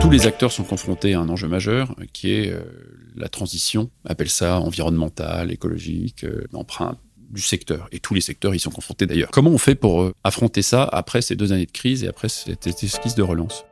Tous 0.00 0.08
les 0.08 0.26
acteurs 0.26 0.50
sont 0.50 0.64
confrontés 0.64 1.14
à 1.14 1.20
un 1.20 1.28
enjeu 1.28 1.46
majeur 1.46 1.94
qui 2.12 2.32
est 2.32 2.50
euh, 2.50 2.62
la 3.14 3.28
transition, 3.28 3.90
appelle 4.04 4.30
ça 4.30 4.58
environnementale, 4.58 5.52
écologique, 5.52 6.24
euh, 6.24 6.46
l'empreinte 6.52 6.98
du 7.30 7.42
secteur. 7.42 7.86
Et 7.92 8.00
tous 8.00 8.14
les 8.14 8.22
secteurs 8.22 8.54
y 8.54 8.58
sont 8.58 8.70
confrontés 8.70 9.06
d'ailleurs. 9.06 9.30
Comment 9.30 9.50
on 9.50 9.58
fait 9.58 9.74
pour 9.74 10.02
euh, 10.02 10.14
affronter 10.24 10.62
ça 10.62 10.84
après 10.84 11.22
ces 11.22 11.36
deux 11.36 11.52
années 11.52 11.66
de 11.66 11.70
crise 11.70 12.02
et 12.02 12.08
après 12.08 12.28
cette 12.28 12.66
esquisse 12.66 13.14
de 13.14 13.22
relance? 13.22 13.64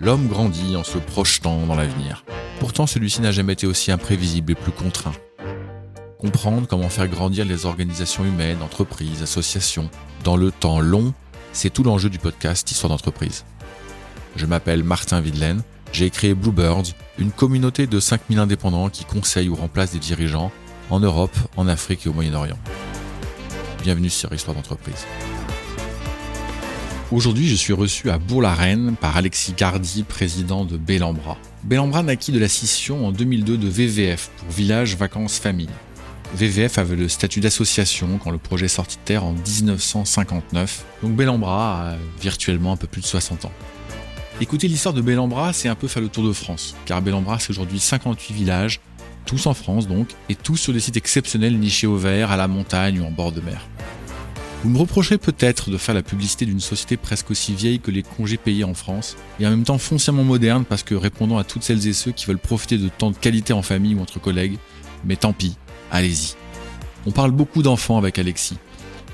L'homme 0.00 0.26
grandit 0.28 0.76
en 0.76 0.84
se 0.84 0.98
projetant 0.98 1.66
dans 1.66 1.76
l'avenir. 1.76 2.24
Pourtant, 2.64 2.86
celui-ci 2.86 3.20
n'a 3.20 3.30
jamais 3.30 3.52
été 3.52 3.66
aussi 3.66 3.92
imprévisible 3.92 4.52
et 4.52 4.54
plus 4.54 4.72
contraint. 4.72 5.12
Comprendre 6.16 6.66
comment 6.66 6.88
faire 6.88 7.08
grandir 7.08 7.44
les 7.44 7.66
organisations 7.66 8.24
humaines, 8.24 8.62
entreprises, 8.62 9.22
associations, 9.22 9.90
dans 10.24 10.38
le 10.38 10.50
temps 10.50 10.80
long, 10.80 11.12
c'est 11.52 11.68
tout 11.68 11.82
l'enjeu 11.82 12.08
du 12.08 12.18
podcast 12.18 12.70
Histoire 12.70 12.88
d'entreprise. 12.88 13.44
Je 14.36 14.46
m'appelle 14.46 14.82
Martin 14.82 15.20
Videlaine, 15.20 15.60
j'ai 15.92 16.08
créé 16.08 16.32
Bluebirds, 16.32 16.94
une 17.18 17.32
communauté 17.32 17.86
de 17.86 18.00
5000 18.00 18.38
indépendants 18.38 18.88
qui 18.88 19.04
conseillent 19.04 19.50
ou 19.50 19.56
remplacent 19.56 19.92
des 19.92 19.98
dirigeants 19.98 20.50
en 20.88 21.00
Europe, 21.00 21.36
en 21.58 21.68
Afrique 21.68 22.06
et 22.06 22.08
au 22.08 22.14
Moyen-Orient. 22.14 22.58
Bienvenue 23.82 24.08
sur 24.08 24.32
Histoire 24.32 24.56
d'entreprise. 24.56 25.04
Aujourd'hui, 27.12 27.46
je 27.46 27.56
suis 27.56 27.74
reçu 27.74 28.08
à 28.08 28.16
Bourg-la-Reine 28.16 28.96
par 28.98 29.18
Alexis 29.18 29.52
Gardy, 29.52 30.02
président 30.02 30.64
de 30.64 30.78
Bellambra. 30.78 31.36
Bellambra 31.64 32.02
naquit 32.02 32.30
de 32.30 32.38
la 32.38 32.48
scission 32.48 33.06
en 33.06 33.10
2002 33.10 33.56
de 33.56 33.68
VVF 33.68 34.28
pour 34.36 34.50
Village 34.50 34.96
Vacances 34.96 35.38
Famille. 35.38 35.70
VVF 36.34 36.76
avait 36.76 36.94
le 36.94 37.08
statut 37.08 37.40
d'association 37.40 38.18
quand 38.22 38.30
le 38.30 38.36
projet 38.36 38.68
sortit 38.68 38.98
de 38.98 39.02
terre 39.06 39.24
en 39.24 39.32
1959, 39.32 40.84
donc 41.02 41.12
Bellambra 41.16 41.92
a 41.92 41.96
virtuellement 42.20 42.72
un 42.72 42.76
peu 42.76 42.86
plus 42.86 43.00
de 43.00 43.06
60 43.06 43.46
ans. 43.46 43.52
Écouter 44.42 44.68
l'histoire 44.68 44.92
de 44.92 45.00
Bellambra, 45.00 45.54
c'est 45.54 45.68
un 45.68 45.74
peu 45.74 45.88
faire 45.88 46.02
le 46.02 46.10
tour 46.10 46.24
de 46.24 46.34
France, 46.34 46.76
car 46.84 47.00
Bellambra 47.00 47.38
c'est 47.38 47.48
aujourd'hui 47.48 47.80
58 47.80 48.34
villages, 48.34 48.80
tous 49.24 49.46
en 49.46 49.54
France 49.54 49.88
donc, 49.88 50.08
et 50.28 50.34
tous 50.34 50.58
sur 50.58 50.74
des 50.74 50.80
sites 50.80 50.98
exceptionnels 50.98 51.58
nichés 51.58 51.86
au 51.86 51.96
vert, 51.96 52.30
à 52.30 52.36
la 52.36 52.46
montagne 52.46 53.00
ou 53.00 53.06
en 53.06 53.10
bord 53.10 53.32
de 53.32 53.40
mer. 53.40 53.66
Vous 54.64 54.70
me 54.70 54.78
reprocherez 54.78 55.18
peut-être 55.18 55.68
de 55.68 55.76
faire 55.76 55.94
la 55.94 56.02
publicité 56.02 56.46
d'une 56.46 56.58
société 56.58 56.96
presque 56.96 57.30
aussi 57.30 57.52
vieille 57.54 57.80
que 57.80 57.90
les 57.90 58.02
congés 58.02 58.38
payés 58.38 58.64
en 58.64 58.72
France, 58.72 59.14
et 59.38 59.46
en 59.46 59.50
même 59.50 59.62
temps 59.62 59.76
foncièrement 59.76 60.24
moderne 60.24 60.64
parce 60.66 60.82
que 60.82 60.94
répondant 60.94 61.36
à 61.36 61.44
toutes 61.44 61.64
celles 61.64 61.86
et 61.86 61.92
ceux 61.92 62.12
qui 62.12 62.24
veulent 62.24 62.38
profiter 62.38 62.78
de 62.78 62.88
temps 62.88 63.10
de 63.10 63.16
qualité 63.18 63.52
en 63.52 63.60
famille 63.60 63.94
ou 63.94 64.00
entre 64.00 64.22
collègues, 64.22 64.56
mais 65.04 65.16
tant 65.16 65.34
pis, 65.34 65.58
allez-y. 65.92 66.34
On 67.04 67.10
parle 67.10 67.30
beaucoup 67.30 67.62
d'enfants 67.62 67.98
avec 67.98 68.18
Alexis, 68.18 68.56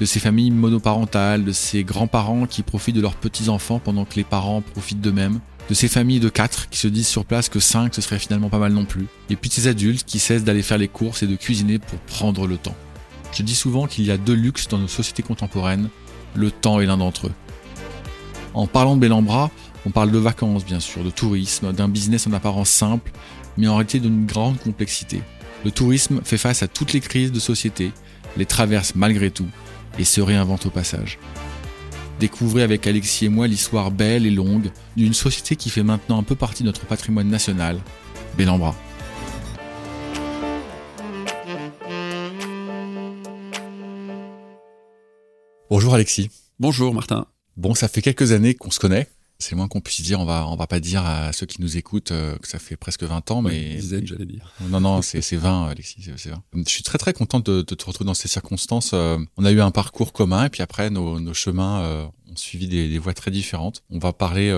de 0.01 0.05
ces 0.05 0.21
familles 0.21 0.53
monoparentales, 0.53 1.45
de 1.45 1.51
ces 1.51 1.83
grands-parents 1.83 2.47
qui 2.47 2.63
profitent 2.63 2.95
de 2.95 3.01
leurs 3.01 3.17
petits-enfants 3.17 3.81
pendant 3.81 4.05
que 4.05 4.15
les 4.15 4.25
parents 4.25 4.61
profitent 4.61 5.01
d'eux-mêmes, 5.01 5.41
de 5.69 5.75
ces 5.75 5.89
familles 5.89 6.21
de 6.21 6.29
4 6.29 6.69
qui 6.71 6.79
se 6.79 6.87
disent 6.87 7.09
sur 7.09 7.25
place 7.25 7.49
que 7.49 7.59
5 7.59 7.93
ce 7.93 8.01
serait 8.01 8.21
finalement 8.21 8.51
pas 8.51 8.59
mal 8.59 8.73
non 8.73 8.85
plus, 8.85 9.09
et 9.31 9.35
puis 9.35 9.49
de 9.49 9.55
ces 9.55 9.67
adultes 9.67 10.05
qui 10.07 10.21
cessent 10.21 10.45
d'aller 10.45 10.63
faire 10.63 10.79
les 10.79 10.87
courses 10.87 11.25
et 11.25 11.27
de 11.27 11.35
cuisiner 11.35 11.81
pour 11.81 11.99
prendre 11.99 12.47
le 12.47 12.57
temps. 12.57 12.77
Je 13.33 13.43
dis 13.43 13.55
souvent 13.55 13.87
qu'il 13.87 14.05
y 14.05 14.11
a 14.11 14.17
deux 14.17 14.35
luxes 14.35 14.69
dans 14.69 14.79
nos 14.79 14.89
sociétés 14.89 15.23
contemporaines, 15.23 15.89
le 16.35 16.51
temps 16.51 16.81
est 16.81 16.87
l'un 16.87 16.97
d'entre 16.97 17.29
eux. 17.29 17.33
En 18.55 18.67
parlant 18.67 18.97
de 18.97 19.01
Bellambra, 19.01 19.51
on 19.87 19.91
parle 19.91 20.11
de 20.11 20.19
vacances 20.19 20.65
bien 20.65 20.81
sûr, 20.81 21.05
de 21.05 21.11
tourisme, 21.11 21.73
d'un 21.73 21.89
business 21.89 22.27
en 22.27 22.33
apparence 22.33 22.71
simple, 22.71 23.13
mais 23.57 23.69
en 23.69 23.77
réalité 23.77 24.01
d'une 24.01 24.27
grande 24.27 24.59
complexité. 24.59 25.23
Le 25.65 25.71
tourisme 25.71 26.21
fait 26.25 26.39
face 26.39 26.63
à 26.63 26.69
toutes 26.69 26.93
les 26.93 27.01
crises 27.01 27.33
de 27.33 27.41
société, 27.41 27.93
les 28.37 28.47
traverse 28.47 28.95
malgré 28.95 29.31
tout, 29.31 29.49
et 29.99 30.05
se 30.05 30.21
réinvente 30.21 30.67
au 30.67 30.71
passage. 30.71 31.19
Découvrez 32.19 32.63
avec 32.63 32.87
Alexis 32.87 33.27
et 33.27 33.29
moi 33.29 33.47
l'histoire 33.47 33.91
belle 33.91 34.27
et 34.27 34.31
longue 34.31 34.71
d'une 34.97 35.15
société 35.15 35.57
qui 35.57 35.71
fait 35.71 35.83
maintenant 35.83 36.19
un 36.19 36.23
peu 36.23 36.35
partie 36.35 36.63
de 36.63 36.69
notre 36.69 36.85
patrimoine 36.85 37.29
national, 37.29 37.79
Bellambra. 38.37 38.75
Bonjour 45.71 45.95
Alexis. 45.95 46.31
Bonjour 46.59 46.93
Martin. 46.93 47.27
Bon, 47.57 47.77
ça 47.77 47.87
fait 47.87 48.03
quelques 48.03 48.33
années 48.33 48.55
qu'on 48.55 48.73
se 48.73 48.81
connaît. 48.81 49.07
C'est 49.39 49.53
le 49.53 49.59
moins 49.59 49.69
qu'on 49.69 49.81
puisse 49.81 50.01
dire. 50.03 50.19
On 50.19 50.25
va, 50.25 50.45
on 50.49 50.57
va 50.57 50.67
pas 50.67 50.81
dire 50.81 51.07
à 51.07 51.33
ceux 51.33 51.47
qui 51.47 51.63
nous 51.63 51.77
écoutent 51.77 52.11
euh, 52.11 52.37
que 52.39 52.49
ça 52.49 52.59
fait 52.59 52.77
presque 52.77 53.05
20 53.05 53.31
ans, 53.31 53.41
mais. 53.41 53.77
dizaine, 53.77 54.05
j'allais 54.05 54.27
dire. 54.27 54.53
Non, 54.69 54.81
non, 54.81 55.01
c'est, 55.01 55.21
20, 55.21 55.69
Alexis, 55.69 56.11
c'est 56.17 56.31
20. 56.31 56.43
Je 56.67 56.69
suis 56.69 56.83
très, 56.83 56.99
très 56.99 57.13
contente 57.13 57.49
de, 57.49 57.63
te 57.63 57.85
retrouver 57.85 58.09
dans 58.09 58.15
ces 58.15 58.27
circonstances. 58.27 58.91
Euh, 58.95 59.17
on 59.37 59.45
a 59.45 59.53
eu 59.53 59.61
un 59.61 59.71
parcours 59.71 60.13
commun 60.13 60.47
et 60.47 60.49
puis 60.49 60.61
après, 60.61 60.91
nos, 60.91 61.21
nos 61.21 61.35
chemins 61.35 61.83
euh, 61.83 62.05
ont 62.29 62.37
suivi 62.37 62.67
des, 62.67 62.89
des, 62.89 62.99
voies 62.99 63.15
très 63.15 63.31
différentes. 63.31 63.85
On 63.91 64.01
va 64.01 64.13
parler, 64.13 64.51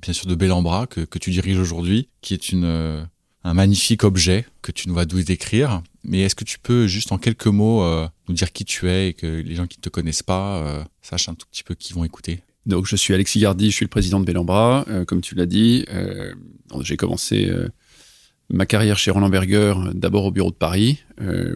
bien 0.00 0.12
sûr, 0.12 0.28
de 0.28 0.36
Bellambra, 0.36 0.86
que, 0.86 1.00
que 1.00 1.18
tu 1.18 1.32
diriges 1.32 1.58
aujourd'hui, 1.58 2.10
qui 2.20 2.34
est 2.34 2.50
une, 2.50 3.08
un 3.44 3.54
magnifique 3.54 4.04
objet 4.04 4.46
que 4.62 4.72
tu 4.72 4.88
nous 4.88 4.94
vas 4.94 5.04
nous 5.04 5.22
décrire. 5.22 5.82
Mais 6.04 6.20
est-ce 6.20 6.34
que 6.34 6.44
tu 6.44 6.58
peux 6.58 6.86
juste 6.86 7.12
en 7.12 7.18
quelques 7.18 7.46
mots 7.46 7.82
euh, 7.82 8.08
nous 8.28 8.34
dire 8.34 8.52
qui 8.52 8.64
tu 8.64 8.88
es 8.88 9.08
et 9.10 9.12
que 9.14 9.26
les 9.26 9.54
gens 9.54 9.66
qui 9.66 9.78
ne 9.78 9.82
te 9.82 9.88
connaissent 9.88 10.22
pas 10.22 10.58
euh, 10.58 10.84
sachent 11.02 11.28
un 11.28 11.34
tout 11.34 11.46
petit 11.50 11.62
peu 11.62 11.74
qui 11.74 11.92
vont 11.92 12.04
écouter? 12.04 12.42
Donc 12.66 12.86
je 12.86 12.96
suis 12.96 13.14
Alexis 13.14 13.40
Gardy, 13.40 13.70
je 13.70 13.76
suis 13.76 13.84
le 13.84 13.90
président 13.90 14.20
de 14.20 14.24
Bellambra. 14.24 14.84
Euh, 14.88 15.04
comme 15.04 15.20
tu 15.20 15.34
l'as 15.34 15.46
dit, 15.46 15.86
j'ai 16.80 16.96
commencé 16.96 17.50
ma 18.50 18.66
carrière 18.66 18.98
chez 18.98 19.10
Roland 19.10 19.28
Berger 19.28 19.74
d'abord 19.94 20.24
au 20.24 20.30
bureau 20.30 20.50
de 20.50 20.56
Paris, 20.56 21.02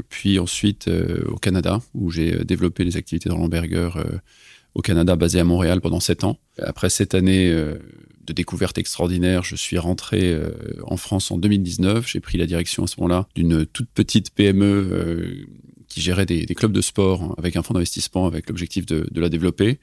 puis 0.08 0.38
ensuite 0.38 0.88
au 1.26 1.36
Canada 1.36 1.80
où 1.94 2.10
j'ai 2.10 2.44
développé 2.44 2.84
les 2.84 2.96
activités 2.96 3.28
de 3.28 3.34
Roland 3.34 3.48
Berger 3.48 3.90
au 4.74 4.80
Canada 4.80 5.16
basé 5.16 5.38
à 5.40 5.44
Montréal 5.44 5.80
pendant 5.80 6.00
sept 6.00 6.24
ans. 6.24 6.38
Après 6.58 6.88
cette 6.88 7.14
année 7.14 7.54
de 8.26 8.32
découverte 8.32 8.78
extraordinaire. 8.78 9.42
Je 9.42 9.56
suis 9.56 9.78
rentré 9.78 10.32
euh, 10.32 10.50
en 10.84 10.96
France 10.96 11.30
en 11.30 11.38
2019. 11.38 12.06
J'ai 12.08 12.20
pris 12.20 12.38
la 12.38 12.46
direction 12.46 12.84
à 12.84 12.86
ce 12.86 13.00
moment-là 13.00 13.26
d'une 13.34 13.66
toute 13.66 13.88
petite 13.90 14.30
PME 14.30 14.64
euh, 14.64 15.46
qui 15.88 16.00
gérait 16.00 16.26
des, 16.26 16.46
clubs 16.46 16.72
de 16.72 16.80
sport 16.80 17.34
avec 17.38 17.56
un 17.56 17.62
fonds 17.62 17.74
d'investissement 17.74 18.26
avec 18.26 18.48
l'objectif 18.48 18.86
de, 18.86 19.06
la 19.14 19.28
développer. 19.28 19.78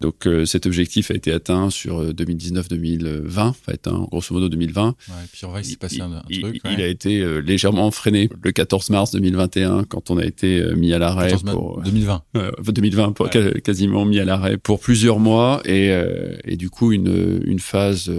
Donc 0.00 0.26
euh, 0.26 0.44
cet 0.44 0.66
objectif 0.66 1.10
a 1.10 1.14
été 1.14 1.32
atteint 1.32 1.70
sur 1.70 2.02
2019-2020, 2.12 3.40
enfin 3.40 3.72
atteint 3.72 4.06
grosso 4.10 4.34
modo 4.34 4.48
2020. 4.48 4.86
Ouais, 4.86 5.14
puis 5.32 5.44
on 5.44 5.50
va 5.50 5.60
y 5.60 5.76
passer 5.76 6.00
un, 6.00 6.12
un 6.12 6.22
il, 6.28 6.40
truc. 6.40 6.60
Il 6.70 6.80
a 6.80 6.86
été 6.86 7.42
légèrement 7.42 7.90
freiné 7.90 8.28
le 8.42 8.52
14 8.52 8.90
mars 8.90 9.12
2021 9.12 9.84
quand 9.84 10.10
on 10.10 10.18
a 10.18 10.24
été 10.24 10.74
mis 10.76 10.92
à 10.92 10.98
l'arrêt 10.98 11.34
pour 11.44 11.80
2020. 11.82 12.22
2020 12.68 13.12
pour, 13.14 13.30
quasiment 13.30 14.04
mis 14.04 14.18
à 14.18 14.24
l'arrêt 14.24 14.56
pour 14.56 14.80
plusieurs 14.80 15.18
mois 15.18 15.62
et, 15.64 15.92
et 16.44 16.56
du 16.56 16.70
coup 16.70 16.92
une, 16.92 17.40
une 17.44 17.60
phase 17.60 18.10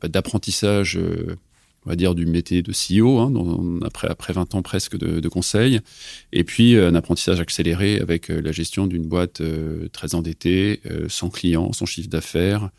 bah, 0.00 0.08
d'apprentissage 0.08 0.98
on 1.86 1.90
va 1.90 1.96
dire, 1.96 2.14
du 2.14 2.26
métier 2.26 2.62
de 2.62 2.72
CEO, 2.72 3.18
hein, 3.18 3.80
après, 3.84 4.08
après 4.08 4.32
20 4.32 4.54
ans 4.54 4.62
presque 4.62 4.96
de, 4.96 5.20
de 5.20 5.28
conseil, 5.28 5.80
et 6.32 6.44
puis 6.44 6.74
euh, 6.74 6.88
un 6.88 6.94
apprentissage 6.94 7.40
accéléré 7.40 8.00
avec 8.00 8.30
euh, 8.30 8.40
la 8.40 8.52
gestion 8.52 8.86
d'une 8.86 9.06
boîte 9.06 9.40
euh, 9.40 9.88
très 9.92 10.14
endettée, 10.14 10.80
sans 11.08 11.30
clients, 11.30 11.72
sans 11.72 11.86
chiffre 11.86 12.08
d'affaires, 12.08 12.70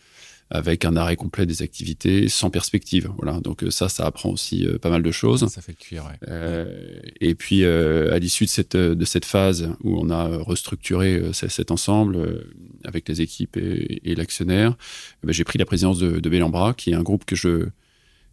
avec 0.52 0.84
un 0.84 0.96
arrêt 0.96 1.16
complet 1.16 1.46
des 1.46 1.62
activités, 1.62 2.28
sans 2.28 2.50
perspective. 2.50 3.12
Voilà, 3.18 3.40
donc 3.40 3.64
ça, 3.70 3.88
ça 3.88 4.06
apprend 4.06 4.30
aussi 4.30 4.68
pas 4.82 4.90
mal 4.90 5.04
de 5.04 5.12
choses. 5.12 5.48
Ça 5.48 5.62
fait 5.62 5.74
le 5.74 5.84
cuir, 5.84 6.06
ouais. 6.06 6.66
et 7.22 7.36
puis, 7.36 7.64
à 7.66 8.18
l'issue 8.18 8.46
de 8.46 8.50
cette, 8.50 8.76
de 8.76 9.06
cette 9.06 9.26
phase 9.26 9.70
où 9.84 10.00
on 10.00 10.10
a 10.10 10.28
restructuré 10.38 11.22
cet 11.34 11.70
ensemble 11.70 12.46
avec 12.84 13.08
les 13.08 13.22
équipes 13.22 13.58
et, 13.58 14.02
et 14.10 14.16
l'actionnaire, 14.16 14.76
eh 15.24 15.28
ben, 15.28 15.34
j'ai 15.34 15.44
pris 15.44 15.60
la 15.60 15.66
présidence 15.66 16.00
de, 16.00 16.20
de 16.20 16.30
Bellambra, 16.30 16.74
qui 16.74 16.92
est 16.92 16.96
un 16.96 17.04
groupe 17.04 17.26
que 17.26 17.36
je 17.36 17.68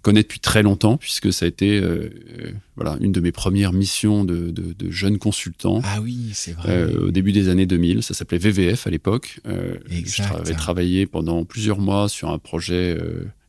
connais 0.07 0.23
depuis 0.23 0.39
très 0.39 0.63
longtemps, 0.63 0.99
puisque 0.99 1.33
ça 1.33 1.47
a 1.47 1.49
été 1.49 1.81
euh, 1.81 2.09
euh, 2.39 2.53
voilà, 2.77 2.97
une 3.01 3.11
de 3.11 3.19
mes 3.19 3.33
premières 3.33 3.73
missions 3.73 4.25
de, 4.25 4.53
de, 4.53 4.73
de 4.73 4.89
jeune 4.89 5.19
consultant. 5.19 5.81
Ah 5.83 6.01
oui, 6.01 6.31
c'est 6.33 6.53
vrai. 6.53 6.69
Euh, 6.71 7.09
au 7.09 7.11
début 7.11 7.33
des 7.33 7.49
années 7.49 7.67
2000, 7.67 8.05
ça 8.05 8.15
s'appelait 8.15 8.39
VVF 8.39 8.87
à 8.87 8.91
l'époque. 8.91 9.41
Euh, 9.49 9.75
J'avais 10.05 10.55
travaillé 10.55 11.07
pendant 11.07 11.45
plusieurs 11.45 11.81
mois 11.81 12.09
sur 12.09 12.31
un 12.31 12.39
projet 12.39 12.97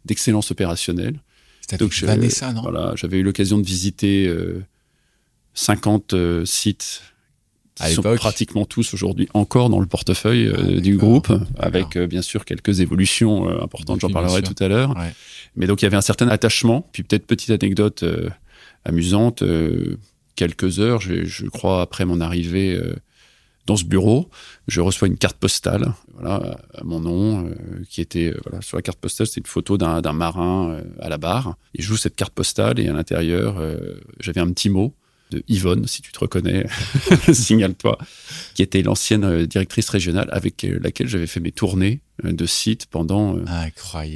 d'excellence 0.06 0.50
opérationnelle. 0.50 1.19
C'était 1.62 1.77
Donc, 1.77 1.94
Vanessa, 2.01 2.51
non? 2.51 2.63
Voilà, 2.63 2.94
j'avais 2.95 3.19
eu 3.19 3.24
l'occasion 3.24 3.60
de 3.60 3.65
visiter 3.65 4.27
50 5.53 6.15
sites 6.44 7.03
qui 7.77 7.94
sont 7.94 8.01
pratiquement 8.01 8.65
tous 8.65 8.94
aujourd'hui 8.94 9.29
encore 9.33 9.69
dans 9.69 9.79
le 9.79 9.85
portefeuille 9.85 10.51
ah, 10.56 10.79
du 10.79 10.97
groupe, 10.97 11.31
avec 11.57 11.97
bien 11.97 12.21
sûr 12.21 12.44
quelques 12.45 12.79
évolutions 12.79 13.47
importantes, 13.62 14.01
j'en 14.01 14.09
parlerai 14.09 14.41
tout 14.41 14.56
à 14.63 14.68
l'heure. 14.68 14.95
Ouais. 14.97 15.13
Mais 15.57 15.65
donc 15.68 15.81
il 15.81 15.85
y 15.85 15.88
avait 15.88 15.97
un 15.97 16.01
certain 16.01 16.29
attachement. 16.29 16.88
Puis 16.94 17.03
peut-être 17.03 17.25
petite 17.25 17.50
anecdote 17.50 18.03
euh, 18.03 18.29
amusante, 18.85 19.41
euh, 19.41 19.97
quelques 20.35 20.79
heures, 20.79 21.01
je, 21.01 21.25
je, 21.25 21.47
crois 21.47 21.81
après 21.81 22.06
mon 22.06 22.21
arrivée 22.21 22.74
euh, 22.74 22.95
dans 23.65 23.75
ce 23.75 23.83
bureau, 23.83 24.29
je 24.68 24.79
reçois 24.79 25.09
une 25.09 25.18
carte 25.18 25.38
postale, 25.38 25.94
voilà, 26.13 26.57
à 26.74 26.83
mon 26.85 27.01
nom, 27.01 27.51
qui 27.89 28.00
était 28.00 28.33
voilà 28.45 28.62
sur 28.62 28.77
la 28.77 28.81
carte 28.81 28.97
postale, 28.97 29.27
c'était 29.27 29.41
une 29.41 29.47
photo 29.47 29.77
d'un 29.77 30.13
marin 30.13 30.81
à 31.01 31.09
la 31.09 31.18
barre. 31.18 31.57
Et 31.75 31.81
je 31.81 31.88
joue 31.88 31.97
cette 31.97 32.15
carte 32.15 32.33
postale 32.33 32.79
et 32.79 32.88
à 32.88 32.94
l'intérieur, 32.94 33.62
j'avais 34.21 34.39
un 34.39 34.50
petit 34.53 34.69
mot 34.69 34.94
de 35.31 35.44
Yvonne, 35.47 35.88
si 35.88 36.01
tu 36.01 36.12
te 36.12 36.19
reconnais, 36.19 36.65
signale-toi, 37.33 37.97
qui 38.53 38.62
était 38.62 38.81
l'ancienne 38.81 39.24
euh, 39.24 39.45
directrice 39.45 39.89
régionale 39.89 40.29
avec 40.31 40.63
euh, 40.63 40.79
laquelle 40.81 41.07
j'avais 41.07 41.27
fait 41.27 41.39
mes 41.39 41.51
tournées 41.51 42.01
de 42.24 42.46
sites 42.46 42.88
pendant, 42.88 43.38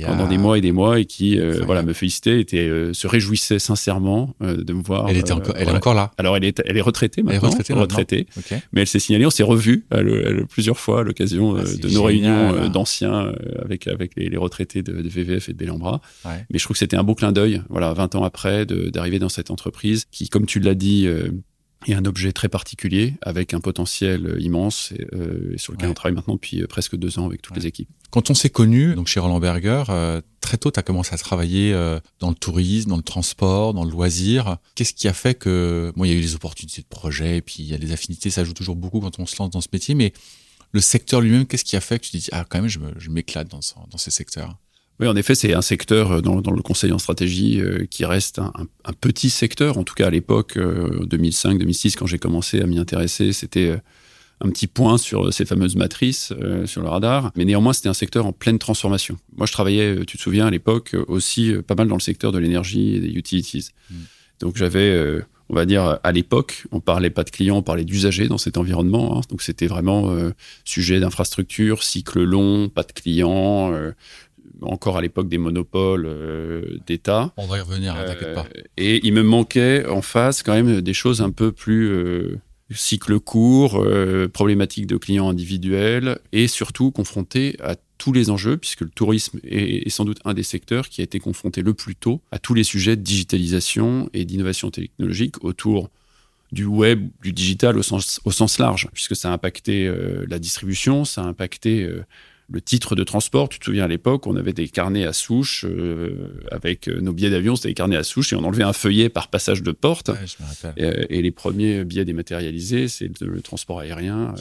pendant 0.06 0.28
des 0.28 0.38
mois 0.38 0.58
et 0.58 0.62
des 0.62 0.72
mois 0.72 1.00
et 1.00 1.06
qui 1.06 1.40
voilà, 1.66 1.84
me 1.84 1.94
félicitait, 1.94 2.40
était, 2.40 2.70
se 2.94 3.08
réjouissait 3.08 3.60
sincèrement 3.60 4.36
de 4.40 4.74
me 4.74 4.82
voir. 4.82 5.10
Elle, 5.10 5.18
était 5.18 5.32
encore, 5.32 5.56
elle 5.58 5.70
est 5.70 5.72
encore 5.72 5.94
là 5.94 6.12
Alors 6.18 6.38
elle 6.38 6.44
est, 6.44 6.62
elle 6.66 6.78
est 6.78 6.82
retraitée 6.82 7.24
maintenant. 7.24 7.50
Elle 7.50 7.76
est 7.76 7.80
retraitée, 7.80 8.26
retraitée 8.26 8.28
mais 8.74 8.82
elle 8.82 8.88
s'est 8.88 9.00
signalée, 9.00 9.26
on 9.26 9.32
s'est 9.32 9.44
revus 9.44 9.86
plusieurs 10.50 10.80
fois 10.80 11.02
à 11.02 11.04
l'occasion 11.04 11.56
ah, 11.56 11.64
de 11.64 11.90
nos 11.90 12.04
réunions 12.04 12.70
d'anciens 12.70 13.34
avec, 13.64 13.88
avec 13.88 14.16
les, 14.16 14.38
retraités 14.38 14.82
de, 14.84 14.94
VVF 14.94 15.50
et 15.50 15.54
de 15.54 15.58
Bellambra. 15.58 16.02
Mais 16.26 16.60
je 16.60 16.64
trouve 16.64 16.76
que 16.76 16.80
c'était 16.80 16.98
un 16.98 17.04
beau 17.04 17.16
clin 17.16 17.32
d'œil, 17.32 17.62
voilà, 17.70 17.94
20 17.94 18.16
ans 18.16 18.24
après, 18.24 18.66
d'arriver 18.66 19.20
dans 19.20 19.30
cette 19.30 19.52
entreprise 19.52 20.06
qui, 20.12 20.30
comme 20.30 20.46
tu 20.46 20.60
l'as 20.60 20.76
dit, 20.76 21.08
euh, 21.88 21.92
est 21.92 21.96
un 21.96 22.06
objet 22.06 22.32
très 22.32 22.50
particulier 22.50 23.16
avec 23.22 23.54
un 23.54 23.60
potentiel 23.60 24.26
euh, 24.26 24.42
immense 24.42 24.94
euh, 25.14 25.54
et, 25.54 25.58
sur 25.58 25.74
lequel 25.74 25.90
on 25.90 25.94
travaille 25.94 26.16
maintenant 26.16 26.36
depuis 26.36 26.66
presque 26.68 26.96
deux 26.96 27.20
ans 27.20 27.26
avec 27.26 27.42
toutes 27.42 27.56
les 27.58 27.68
équipes. 27.68 27.90
Quand 28.10 28.30
on 28.30 28.34
s'est 28.34 28.50
connu, 28.50 28.96
donc 28.96 29.08
chez 29.08 29.20
Roland 29.20 29.40
Berger, 29.40 29.84
très 30.42 30.58
tôt, 30.58 30.70
tu 30.70 30.78
as 30.78 30.84
commencé 30.84 31.14
à 31.14 31.18
travailler 31.18 31.72
dans 32.20 32.28
le 32.28 32.36
tourisme, 32.36 32.90
dans 32.90 32.98
le 32.98 33.04
transport, 33.04 33.74
dans 33.74 33.86
le 33.86 33.90
loisir. 33.90 34.58
Qu'est-ce 34.76 34.94
qui 34.94 35.08
a 35.08 35.14
fait 35.14 35.34
que, 35.34 35.94
bon, 35.96 36.04
il 36.04 36.10
y 36.10 36.12
a 36.12 36.18
eu 36.18 36.20
les 36.20 36.36
opportunités 36.36 36.82
de 36.82 36.88
projet, 36.88 37.38
et 37.38 37.42
puis 37.42 37.58
il 37.60 37.68
y 37.68 37.74
a 37.74 37.78
des 37.78 37.94
affinités, 37.94 38.30
ça 38.30 38.44
joue 38.44 38.52
toujours 38.52 38.76
beaucoup 38.76 39.00
quand 39.00 39.18
on 39.20 39.26
se 39.26 39.38
lance 39.40 39.50
dans 39.52 39.62
ce 39.62 39.70
métier, 39.72 39.96
mais 39.96 40.12
le 40.74 40.82
secteur 40.82 41.22
lui-même, 41.22 41.46
qu'est-ce 41.46 41.64
qui 41.64 41.78
a 41.78 41.82
fait 41.82 42.00
que 42.00 42.04
tu 42.04 42.12
te 42.12 42.18
dis, 42.18 42.28
ah, 42.34 42.44
quand 42.50 42.62
même, 42.62 42.68
je 42.68 43.10
m'éclate 43.10 43.48
dans, 43.48 43.62
dans 43.90 43.98
ces 43.98 44.12
secteurs 44.12 44.58
oui, 45.02 45.08
en 45.08 45.16
effet, 45.16 45.34
c'est 45.34 45.56
un 45.56 45.64
secteur 45.64 46.12
euh, 46.12 46.22
dans, 46.22 46.36
le 46.36 46.62
conseil 46.62 46.92
en 46.92 47.00
stratégie 47.00 47.60
euh, 47.60 47.86
qui 47.90 48.06
reste 48.06 48.38
un, 48.38 48.94
petit 49.02 49.32
secteur. 49.32 49.80
En 49.80 49.84
tout 49.84 49.96
cas, 49.96 50.08
à 50.08 50.10
l'époque, 50.12 50.58
2005-2006, 50.58 51.88
euh, 51.88 51.92
quand 51.98 52.06
j'ai 52.06 52.20
commencé 52.20 52.62
à 52.62 52.68
m'y 52.68 52.78
intéresser, 52.78 53.34
c'était 53.34 53.76
un 54.42 54.50
petit 54.50 54.68
point 54.68 55.00
sur 55.00 55.34
ces 55.34 55.46
fameuses 55.46 55.76
matrices 55.76 56.34
sur 56.66 56.82
le 56.82 56.88
radar. 56.88 57.32
Mais 57.36 57.46
néanmoins, 57.46 57.74
c'était 57.74 57.90
un 57.90 57.96
secteur 57.96 58.28
en 58.28 58.32
pleine 58.32 58.60
transformation. 58.60 59.18
Moi, 59.36 59.48
je 59.48 59.52
travaillais, 59.52 60.06
tu 60.06 60.18
te 60.18 60.22
souviens, 60.22 60.46
à 60.46 60.52
l'époque, 60.52 60.96
aussi 61.08 61.54
pas 61.66 61.76
mal 61.76 61.88
dans 61.88 61.96
le 61.96 62.02
secteur 62.02 62.32
de 62.32 62.38
l'énergie 62.38 62.96
et 62.96 63.00
des 63.00 63.10
utilities. 63.10 63.70
Mm. 63.90 63.96
Donc, 64.40 64.58
j'avais 64.58 65.22
on 65.50 65.56
va 65.56 65.66
dire, 65.66 66.00
à 66.02 66.12
l'époque, 66.14 66.66
on 66.72 66.80
parlait 66.80 67.10
pas 67.10 67.26
de 67.26 67.30
clients, 67.30 67.58
on 67.58 67.62
parlait 67.62 67.84
d'usagers 67.84 68.30
dans 68.30 68.38
cet 68.38 68.56
environnement. 68.56 69.18
Hein. 69.18 69.22
Donc 69.30 69.42
c'était 69.42 69.68
vraiment 69.68 70.16
sujet 70.64 71.02
d'infrastructure, 71.02 71.84
cycle 71.84 72.24
long, 72.24 72.70
pas 72.70 72.84
de 72.84 72.94
clients, 72.94 73.74
encore 74.62 74.98
à 74.98 75.02
l'époque 75.02 75.28
des 75.28 75.38
monopoles 75.38 76.06
euh, 76.06 76.78
d'État. 76.86 77.34
On 77.38 77.48
va 77.48 77.58
y 77.58 77.62
revenir, 77.62 77.96
hein, 77.96 78.04
t'inquiète 78.06 78.34
pas. 78.34 78.46
Euh, 78.56 78.62
et 78.78 79.00
il 79.04 79.14
me 79.14 79.24
manquait 79.24 79.86
en 79.88 80.02
face 80.02 80.44
quand 80.44 80.54
même 80.54 80.82
des 80.82 80.94
choses 80.94 81.22
un 81.22 81.32
peu 81.32 81.52
plus 81.52 81.90
euh, 81.90 82.40
cycle 82.72 83.20
court, 83.20 83.86
problématiques 84.32 84.88
de 84.88 84.96
clients 84.96 85.28
individuels 85.28 86.20
et 86.32 86.48
surtout 86.48 86.90
confronté 86.92 87.58
à 87.62 87.76
tous 87.98 88.14
les 88.14 88.30
enjeux, 88.30 88.56
puisque 88.56 88.82
le 88.82 88.90
tourisme 88.90 89.40
est, 89.44 89.90
sans 89.90 90.06
doute 90.06 90.20
un 90.24 90.34
des 90.34 90.44
secteurs 90.44 90.88
qui 90.88 91.02
a 91.02 91.04
été 91.04 91.20
confronté 91.20 91.64
le 91.64 91.74
plus 91.74 91.96
tôt 91.96 92.22
à 92.32 92.40
tous 92.40 92.54
les 92.54 92.64
sujets 92.64 92.96
de 92.96 93.02
digitalisation 93.02 94.10
et 94.14 94.24
d'innovation 94.24 94.72
technologique 94.72 95.44
autour 95.44 95.90
du 96.54 96.64
web, 96.64 97.10
du 97.22 97.34
digital 97.34 97.78
au 97.78 97.84
sens, 97.84 98.22
au 98.24 98.32
sens 98.32 98.58
large, 98.58 98.88
puisque 98.94 99.18
ça 99.18 99.32
a 99.32 99.34
impacté 99.34 99.94
la 100.30 100.40
distribution, 100.40 101.04
ça 101.04 101.24
a 101.24 101.26
impacté 101.26 101.86
le 102.52 102.62
titre 102.62 102.96
de 102.96 103.04
transport. 103.04 103.50
Tu 103.50 103.60
te 103.60 103.66
souviens 103.66 103.86
à 103.86 103.88
l'époque, 103.88 104.28
on 104.28 104.36
avait 104.36 104.54
des 104.54 104.68
carnets 104.68 105.06
à 105.06 105.14
souche 105.14 105.66
euh, 105.68 106.44
avec 106.52 106.88
euh, 106.88 107.00
nos 107.00 107.14
billets 107.14 107.30
d'avion, 107.30 107.56
c'était 107.56 107.70
des 107.70 107.74
carnets 107.74 107.96
à 107.96 108.04
souche 108.04 108.34
et 108.34 108.36
on 108.36 108.44
enlevait 108.44 108.64
un 108.64 108.74
feuillet 108.74 109.10
par 109.10 109.30
passage 109.30 109.64
de 109.64 109.72
porte. 109.72 110.12
et, 110.78 111.22
les 111.22 111.32
premiers 111.32 111.84
billets 111.84 112.06
dématérialisés, 112.06 112.88
c'est 112.88 113.10
le, 113.22 113.42
transport 113.42 113.80
aérien 113.80 114.34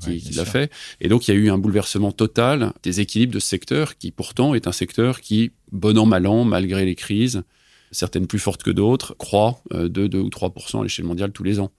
qui 0.00 0.20
l'a 0.34 0.44
fait, 0.44 0.70
Et 1.00 1.08
donc 1.08 1.26
il 1.26 1.34
y 1.34 1.36
a 1.36 1.40
eu 1.40 1.50
un 1.50 1.58
bouleversement 1.58 2.12
total 2.12 2.72
des 2.82 3.00
équilibres 3.00 3.34
de 3.34 3.38
ce 3.38 3.48
secteur 3.48 3.96
qui 3.96 4.10
pourtant 4.10 4.54
est 4.54 4.66
un 4.66 4.72
secteur 4.72 5.20
qui, 5.20 5.52
bon 5.72 5.96
an 5.98 6.06
mal 6.06 6.26
an, 6.26 6.44
malgré 6.44 6.84
les 6.84 6.94
crises, 6.94 7.42
certaines 7.94 8.26
plus 8.26 8.38
fortes 8.38 8.62
que 8.62 8.70
d'autres, 8.70 9.16
croît 9.16 9.60
euh, 9.72 9.88
de 9.88 10.06
2 10.06 10.18
ou 10.18 10.28
3% 10.28 10.80
à 10.80 10.82
l'échelle 10.82 11.04
mondiale 11.04 11.32
tous 11.32 11.44
les 11.44 11.60
ans. 11.60 11.70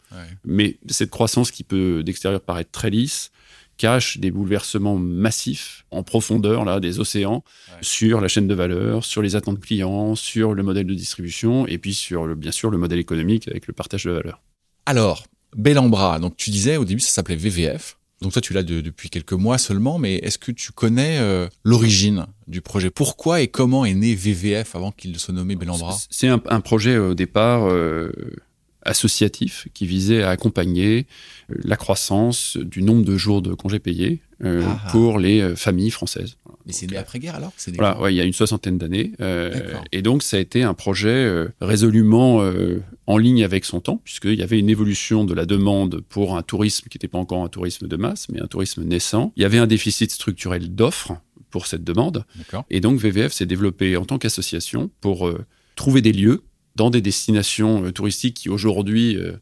Mais 0.45 0.77
cette 0.87 1.09
croissance 1.09 1.51
qui 1.51 1.63
peut 1.63 2.01
d'extérieur 2.03 2.39
paraître 2.39 2.71
très 2.71 2.89
lisse, 2.89 3.31
cache 3.77 4.17
des 4.17 4.31
bouleversements 4.31 4.97
massifs 4.97 5.85
en 5.91 6.03
profondeur 6.03 6.65
là 6.65 6.79
des 6.79 6.99
océans 6.99 7.43
sur 7.81 8.21
la 8.21 8.27
chaîne 8.27 8.47
de 8.47 8.53
valeur, 8.53 9.03
sur 9.05 9.21
les 9.21 9.35
attentes 9.35 9.59
clients, 9.59 10.15
sur 10.15 10.53
le 10.53 10.63
modèle 10.63 10.85
de 10.85 10.93
distribution 10.93 11.67
et 11.67 11.77
puis 11.77 11.93
sur 11.93 12.25
le, 12.25 12.35
bien 12.35 12.51
sûr 12.51 12.69
le 12.69 12.77
modèle 12.77 12.99
économique 12.99 13.47
avec 13.47 13.67
le 13.67 13.73
partage 13.73 14.05
de 14.05 14.11
valeur. 14.11 14.41
Alors, 14.85 15.25
Bellambra, 15.55 16.19
donc 16.19 16.35
tu 16.37 16.49
disais 16.49 16.77
au 16.77 16.85
début 16.85 17.01
ça 17.01 17.11
s'appelait 17.11 17.35
VVF. 17.35 17.97
Donc 18.21 18.31
toi 18.31 18.41
tu 18.41 18.53
l'as 18.53 18.63
depuis 18.63 19.09
quelques 19.09 19.33
mois 19.33 19.57
seulement, 19.57 19.99
mais 19.99 20.15
est-ce 20.15 20.37
que 20.37 20.51
tu 20.51 20.71
connais 20.71 21.19
euh, 21.19 21.47
l'origine 21.63 22.27
du 22.47 22.61
projet? 22.61 22.89
Pourquoi 22.89 23.41
et 23.41 23.47
comment 23.47 23.83
est 23.85 23.93
né 23.93 24.15
VVF 24.15 24.75
avant 24.75 24.91
qu'il 24.91 25.19
se 25.19 25.31
nommait 25.31 25.55
Bellambra? 25.55 25.95
C'est 26.09 26.27
un, 26.29 26.39
projet 26.61 26.97
au 26.97 27.13
départ 27.13 27.67
euh, 27.67 28.11
associatif 28.85 29.67
qui 29.73 29.85
visait 29.85 30.23
à 30.23 30.29
accompagner 30.29 31.07
euh, 31.49 31.55
la 31.63 31.75
croissance 31.75 32.57
du 32.57 32.81
nombre 32.81 33.03
de 33.03 33.17
jours 33.17 33.41
de 33.41 33.53
congés 33.53 33.79
payés 33.79 34.21
euh, 34.43 34.63
ah. 34.65 34.89
pour 34.91 35.19
les 35.19 35.41
euh, 35.41 35.55
familles 35.55 35.89
françaises. 35.89 36.37
Mais 36.65 36.73
c'est 36.73 36.95
après-guerre 36.95 37.35
alors 37.35 37.51
Voilà, 37.75 37.99
ouais, 37.99 38.13
il 38.13 38.17
y 38.17 38.21
a 38.21 38.23
une 38.23 38.33
soixantaine 38.33 38.77
d'années. 38.77 39.11
et 39.91 40.01
donc 40.01 40.23
ça 40.23 40.37
a 40.37 40.39
été 40.39 40.63
un 40.63 40.73
projet 40.73 41.45
résolument 41.61 42.41
en 43.05 43.17
ligne 43.17 43.43
avec 43.43 43.65
son 43.65 43.81
temps, 43.81 44.01
puisqu'il 44.03 44.33
y 44.33 44.41
avait 44.41 44.57
une 44.57 44.69
évolution 44.69 45.25
de 45.25 45.35
la 45.35 45.45
demande 45.45 46.01
pour 46.09 46.35
un 46.35 46.41
tourisme 46.41 46.87
qui 46.89 46.97
n'était 46.97 47.07
pas 47.07 47.19
encore 47.19 47.43
un 47.43 47.49
tourisme 47.49 47.87
de 47.87 47.95
masse, 47.97 48.29
mais 48.29 48.41
un 48.41 48.47
tourisme 48.47 48.83
naissant. 48.83 49.31
Il 49.35 49.43
y 49.43 49.45
avait 49.45 49.59
un 49.59 49.67
déficit 49.67 50.09
structurel 50.09 50.73
d'offres 50.73 51.13
pour 51.51 51.67
cette 51.67 51.83
demande. 51.83 52.25
Et 52.71 52.79
donc 52.79 52.99
VVF 52.99 53.31
s'est 53.31 53.45
développé 53.45 53.95
en 53.95 54.05
tant 54.05 54.17
qu'association 54.17 54.89
pour 55.01 55.31
trouver 55.75 56.01
des 56.01 56.13
lieux 56.13 56.41
dans 56.75 56.89
des 56.89 57.01
destinations 57.01 57.85
euh, 57.85 57.91
touristiques 57.91 58.35
qui 58.35 58.49
aujourd'hui 58.49 59.17
euh, 59.17 59.33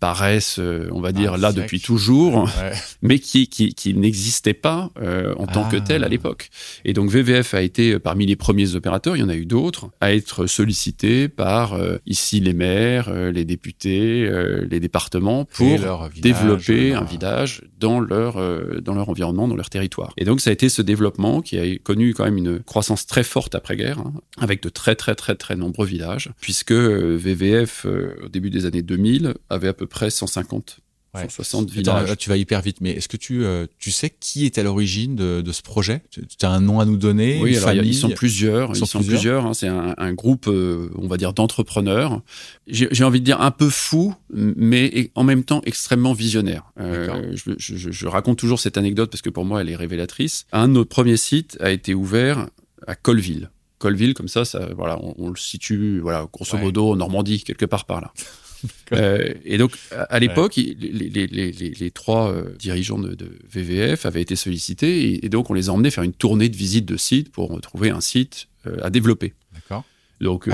paraissent, 0.00 0.58
euh, 0.58 0.88
on 0.92 1.00
va 1.00 1.12
dire, 1.12 1.34
ah, 1.34 1.38
là 1.38 1.52
depuis 1.52 1.80
toujours, 1.80 2.48
mais 3.02 3.18
qui, 3.18 3.48
qui, 3.48 3.74
qui 3.74 3.94
n'existaient 3.94 4.54
pas 4.54 4.90
euh, 5.00 5.34
en 5.38 5.46
tant 5.46 5.68
que 5.68 5.76
tel 5.76 6.02
à 6.02 6.06
ah. 6.06 6.08
l'époque. 6.08 6.50
Et 6.84 6.92
donc 6.92 7.10
VVF 7.10 7.54
a 7.54 7.62
été 7.62 7.94
euh, 7.94 7.98
parmi 7.98 8.26
les 8.26 8.36
premiers 8.36 8.74
opérateurs, 8.74 9.16
il 9.16 9.20
y 9.20 9.22
en 9.22 9.28
a 9.28 9.34
eu 9.34 9.46
d'autres, 9.46 9.90
à 10.00 10.14
être 10.14 10.46
sollicité 10.46 11.28
par 11.28 11.78
ici 12.06 12.40
les 12.40 12.52
maires, 12.52 13.12
les 13.12 13.44
députés, 13.44 14.28
les 14.68 14.80
départements 14.80 15.44
pour 15.44 16.08
développer 16.20 16.94
un 16.94 17.04
village 17.04 17.62
dans 17.78 18.00
leur, 18.00 18.36
dans 18.82 18.94
leur 18.94 19.08
environnement, 19.08 19.48
dans 19.48 19.56
leur 19.56 19.70
territoire. 19.70 20.12
Et 20.16 20.24
donc 20.24 20.40
ça 20.40 20.50
a 20.50 20.52
été 20.52 20.68
ce 20.68 20.82
développement 20.82 21.40
qui 21.40 21.58
a 21.58 21.78
connu 21.78 22.14
quand 22.14 22.24
même 22.24 22.38
une 22.38 22.60
croissance 22.60 23.06
très 23.06 23.24
forte 23.24 23.54
après-guerre, 23.54 23.98
hein, 24.00 24.12
avec 24.38 24.62
de 24.62 24.68
très 24.68 24.94
très 24.94 25.14
très 25.14 25.34
très 25.34 25.56
nombreux 25.56 25.86
villages, 25.86 26.30
puisque 26.40 26.72
VVF, 26.72 27.86
au 28.24 28.28
début 28.28 28.50
des 28.50 28.66
années 28.66 28.82
2000, 28.82 29.34
avait 29.50 29.68
à 29.68 29.74
peu 29.74 29.86
près 29.86 29.95
150 30.08 30.80
160 31.24 31.70
villages. 31.70 32.16
tu 32.18 32.28
vas 32.28 32.36
hyper 32.36 32.60
vite, 32.60 32.78
mais 32.80 32.90
est-ce 32.90 33.08
que 33.08 33.16
tu, 33.16 33.44
euh, 33.44 33.66
tu 33.78 33.90
sais 33.90 34.10
qui 34.10 34.44
est 34.44 34.58
à 34.58 34.62
l'origine 34.62 35.16
de, 35.16 35.52
ce 35.52 35.62
projet? 35.62 36.02
Tu 36.10 36.22
as 36.42 36.50
un 36.50 36.60
nom 36.60 36.80
à 36.80 36.84
nous 36.84 36.96
donner 36.96 37.38
Oui, 37.40 37.56
alors 37.56 37.72
ils 37.84 37.94
sont 37.94 38.10
plusieurs. 38.10 38.70
Ils 38.76 38.86
sont, 38.86 39.02
plusieurs. 39.02 39.46
Hein. 39.46 39.54
c'est 39.54 39.68
un, 39.68 40.12
groupe, 40.12 40.48
euh, 40.48 40.90
on 40.96 41.06
va 41.06 41.16
dire, 41.16 41.32
d'entrepreneurs. 41.32 42.22
J'ai 42.66 43.04
envie 43.04 43.20
de 43.20 43.24
dire 43.24 43.40
un 43.40 43.50
peu 43.50 43.70
fou, 43.70 44.14
mais 44.30 45.10
en 45.14 45.24
même 45.24 45.44
temps 45.44 45.62
extrêmement 45.64 46.12
visionnaire. 46.12 46.64
Euh, 46.80 47.34
je, 47.34 48.06
raconte 48.06 48.38
toujours 48.38 48.60
cette 48.60 48.76
anecdote 48.76 49.10
parce 49.10 49.22
que 49.22 49.30
pour 49.30 49.44
moi, 49.44 49.60
elle 49.60 49.70
est 49.70 49.76
révélatrice. 49.76 50.46
Un 50.52 50.68
de 50.68 50.74
nos 50.74 50.84
premiers 50.84 51.16
sites 51.16 51.56
a 51.60 51.70
été 51.70 51.94
ouvert 51.94 52.48
à 52.86 52.94
Colville. 52.94 53.50
Colville, 53.78 54.14
comme 54.14 54.28
ça, 54.28 54.44
ça 54.44 54.70
voilà, 54.74 54.98
on, 55.18 55.28
le 55.28 55.36
situe, 55.36 56.00
voilà, 56.00 56.26
grosso 56.32 56.56
modo, 56.56 56.92
en 56.92 56.96
Normandie, 56.96 57.42
quelque 57.42 57.66
part 57.66 57.84
par 57.84 58.00
là. 58.00 58.12
Euh, 58.92 59.34
et 59.44 59.58
donc, 59.58 59.72
à, 59.90 60.20
l'époque, 60.20 60.54
les, 60.56 61.90
trois 61.92 62.30
euh, 62.30 62.54
dirigeants 62.56 62.98
de, 62.98 63.16
VVF 63.50 64.06
avaient 64.06 64.22
été 64.22 64.36
sollicités 64.36 65.24
et, 65.24 65.28
donc 65.28 65.50
on 65.50 65.54
les 65.54 65.68
a 65.68 65.72
emmenés 65.72 65.90
faire 65.90 66.04
une 66.04 66.12
tournée 66.12 66.48
de 66.48 66.56
visite 66.56 66.84
de 66.84 66.96
site 66.96 67.32
pour 67.32 67.60
trouver 67.60 67.90
un 67.90 68.00
site 68.00 68.46
euh, 68.66 68.76
à 68.82 68.90
développer. 68.90 69.34
D'accord. 69.52 69.84
Donc, 70.20 70.48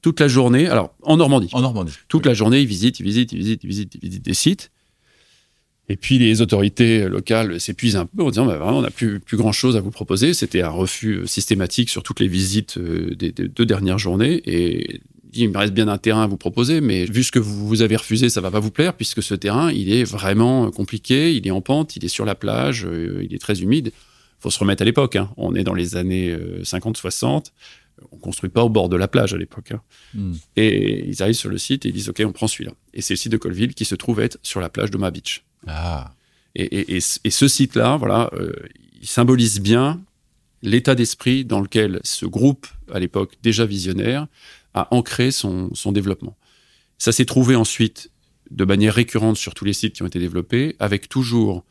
toute 0.00 0.18
la 0.18 0.28
journée, 0.28 0.66
alors 0.66 0.94
en 1.02 1.18
Normandie. 1.18 1.50
En 1.52 1.60
Normandie. 1.60 1.92
Toute 2.08 2.24
la 2.24 2.32
journée, 2.32 2.60
ils 2.60 2.66
visitent, 2.66 3.00
ils 3.00 3.04
visitent, 3.04 3.32
ils 3.32 3.38
visitent, 3.38 3.64
ils 3.64 3.68
visitent, 3.68 3.94
ils 3.96 4.08
visitent 4.08 4.24
des 4.24 4.34
sites. 4.34 4.70
Et 5.90 5.96
puis 5.96 6.18
les 6.18 6.40
autorités 6.40 7.06
locales 7.06 7.60
s'épuisent 7.60 7.96
un 7.96 8.06
peu 8.06 8.22
en 8.22 8.30
disant 8.30 8.46
bah, 8.46 8.56
vraiment 8.56 8.78
on 8.78 8.82
n'a 8.82 8.90
plus, 8.90 9.20
plus 9.20 9.36
grand 9.36 9.52
chose 9.52 9.76
à 9.76 9.80
vous 9.80 9.90
proposer. 9.90 10.32
C'était 10.32 10.62
un 10.62 10.70
refus 10.70 11.26
systématique 11.26 11.90
sur 11.90 12.02
toutes 12.02 12.20
les 12.20 12.28
visites 12.28 12.78
des, 12.78 13.30
des 13.30 13.48
deux 13.48 13.66
dernières 13.66 13.98
journées 13.98 14.40
et 14.46 15.02
il 15.36 15.50
me 15.50 15.58
reste 15.58 15.72
bien 15.74 15.88
un 15.88 15.98
terrain 15.98 16.22
à 16.22 16.26
vous 16.26 16.36
proposer, 16.36 16.80
mais 16.80 17.04
vu 17.04 17.22
ce 17.22 17.32
que 17.32 17.38
vous, 17.38 17.66
vous 17.66 17.82
avez 17.82 17.96
refusé, 17.96 18.28
ça 18.28 18.40
va 18.40 18.50
pas 18.50 18.60
vous 18.60 18.70
plaire, 18.70 18.94
puisque 18.94 19.22
ce 19.22 19.34
terrain, 19.34 19.70
il 19.72 19.92
est 19.92 20.04
vraiment 20.04 20.70
compliqué, 20.70 21.34
il 21.34 21.46
est 21.46 21.50
en 21.50 21.60
pente, 21.60 21.96
il 21.96 22.04
est 22.04 22.08
sur 22.08 22.24
la 22.24 22.34
plage, 22.34 22.84
euh, 22.86 23.20
il 23.22 23.34
est 23.34 23.38
très 23.38 23.60
humide. 23.62 23.92
faut 24.40 24.50
se 24.50 24.58
remettre 24.58 24.82
à 24.82 24.84
l'époque. 24.84 25.16
Hein. 25.16 25.30
On 25.36 25.54
est 25.54 25.64
dans 25.64 25.72
les 25.74 25.96
années 25.96 26.36
50-60. 26.62 27.46
On 28.12 28.16
construit 28.18 28.50
pas 28.50 28.62
au 28.64 28.68
bord 28.68 28.88
de 28.88 28.96
la 28.96 29.08
plage 29.08 29.32
à 29.32 29.38
l'époque. 29.38 29.70
Hein. 29.72 29.80
Hmm. 30.14 30.32
Et 30.56 31.08
ils 31.08 31.22
arrivent 31.22 31.34
sur 31.36 31.48
le 31.48 31.58
site 31.58 31.86
et 31.86 31.88
ils 31.88 31.92
disent 31.94 32.08
OK, 32.08 32.22
on 32.26 32.32
prend 32.32 32.46
celui-là. 32.48 32.72
Et 32.92 33.00
c'est 33.00 33.14
le 33.14 33.18
site 33.18 33.32
de 33.32 33.36
Colville 33.36 33.72
qui 33.74 33.84
se 33.84 33.94
trouve 33.94 34.20
être 34.20 34.38
sur 34.42 34.60
la 34.60 34.68
plage 34.68 34.90
de 34.90 34.98
Ma 34.98 35.10
Beach. 35.10 35.44
Ah, 35.66 36.12
Et, 36.56 36.64
et- 36.64 36.96
et 36.96 37.00
ce- 37.00 37.18
et 37.24 37.30
ce 37.30 37.48
site-là, 37.48 37.96
voilà, 37.96 38.30
euh, 38.34 38.52
il 39.00 39.08
symbolise 39.08 39.60
bien 39.60 40.00
l'état 40.62 40.94
d'esprit 40.94 41.44
dans 41.44 41.60
lequel 41.60 42.00
ce 42.04 42.26
groupe, 42.26 42.66
à 42.92 42.98
l'époque 42.98 43.32
déjà 43.42 43.64
visionnaire, 43.66 44.26
a 44.74 44.92
ancré 44.94 45.30
son, 45.30 45.72
son 45.74 45.92
développement. 45.92 46.36
Ça 46.98 47.12
s'est 47.12 47.24
trouvé 47.24 47.56
ensuite 47.56 48.10
de 48.50 48.64
manière 48.64 48.94
récurrente 48.94 49.36
sur 49.36 49.54
tous 49.54 49.64
les 49.64 49.72
sites 49.72 49.94
qui 49.94 50.02
ont 50.02 50.06
été 50.06 50.18
développés, 50.18 50.76
avec 50.78 51.08
toujours, 51.08 51.64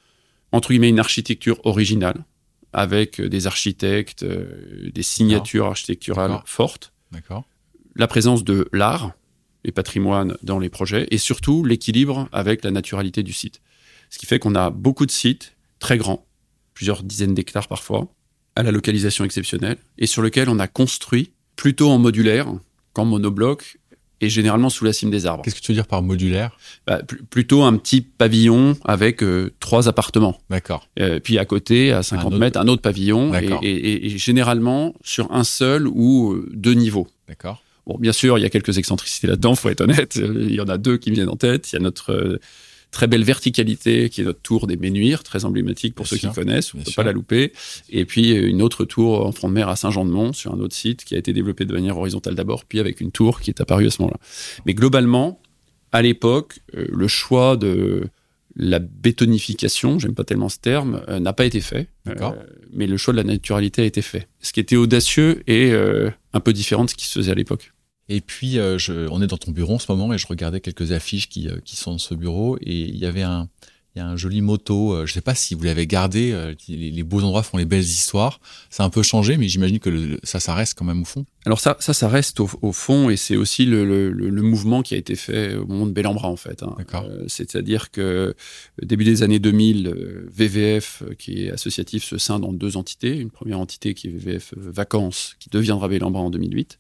entre 0.52 0.70
guillemets, 0.70 0.90
une 0.90 1.00
architecture 1.00 1.60
originale, 1.66 2.26
avec 2.74 3.20
euh, 3.20 3.30
des 3.30 3.48
architectes, 3.48 4.24
euh, 4.24 4.90
des 4.92 5.04
signatures 5.04 5.68
architecturales 5.68 6.42
fortes, 6.46 6.94
la 7.96 8.08
présence 8.08 8.44
de 8.44 8.68
l'art 8.74 9.14
et 9.64 9.72
patrimoine 9.72 10.36
dans 10.42 10.60
les 10.60 10.70
projets, 10.70 11.08
et 11.12 11.18
surtout 11.18 11.64
l'équilibre 11.64 12.28
avec 12.32 12.64
la 12.64 12.72
naturalité 12.72 13.24
du 13.24 13.34
site. 13.34 13.62
Ce 14.10 14.18
qui 14.18 14.26
fait 14.26 14.40
qu'on 14.40 14.56
a 14.56 14.72
beaucoup 14.72 15.06
de 15.06 15.12
sites 15.12 15.56
très 15.80 15.98
grands, 15.98 16.26
plusieurs 16.74 17.04
dizaines 17.04 17.34
d'hectares 17.34 17.68
parfois, 17.68 18.14
à 18.56 18.64
la 18.64 18.72
localisation 18.72 19.24
exceptionnelle, 19.26 19.78
et 19.98 20.08
sur 20.08 20.22
lequel 20.22 20.50
on 20.50 20.60
a 20.60 20.68
construit 20.68 21.34
plutôt 21.56 21.90
en 21.90 22.00
modulaire 22.00 22.52
qu'en 22.94 23.06
monobloc, 23.06 23.78
et 24.22 24.30
généralement 24.30 24.70
sous 24.70 24.86
la 24.86 24.94
cime 24.94 25.12
des 25.12 25.26
arbres. 25.26 25.44
Qu'est-ce 25.44 25.56
que 25.56 25.60
tu 25.60 25.72
veux 25.72 25.76
dire 25.76 25.88
par 25.88 26.02
modulaire? 26.02 26.58
Bah, 26.88 27.02
pl- 27.04 27.22
plutôt 27.30 27.64
un 27.64 27.76
petit 27.76 28.00
pavillon 28.00 28.78
avec 28.86 29.22
euh, 29.22 29.52
trois 29.60 29.90
appartements. 29.90 30.40
D'accord. 30.50 30.88
Euh, 31.00 31.20
puis 31.20 31.38
à 31.40 31.46
côté, 31.46 31.92
à 31.92 32.04
50 32.04 32.28
autre- 32.28 32.38
mètres, 32.38 32.58
un 32.60 32.68
autre 32.70 32.82
pavillon, 32.82 33.34
et, 33.62 34.06
et- 34.06 34.18
généralement 34.18 34.94
sur 35.04 35.30
un 35.34 35.44
seul 35.44 35.88
ou 35.90 36.32
euh, 36.34 36.50
deux 36.54 36.74
niveaux. 36.74 37.08
D'accord. 37.28 37.62
Bon, 37.86 37.98
bien 38.00 38.14
sûr, 38.14 38.38
il 38.38 38.42
y 38.42 38.46
a 38.46 38.50
quelques 38.50 38.78
excentricités 38.78 39.28
là-dedans, 39.28 39.56
faut 39.56 39.68
être 39.68 39.82
honnête. 39.82 40.16
Il 40.16 40.54
y 40.54 40.62
en 40.62 40.70
a 40.70 40.78
deux 40.78 40.96
qui 40.98 41.10
me 41.10 41.16
viennent 41.16 41.28
en 41.30 41.36
tête. 41.36 41.70
Il 41.74 41.76
y 41.76 41.80
a 41.80 41.82
notre 41.82 42.40
très 42.94 43.08
belle 43.08 43.24
verticalité, 43.26 44.10
qui 44.10 44.22
est 44.22 44.24
notre 44.24 44.42
tour 44.42 44.68
des 44.68 44.78
Ménuires, 44.78 45.24
très 45.24 45.44
emblématique 45.44 45.96
pour 45.96 46.06
Bien 46.06 46.10
ceux 46.12 46.18
sûr, 46.18 46.30
qui 46.30 46.36
connaissent, 46.36 46.74
on 46.74 46.78
ne 46.78 46.84
peut 46.84 46.92
sûr. 46.92 46.96
pas 46.96 47.04
la 47.04 47.12
louper. 47.12 47.52
Et 47.90 48.06
puis 48.06 48.38
euh, 48.38 48.48
une 48.48 48.62
autre 48.62 48.86
tour 48.86 49.26
en 49.26 49.34
front 49.34 49.50
de 49.50 49.54
mer 49.54 49.68
à 49.68 49.76
Saint-Jean-de-Mont, 49.76 50.32
sur 50.32 50.54
un 50.54 50.60
autre 50.60 50.76
site, 50.76 51.04
qui 51.04 51.16
a 51.16 51.18
été 51.18 51.34
développé 51.34 51.66
de 51.66 51.74
manière 51.74 51.98
horizontale 51.98 52.36
d'abord, 52.36 52.64
puis 52.64 52.80
avec 52.80 53.02
une 53.02 53.12
tour 53.12 53.42
qui 53.42 53.50
est 53.50 53.60
apparue 53.60 53.88
à 53.88 53.90
ce 53.90 54.02
moment-là. 54.02 54.20
Mais 54.66 54.74
globalement, 54.74 55.42
à 55.94 56.02
l'époque, 56.02 56.60
euh, 56.76 56.88
le 56.90 57.08
choix 57.08 57.56
de 57.56 58.08
la 58.56 58.80
bétonification, 58.80 60.00
j'aime 60.00 60.16
pas 60.16 60.24
tellement 60.24 60.50
ce 60.50 60.58
terme, 60.58 61.02
euh, 61.08 61.20
n'a 61.20 61.34
pas 61.34 61.46
été 61.46 61.62
fait. 61.62 61.88
Euh, 62.08 62.14
mais 62.74 62.88
le 62.88 62.98
choix 62.98 63.14
de 63.14 63.18
la 63.18 63.24
naturalité 63.24 63.84
a 63.84 63.86
été 63.86 64.02
fait. 64.02 64.28
Ce 64.42 64.52
qui 64.52 64.60
était 64.60 64.76
audacieux 64.76 65.44
et 65.48 65.72
un 66.34 66.40
peu 66.40 66.52
différent 66.52 66.86
de 66.86 66.90
ce 66.90 66.96
qui 66.96 67.06
se 67.06 67.20
faisait 67.20 67.32
à 67.32 67.36
l'époque. 67.36 67.72
Et 68.10 68.22
puis, 68.22 68.60
euh, 68.60 68.78
je, 68.78 69.08
on 69.10 69.22
est 69.22 69.28
dans 69.28 69.38
ton 69.38 69.52
bureau 69.52 69.76
en 69.76 69.80
ce 69.80 69.92
moment 69.92 70.14
et 70.14 70.18
je 70.18 70.28
regardais 70.28 70.60
quelques 70.60 70.92
affiches 70.92 71.30
qui, 71.30 71.48
euh, 71.48 71.58
qui 71.64 71.76
sont 71.78 71.92
dans 71.92 71.98
ce 71.98 72.14
bureau 72.16 72.58
et 72.62 72.80
il 72.82 72.98
y 72.98 73.06
avait 73.06 73.22
un, 73.22 73.48
il 73.96 74.00
y 74.00 74.02
a 74.02 74.08
un 74.08 74.18
joli 74.18 74.42
motto. 74.42 74.94
euh, 74.94 75.06
je 75.06 75.14
sais 75.14 75.22
pas 75.22 75.36
si 75.36 75.54
vous 75.56 75.64
l'avez 75.64 75.88
gardé. 75.88 76.32
euh, 76.34 76.54
les, 76.68 76.92
les 76.92 77.04
beaux 77.04 77.22
endroits 77.22 77.44
font 77.44 77.58
les 77.58 77.64
belles 77.66 77.80
histoires. 77.84 78.42
Ça 78.70 78.84
a 78.84 78.86
un 78.86 78.90
peu 78.90 79.04
changé, 79.04 79.38
mais 79.38 79.48
j'imagine 79.48 79.80
que 79.80 79.90
le- 79.90 80.20
ça, 80.24 80.40
ça 80.42 80.54
reste 80.54 80.74
quand 80.78 80.84
même 80.84 81.02
au 81.04 81.06
fond. 81.06 81.26
Alors 81.46 81.60
ça, 81.62 81.78
ça, 81.80 81.94
ça 81.94 82.10
reste 82.10 82.40
au, 82.42 82.50
au 82.62 82.74
fond 82.74 83.10
et 83.10 83.16
c'est 83.18 83.38
aussi 83.38 83.66
le, 83.66 83.86
le- 83.86 84.12
le- 84.12 84.30
le 84.30 84.42
mouvement 84.42 84.82
qui 84.82 84.96
a 84.96 84.98
été 84.98 85.16
fait 85.16 85.56
au 85.56 85.66
moment 85.66 85.86
de 85.86 85.92
Bellambra 85.92 86.28
en 86.28 86.36
fait. 86.36 86.62
hein. 86.64 86.76
D'accord. 86.78 87.06
Euh, 87.10 87.24
C'est-à-dire 87.28 87.90
que 87.92 88.36
début 88.82 89.06
des 89.06 89.24
années 89.24 89.40
2000, 89.40 89.88
euh, 89.88 90.28
VVF 90.34 91.04
qui 91.18 91.46
est 91.46 91.52
associatif 91.52 92.04
se 92.04 92.18
scinde 92.18 92.44
en 92.44 92.52
deux 92.52 92.76
entités. 92.76 93.16
Une 93.18 93.32
première 93.32 93.60
entité 93.60 93.94
qui 93.94 94.08
est 94.08 94.12
VVF 94.12 94.54
Vacances 94.58 95.36
qui 95.40 95.50
deviendra 95.50 95.88
Bellambra 95.88 96.22
en 96.22 96.30
2008 96.30 96.58
D'accord. 96.62 96.80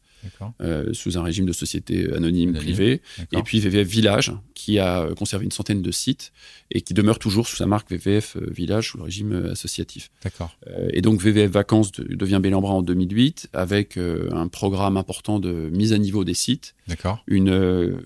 Euh, 0.62 0.94
sous 0.94 1.18
un 1.18 1.24
régime 1.24 1.46
de 1.46 1.54
société 1.54 2.06
anonyme, 2.14 2.50
Anonyme. 2.50 2.54
privée. 2.56 3.02
Et 3.32 3.42
puis 3.44 3.60
VVF 3.60 3.88
Village, 3.88 4.32
qui 4.54 4.80
a 4.80 5.02
euh, 5.02 5.14
conservé 5.16 5.46
une 5.46 5.52
centaine 5.52 5.82
de 5.82 5.92
sites 5.92 6.32
et 6.72 6.82
qui 6.82 6.94
demeure 6.94 7.20
toujours 7.20 7.48
sous 7.48 7.56
sa 7.56 7.66
marque 7.66 7.92
VVF 7.92 8.38
euh, 8.38 8.50
Village, 8.52 8.90
sous 8.90 8.98
le 8.98 9.04
régime 9.04 9.32
euh, 9.34 9.52
associatif. 9.52 10.10
D'accord. 10.24 10.58
Euh, 10.68 10.90
et 10.94 11.02
donc 11.02 11.22
VVF 11.22 11.52
Vacances 11.52 11.92
de- 11.92 12.16
devient 12.16 12.40
Bellambra 12.42 12.74
en 12.74 12.82
2008, 12.82 13.50
avec 13.54 13.98
euh, 13.98 14.30
un 14.32 14.48
programme 14.48 14.98
important 14.98 15.40
de 15.40 15.52
mise 15.72 15.94
à 15.94 15.98
niveau 15.98 16.24
des 16.24 16.34
sites, 16.34 16.76
D'accord. 16.88 17.24
une 17.28 17.50
euh, 17.50 17.98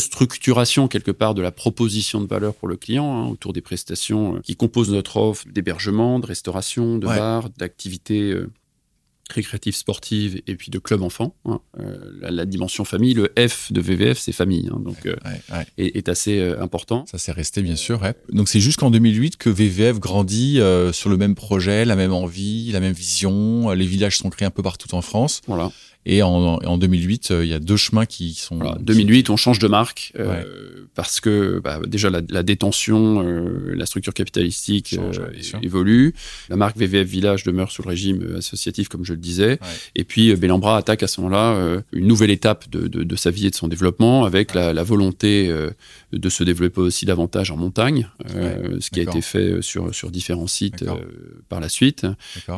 restructuration 0.00 0.88
quelque 0.88 1.10
part 1.10 1.34
de 1.34 1.42
la 1.42 1.50
proposition 1.52 2.20
de 2.20 2.26
valeur 2.26 2.54
pour 2.54 2.68
le 2.68 2.76
client, 2.76 3.12
hein, 3.24 3.28
autour 3.28 3.52
des 3.52 3.60
prestations 3.60 4.36
euh, 4.36 4.40
qui 4.40 4.56
composent 4.56 4.90
notre 4.90 5.16
offre 5.18 5.44
d'hébergement, 5.50 6.18
de 6.20 6.26
restauration, 6.26 6.98
de 6.98 7.06
Ouais. 7.06 7.16
bar, 7.16 7.50
d'activités 7.58 8.30
récréatives 9.32 9.74
sportives 9.76 10.42
et 10.46 10.56
puis 10.56 10.70
de 10.70 10.78
club 10.78 11.02
enfants. 11.02 11.34
hein. 11.44 11.60
Euh, 11.78 11.96
la, 12.20 12.30
la 12.30 12.46
dimension 12.46 12.84
famille, 12.84 13.14
le 13.14 13.32
F 13.38 13.72
de 13.72 13.80
VVF, 13.80 14.18
c'est 14.18 14.32
famille, 14.32 14.68
hein, 14.72 14.80
donc 14.84 15.06
euh, 15.06 15.14
Ouais, 15.24 15.40
ouais. 15.56 15.66
est, 15.78 15.96
est 15.96 16.08
assez 16.08 16.38
euh, 16.38 16.60
important. 16.62 17.04
Ça 17.10 17.18
s'est 17.18 17.32
resté, 17.32 17.62
bien 17.62 17.76
sûr. 17.76 18.00
Donc, 18.32 18.48
c'est 18.48 18.60
jusqu'en 18.60 18.90
2008 18.90 19.36
que 19.36 19.50
VVF 19.50 19.98
grandit 20.00 20.60
sur 20.92 21.10
le 21.10 21.16
même 21.16 21.34
projet, 21.34 21.84
la 21.84 21.96
même 21.96 22.12
envie, 22.12 22.70
la 22.72 22.80
même 22.80 22.92
vision. 22.92 23.70
Les 23.70 23.86
villages 23.86 24.18
sont 24.18 24.30
créés 24.30 24.46
un 24.46 24.50
peu 24.50 24.62
partout 24.62 24.94
en 24.94 25.02
France. 25.02 25.40
Voilà. 25.46 25.70
Et 26.06 26.22
en, 26.22 26.30
en 26.30 26.78
2008, 26.78 27.30
euh, 27.30 27.44
il 27.44 27.50
y 27.50 27.52
a 27.54 27.58
deux 27.58 27.76
chemins 27.76 28.06
qui 28.06 28.32
sont. 28.34 28.56
Voilà, 28.56 28.76
qui- 28.78 28.84
2008, 28.84 29.28
on 29.28 29.36
change 29.36 29.58
de 29.58 29.68
marque 29.68 30.12
euh, 30.18 30.86
parce 30.94 31.20
que 31.20 31.60
bah, 31.62 31.78
déjà 31.86 32.08
la, 32.08 32.22
la 32.30 32.42
détention, 32.42 33.22
euh, 33.22 33.74
la 33.76 33.84
structure 33.84 34.14
capitalistique 34.14 34.94
Change, 34.94 35.18
euh, 35.20 35.58
évolue. 35.62 36.14
La 36.48 36.56
marque 36.56 36.78
VVF 36.78 37.06
Village 37.06 37.44
demeure 37.44 37.70
sous 37.70 37.82
le 37.82 37.88
régime 37.88 38.36
associatif, 38.38 38.88
comme 38.88 39.04
je 39.04 39.12
le 39.12 39.18
disais. 39.18 39.50
Ouais. 39.52 39.58
Et 39.94 40.04
puis 40.04 40.30
euh, 40.30 40.36
Bellambra 40.36 40.78
attaque 40.78 41.02
à 41.02 41.06
ce 41.06 41.20
moment-là 41.20 41.80
une 41.92 42.06
nouvelle 42.06 42.30
étape 42.30 42.70
de, 42.70 42.88
de- 42.88 43.04
de 43.04 43.16
sa 43.16 43.30
vie 43.30 43.46
et 43.46 43.50
de 43.50 43.54
son 43.54 43.68
développement, 43.68 44.24
avec 44.24 44.54
la, 44.54 44.72
la 44.72 44.82
volonté 44.82 45.48
euh, 45.50 45.70
de 46.12 46.28
se 46.28 46.42
développer 46.44 46.80
aussi 46.80 47.06
davantage 47.06 47.50
en 47.50 47.56
montagne, 47.56 48.08
euh, 48.34 48.78
ce 48.80 48.90
qui 48.90 49.00
a 49.00 49.04
été 49.04 49.20
fait 49.20 49.62
sur, 49.62 49.94
sur 49.94 50.10
différents 50.10 50.46
sites 50.46 50.82
euh, 50.82 50.96
par 51.48 51.60
la 51.60 51.68
suite, 51.68 52.06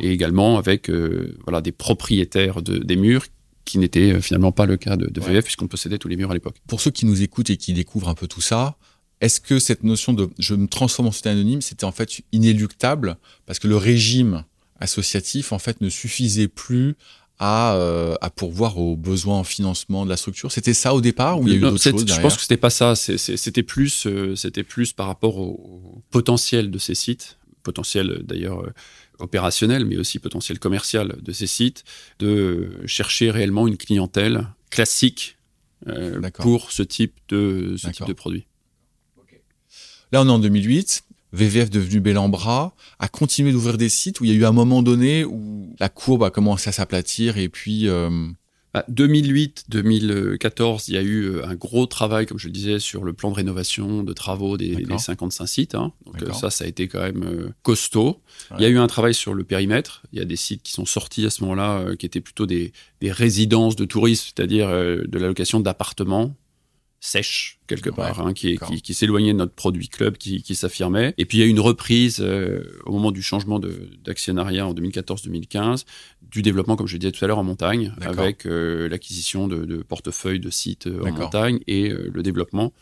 et 0.01 0.11
également 0.11 0.59
avec 0.59 0.89
euh, 0.89 1.37
voilà, 1.45 1.61
des 1.61 1.73
propriétaires 1.73 2.63
de, 2.63 2.79
des 2.79 2.97
murs 2.97 3.27
qui 3.65 3.79
n'était 3.79 4.13
euh, 4.13 4.21
finalement 4.21 4.53
pas 4.53 4.67
le 4.67 4.77
cas 4.77 4.97
de, 4.97 5.07
de 5.07 5.21
Ouais. 5.21 5.35
VF 5.35 5.45
puisqu'on 5.45 5.69
possédait 5.69 5.99
tous 5.99 6.09
les 6.09 6.17
murs 6.17 6.31
à 6.31 6.35
l'époque. 6.35 6.57
Pour 6.67 6.81
ceux 6.81 6.91
qui 6.91 7.07
nous 7.07 7.23
écoutent 7.23 7.51
et 7.51 7.57
qui 7.57 7.73
découvrent 7.75 8.09
un 8.09 8.15
peu 8.15 8.27
tout 8.27 8.41
ça, 8.41 8.77
est-ce 9.21 9.41
que 9.41 9.59
cette 9.59 9.85
notion 9.85 10.13
de 10.13 10.31
je 10.39 10.55
me 10.55 10.67
transforme 10.67 11.09
en 11.09 11.13
société 11.13 11.29
anonyme, 11.29 11.61
c'était 11.63 11.85
en 11.85 11.93
fait 11.93 12.23
inéluctable? 12.33 13.19
Parce 13.47 13.59
que 13.59 13.69
le 13.69 13.77
régime 13.77 14.45
associatif 14.81 15.53
en 15.53 15.59
fait 15.59 15.81
ne 15.81 15.89
suffisait 15.89 16.49
plus 16.49 16.97
à, 17.45 17.75
euh, 17.75 18.15
à 18.21 18.31
pourvoir 18.31 18.79
aux 18.79 18.97
besoins 18.97 19.39
en 19.39 19.45
financement 19.45 20.05
de 20.05 20.11
la 20.11 20.17
structure 20.17 20.53
C'était 20.53 20.75
ça 20.75 20.95
au 20.95 21.01
départ 21.01 21.41
ou 21.41 21.49
il 21.49 21.51
y 21.51 21.53
a 21.55 21.57
eu 21.57 21.61
d'autres 21.61 21.83
choses 21.83 22.01
Je 22.01 22.05
derrière 22.05 22.23
pense 22.23 22.37
que 22.37 22.43
c'était 22.43 22.57
pas 22.57 22.71
ça. 22.71 22.95
C'était 22.95 23.65
plus, 23.65 24.07
euh, 24.07 24.37
c'était 24.37 24.63
plus 24.63 24.93
par 24.93 25.09
rapport 25.09 25.39
au, 25.39 26.05
potentiel 26.13 26.71
de 26.71 26.79
ces 26.79 26.95
sites, 26.95 27.39
potentiel 27.65 28.11
euh, 28.11 28.23
d'ailleurs 28.23 28.61
euh, 28.63 28.73
opérationnel, 29.19 29.85
mais 29.85 29.97
aussi 29.97 30.21
potentiel 30.21 30.61
commercial 30.61 31.17
de 31.21 31.33
ces 31.33 31.49
sites, 31.49 31.83
de 32.21 32.79
chercher 32.87 33.33
réellement 33.33 33.67
une 33.67 33.77
clientèle 33.77 34.47
classique 34.71 35.37
euh, 35.89 36.21
pour 36.35 36.71
ce 36.71 36.85
type 36.85 37.15
de 37.29 37.75
ce 37.77 37.89
type 37.89 38.07
de 38.07 38.13
produit. 38.13 38.47
Là, 40.13 40.23
on 40.23 40.29
est 40.29 40.31
en 40.31 40.39
2008. 40.39 41.03
VVF 41.33 41.71
devenu 41.71 42.01
Bellambra 42.01 42.75
a 42.99 43.09
continué 43.09 43.53
d'ouvrir 43.53 43.79
des 43.79 43.89
sites 43.89 44.21
où 44.21 44.25
il 44.25 44.31
y 44.31 44.35
a 44.35 44.37
eu 44.37 44.45
un 44.45 44.53
moment 44.53 44.83
donné 44.83 45.25
où 45.25 45.75
la 45.81 45.89
courbe 45.89 46.25
a 46.25 46.31
commencé 46.31 46.69
à 46.69 46.73
s'aplatir 46.73 47.39
et 47.39 47.49
puis 47.49 47.89
euh, 47.89 48.11
Bah, 48.75 48.85
2008-2014, 48.91 50.85
il 50.89 50.95
y 50.95 50.97
a 50.97 51.03
eu 51.03 51.25
euh, 51.25 51.47
un 51.47 51.55
gros 51.55 51.87
travail, 51.87 52.27
comme 52.27 52.39
je 52.39 52.47
le 52.47 52.53
disais, 52.53 52.79
sur 52.79 53.05
le 53.05 53.13
plan 53.13 53.31
de 53.31 53.37
rénovation, 53.37 54.03
de 54.03 54.13
travaux 54.13 54.57
des, 54.57 54.75
D'accord. 54.77 54.97
des 54.97 55.03
55 55.03 55.47
sites. 55.47 55.75
hein. 55.75 55.93
Donc 56.07 56.23
euh, 56.23 56.33
ça, 56.33 56.51
ça 56.51 56.65
a 56.65 56.69
été 56.69 56.89
quand 56.89 57.01
même 57.01 57.53
costaud. 57.63 58.21
Ouais. 58.51 58.57
Il 58.59 58.63
y 58.63 58.67
a 58.67 58.69
eu 58.69 58.79
un 58.79 58.87
travail 58.87 59.15
sur 59.15 59.35
le 59.35 59.45
périmètre. 59.45 60.03
Il 60.13 60.19
y 60.19 60.23
a 60.23 60.25
des 60.25 60.37
sites 60.37 60.63
qui 60.63 60.73
sont 60.73 60.85
sortis 60.87 61.27
à 61.27 61.31
ce 61.31 61.43
moment-là, 61.43 61.97
qui 61.99 62.07
étaient 62.07 62.21
plutôt 62.21 62.47
des, 62.47 62.73
des 63.01 63.11
résidences 63.13 63.77
de 63.77 63.85
touristes, 63.85 64.33
c'est-à-dire 64.37 64.69
de 64.69 65.19
la 65.19 65.27
location 65.27 65.61
d'appartements 65.61 66.35
sèches 67.05 67.59
quelque 67.67 67.91
Ouais, 67.91 67.97
part, 67.97 68.21
hein, 68.25 68.33
qui, 68.33 68.57
qui, 68.69 68.81
qui 68.81 68.95
s'éloignait 68.95 69.33
de 69.33 69.39
notre 69.39 69.55
produit 69.55 69.89
club, 69.89 70.17
qui, 70.17 70.41
qui 70.43 70.55
s'affirmait. 70.55 71.15
Et 71.19 71.25
puis 71.27 71.39
il 71.39 71.41
y 71.41 71.45
a 71.45 71.47
eu 71.47 71.51
une 71.51 71.59
reprise 71.59 72.19
euh, 72.21 72.63
au 72.87 72.93
moment 72.93 73.11
du 73.11 73.23
changement 73.23 73.59
d'actionnariat 74.05 74.65
en 74.67 74.73
2014-2015 74.73 75.85
du 76.23 76.43
développement, 76.43 76.77
comme 76.77 76.87
je 76.87 76.93
le 76.95 77.01
disais 77.01 77.11
tout 77.11 77.25
à 77.25 77.29
l'heure, 77.29 77.39
en 77.41 77.45
montagne, 77.45 77.93
avec 78.21 78.47
euh, 78.47 78.89
l'acquisition 78.89 79.49
de, 79.49 79.65
de 79.65 79.83
portefeuilles 79.83 80.39
de 80.39 80.49
sites 80.51 80.87
euh, 80.87 81.01
en 81.03 81.07
montagne 81.25 81.59
et 81.67 81.91
euh, 81.91 82.09
le 82.15 82.23
développement 82.23 82.73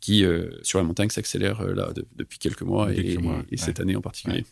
qui, 0.00 0.22
sur 0.62 0.78
la 0.78 0.84
montagne, 0.84 1.08
s'accélère 1.08 1.64
là 1.66 1.90
de- 1.94 2.04
depuis 2.16 2.38
quelques 2.38 2.60
mois 2.60 2.88
Depuis 2.88 3.00
et, 3.00 3.04
quelques 3.14 3.22
mois, 3.22 3.42
et 3.50 3.56
cette 3.56 3.80
année 3.80 3.96
en 3.96 4.02
particulier. 4.02 4.44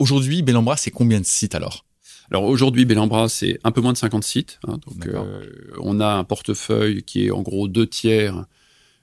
aujourd'hui, 0.00 0.42
Bellambra, 0.42 0.76
c'est 0.76 0.90
combien 0.90 1.20
de 1.20 1.24
sites 1.24 1.54
alors? 1.54 1.84
Alors 2.30 2.44
aujourd'hui, 2.44 2.84
Bellambra, 2.84 3.28
c'est 3.28 3.58
un 3.64 3.70
peu 3.70 3.80
moins 3.80 3.92
de 3.92 3.98
50 3.98 4.24
sites. 4.24 4.58
hein, 4.66 4.78
donc, 4.86 5.06
euh, 5.06 5.46
on 5.80 5.98
a 6.00 6.08
un 6.08 6.24
portefeuille 6.24 7.02
qui 7.02 7.26
est 7.26 7.30
en 7.30 7.42
gros 7.42 7.68
deux 7.68 7.86
tiers 7.86 8.44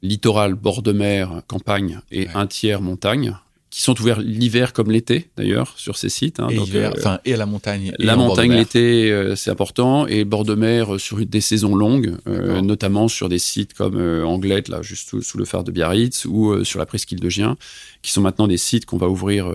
littoral, 0.03 0.53
bord 0.53 0.81
de 0.83 0.91
mer, 0.91 1.41
campagne, 1.47 1.99
et 2.11 2.25
Ouais. 2.25 2.29
un 2.35 2.45
tiers 2.45 2.81
montagne, 2.81 3.35
qui 3.71 3.81
sont 3.81 3.99
ouverts 3.99 4.19
l'hiver 4.21 4.71
comme 4.71 4.91
l'été, 4.91 5.29
d'ailleurs, 5.35 5.73
sur 5.77 5.97
ces 5.97 6.09
sites. 6.09 6.39
hein. 6.39 6.47
Et, 6.51 6.55
Donc, 6.55 6.67
hiver, 6.67 6.93
euh, 7.05 7.17
et 7.25 7.33
à 7.33 7.37
la 7.37 7.45
montagne. 7.47 7.91
et 7.97 8.03
la 8.05 8.15
montagne 8.15 8.51
l'été, 8.53 9.11
euh, 9.11 9.35
c'est 9.35 9.49
important, 9.49 10.05
et 10.05 10.23
bord 10.23 10.43
de 10.45 10.53
mer 10.53 10.95
euh, 10.95 10.97
sur 10.99 11.17
des 11.25 11.41
saisons 11.41 11.75
longues, 11.75 12.15
notamment 12.27 13.07
sur 13.07 13.27
des 13.27 13.39
sites 13.39 13.73
comme 13.73 13.97
Anglette, 14.23 14.67
là, 14.69 14.81
juste 14.83 15.09
sous, 15.09 15.21
sous 15.23 15.37
le 15.39 15.45
phare 15.45 15.63
de 15.63 15.71
Biarritz, 15.71 16.25
ou 16.25 16.63
sur 16.63 16.77
la 16.77 16.85
presqu'île 16.85 17.19
de 17.19 17.29
Gien, 17.29 17.57
qui 18.03 18.11
sont 18.11 18.21
maintenant 18.21 18.47
des 18.47 18.57
sites 18.57 18.85
qu'on 18.85 18.97
va 18.97 19.09
ouvrir 19.09 19.51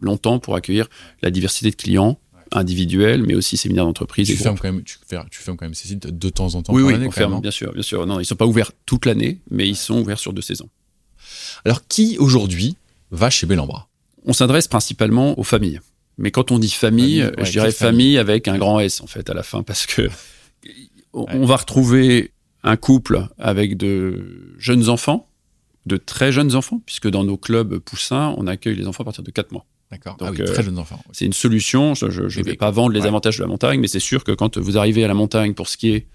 longtemps 0.00 0.38
pour 0.38 0.54
accueillir 0.54 0.86
la 1.22 1.30
diversité 1.30 1.70
de 1.70 1.76
clients 1.76 2.18
individuels, 2.52 3.22
mais 3.22 3.34
aussi 3.34 3.56
séminaires 3.56 3.84
d'entreprise. 3.84 4.26
Tu 4.26 4.36
fermes, 4.36 4.54
groupes. 4.54 4.62
quand 4.62 4.72
même, 4.72 4.82
tu, 4.84 4.98
fermes 5.40 5.56
quand 5.56 5.66
même 5.66 5.74
ces 5.74 5.88
sites 5.88 6.06
de 6.06 6.28
temps 6.28 6.54
en 6.54 6.62
temps 6.62 6.72
Oui, 6.72 6.82
par 6.92 7.00
oui, 7.00 7.10
ferme, 7.12 7.40
bien 7.40 7.50
sûr, 7.50 7.72
bien 7.72 7.82
sûr. 7.82 8.06
Non, 8.06 8.20
ils 8.20 8.24
sont 8.24 8.36
pas 8.36 8.46
ouverts 8.46 8.72
toute 8.86 9.06
l'année, 9.06 9.38
mais 9.50 9.68
ils 9.68 9.76
sont 9.76 10.00
ouverts 10.00 10.18
sur 10.18 10.32
deux 10.32 10.42
saisons. 10.42 10.68
Alors, 11.64 11.86
qui 11.86 12.16
aujourd'hui 12.18 12.76
va 13.10 13.30
chez 13.30 13.46
Bellambra? 13.46 13.88
On 14.24 14.32
s'adresse 14.32 14.68
principalement 14.68 15.38
aux 15.38 15.44
familles. 15.44 15.80
Mais 16.18 16.30
quand 16.30 16.50
on 16.50 16.58
dit 16.58 16.70
famille, 16.70 17.20
Famille, 17.20 17.22
euh, 17.22 17.40
ouais, 17.40 17.44
je 17.46 17.52
dirais 17.52 17.70
famille 17.72 18.14
famille? 18.14 18.18
avec 18.18 18.48
un 18.48 18.58
grand 18.58 18.80
S 18.80 19.00
en 19.00 19.06
fait 19.06 19.30
à 19.30 19.34
la 19.34 19.44
fin 19.44 19.62
parce 19.62 19.86
que 19.86 20.08
on, 21.12 21.22
Ouais. 21.22 21.34
on 21.34 21.46
va 21.46 21.56
retrouver 21.56 22.32
un 22.64 22.76
couple 22.76 23.26
avec 23.38 23.76
de 23.76 24.54
jeunes 24.58 24.88
enfants, 24.88 25.28
de 25.86 25.96
très 25.96 26.32
jeunes 26.32 26.54
enfants, 26.56 26.82
puisque 26.84 27.08
dans 27.08 27.24
nos 27.24 27.36
clubs 27.36 27.78
poussins, 27.78 28.34
on 28.36 28.46
accueille 28.46 28.74
les 28.76 28.86
enfants 28.88 29.02
à 29.02 29.04
partir 29.04 29.22
de 29.22 29.30
4 29.30 29.52
mois. 29.52 29.64
D'accord. 29.90 30.16
Donc, 30.18 30.28
ah 30.28 30.32
oui, 30.32 30.42
euh, 30.42 30.52
très 30.52 30.62
jeunes 30.62 30.78
enfants. 30.78 31.02
C'est 31.12 31.24
une 31.24 31.32
solution. 31.32 31.94
Je 31.94 32.06
ne 32.06 32.44
vais 32.44 32.54
pas 32.56 32.70
vendre 32.70 32.92
les 32.92 33.00
Ouais. 33.00 33.06
avantages 33.06 33.38
de 33.38 33.42
la 33.42 33.48
montagne, 33.48 33.80
mais 33.80 33.88
c'est 33.88 34.00
sûr 34.00 34.22
que 34.24 34.32
quand 34.32 34.58
vous 34.58 34.76
arrivez 34.76 35.02
à 35.04 35.08
la 35.08 35.14
montagne 35.14 35.54
pour 35.54 35.68
skier 35.68 36.06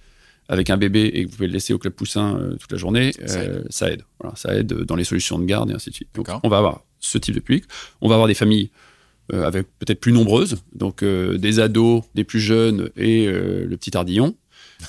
avec 0.49 0.69
un 0.69 0.77
bébé 0.77 1.09
et 1.13 1.23
que 1.25 1.29
vous 1.29 1.35
pouvez 1.37 1.47
le 1.47 1.53
laisser 1.53 1.73
au 1.73 1.79
club 1.79 1.93
poussin 1.93 2.37
euh, 2.37 2.55
toute 2.57 2.71
la 2.71 2.77
journée, 2.77 3.13
Ça 3.25 3.39
euh, 3.39 3.63
ça 3.69 3.89
aide. 3.91 4.03
Voilà, 4.19 4.35
ça 4.35 4.53
aide 4.55 4.67
dans 4.73 4.95
les 4.95 5.05
solutions 5.05 5.39
de 5.39 5.45
garde 5.45 5.71
et 5.71 5.73
ainsi 5.73 5.89
de 5.89 5.95
suite. 5.95 6.09
Donc, 6.13 6.27
on 6.43 6.49
va 6.49 6.57
avoir 6.57 6.83
ce 6.99 7.17
type 7.17 7.33
de 7.33 7.39
public. 7.39 7.63
On 8.01 8.07
va 8.09 8.15
avoir 8.15 8.27
des 8.27 8.33
familles 8.33 8.69
euh, 9.31 9.45
avec 9.45 9.67
peut-être 9.79 10.01
plus 10.01 10.11
nombreuses, 10.11 10.57
donc 10.75 11.01
euh, 11.01 11.37
des 11.37 11.59
ados, 11.61 12.03
des 12.13 12.25
plus 12.25 12.41
jeunes 12.41 12.89
et 12.97 13.25
euh, 13.27 13.65
le 13.65 13.77
petit 13.77 13.95
ardillon. 13.95 14.35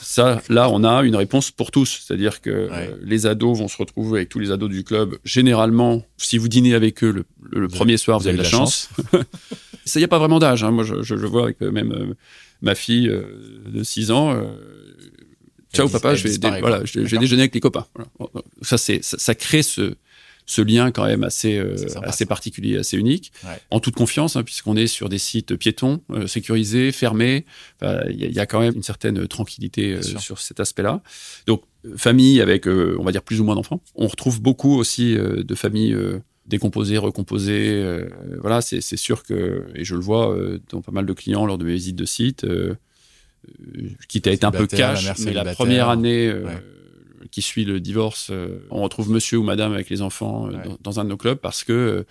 Ça, 0.00 0.42
là, 0.48 0.68
on 0.70 0.84
a 0.84 1.02
une 1.02 1.16
réponse 1.16 1.50
pour 1.50 1.70
tous. 1.70 2.02
C'est-à-dire 2.06 2.40
que 2.40 2.50
euh, 2.50 2.96
les 3.02 3.26
ados 3.26 3.58
vont 3.58 3.68
se 3.68 3.76
retrouver 3.76 4.20
avec 4.20 4.28
tous 4.28 4.38
les 4.38 4.50
ados 4.50 4.70
du 4.70 4.84
club. 4.84 5.16
Généralement, 5.24 6.04
si 6.16 6.38
vous 6.38 6.48
dînez 6.48 6.74
avec 6.74 7.02
eux 7.04 7.24
le, 7.50 7.68
premier 7.68 7.96
soir, 7.96 8.18
vous, 8.20 8.28
avez 8.28 8.36
de 8.36 8.42
la 8.42 8.48
chance. 8.48 8.88
Ça, 9.84 9.98
il 9.98 10.02
n'y 10.02 10.04
a 10.04 10.08
pas 10.08 10.18
vraiment 10.18 10.38
d'âge. 10.38 10.64
hein. 10.64 10.70
Moi, 10.70 10.84
je, 10.84 11.02
je, 11.02 11.16
je 11.16 11.26
vois 11.26 11.44
avec 11.44 11.60
euh, 11.62 11.70
même 11.70 11.92
euh, 11.92 12.14
ma 12.62 12.74
fille 12.74 13.08
euh, 13.08 13.22
de 13.66 13.82
6 13.82 14.10
ans. 14.10 14.32
euh, 14.32 14.42
Ciao 15.74 15.88
papa, 15.88 16.14
je 16.14 16.28
vais, 16.28 16.60
voilà, 16.60 16.84
je, 16.84 17.00
vais 17.00 17.18
déjeuner 17.18 17.42
avec 17.42 17.54
les 17.54 17.60
copains. 17.60 17.86
Voilà. 17.94 18.06
Ça, 18.62 18.78
c'est, 18.78 19.02
ça, 19.02 19.18
ça 19.18 19.34
crée 19.34 19.62
ce, 19.62 19.94
ce 20.46 20.60
lien 20.62 20.90
quand 20.90 21.06
même 21.06 21.24
assez, 21.24 21.56
euh, 21.58 21.76
sympa, 21.76 22.06
assez 22.08 22.24
ça. 22.24 22.28
particulier, 22.28 22.76
assez 22.78 22.96
unique, 22.98 23.32
Ouais. 23.44 23.58
en 23.70 23.80
toute 23.80 23.94
confiance, 23.94 24.36
hein, 24.36 24.42
puisqu'on 24.42 24.76
est 24.76 24.86
sur 24.86 25.08
des 25.08 25.18
sites 25.18 25.56
piétons, 25.56 26.02
euh, 26.10 26.26
sécurisés, 26.26 26.92
fermés. 26.92 27.46
Enfin, 27.80 28.02
Il 28.10 28.20
y, 28.20 28.24
a- 28.24 28.28
il 28.28 28.34
y 28.34 28.40
a 28.40 28.46
quand 28.46 28.60
même 28.60 28.74
une 28.74 28.82
certaine 28.82 29.26
tranquillité 29.26 29.94
euh, 29.94 30.02
sur 30.02 30.38
cet 30.40 30.60
aspect-là. 30.60 31.02
Donc, 31.46 31.62
famille 31.96 32.40
avec, 32.40 32.66
on 32.66 33.02
va 33.02 33.12
dire, 33.12 33.22
plus 33.22 33.40
ou 33.40 33.44
moins 33.44 33.54
d'enfants. 33.54 33.82
On 33.94 34.06
retrouve 34.06 34.40
beaucoup 34.42 34.76
aussi 34.76 35.14
de 35.16 35.54
familles 35.54 35.96
décomposées, 36.46 36.98
recomposées. 36.98 37.70
euh, 37.82 38.08
voilà, 38.40 38.60
c'est 38.60 38.80
sûr 38.96 39.22
que, 39.22 39.64
et 39.74 39.84
je 39.84 39.94
le 39.94 40.00
vois 40.02 40.34
euh, 40.36 40.60
dans 40.70 40.82
pas 40.82 40.92
mal 40.92 41.06
de 41.06 41.12
clients 41.14 41.46
lors 41.46 41.56
de 41.58 41.64
mes 41.64 41.72
visites 41.74 41.96
de 41.96 42.04
sites, 42.04 42.44
euh, 42.44 42.74
quitte 44.08 44.26
à 44.26 44.32
être 44.32 44.44
un 44.44 44.50
peu 44.50 44.66
la 44.70 44.78
cash, 44.78 45.18
mais 45.24 45.32
la 45.32 45.44
première 45.54 45.88
année 45.88 46.32
Ouais. 46.32 46.62
Qui 47.34 47.42
suit 47.42 47.64
le 47.64 47.80
divorce, 47.80 48.28
euh, 48.30 48.60
on 48.70 48.82
retrouve 48.82 49.10
monsieur 49.10 49.38
ou 49.38 49.42
madame 49.42 49.72
avec 49.72 49.90
les 49.90 50.02
enfants 50.02 50.46
euh, 50.46 50.50
Ouais. 50.52 50.64
dans, 50.64 50.78
dans 50.80 51.00
un 51.00 51.04
de 51.04 51.08
nos 51.10 51.16
clubs 51.16 51.38
parce 51.38 51.64
que 51.64 51.72
euh, 51.72 52.02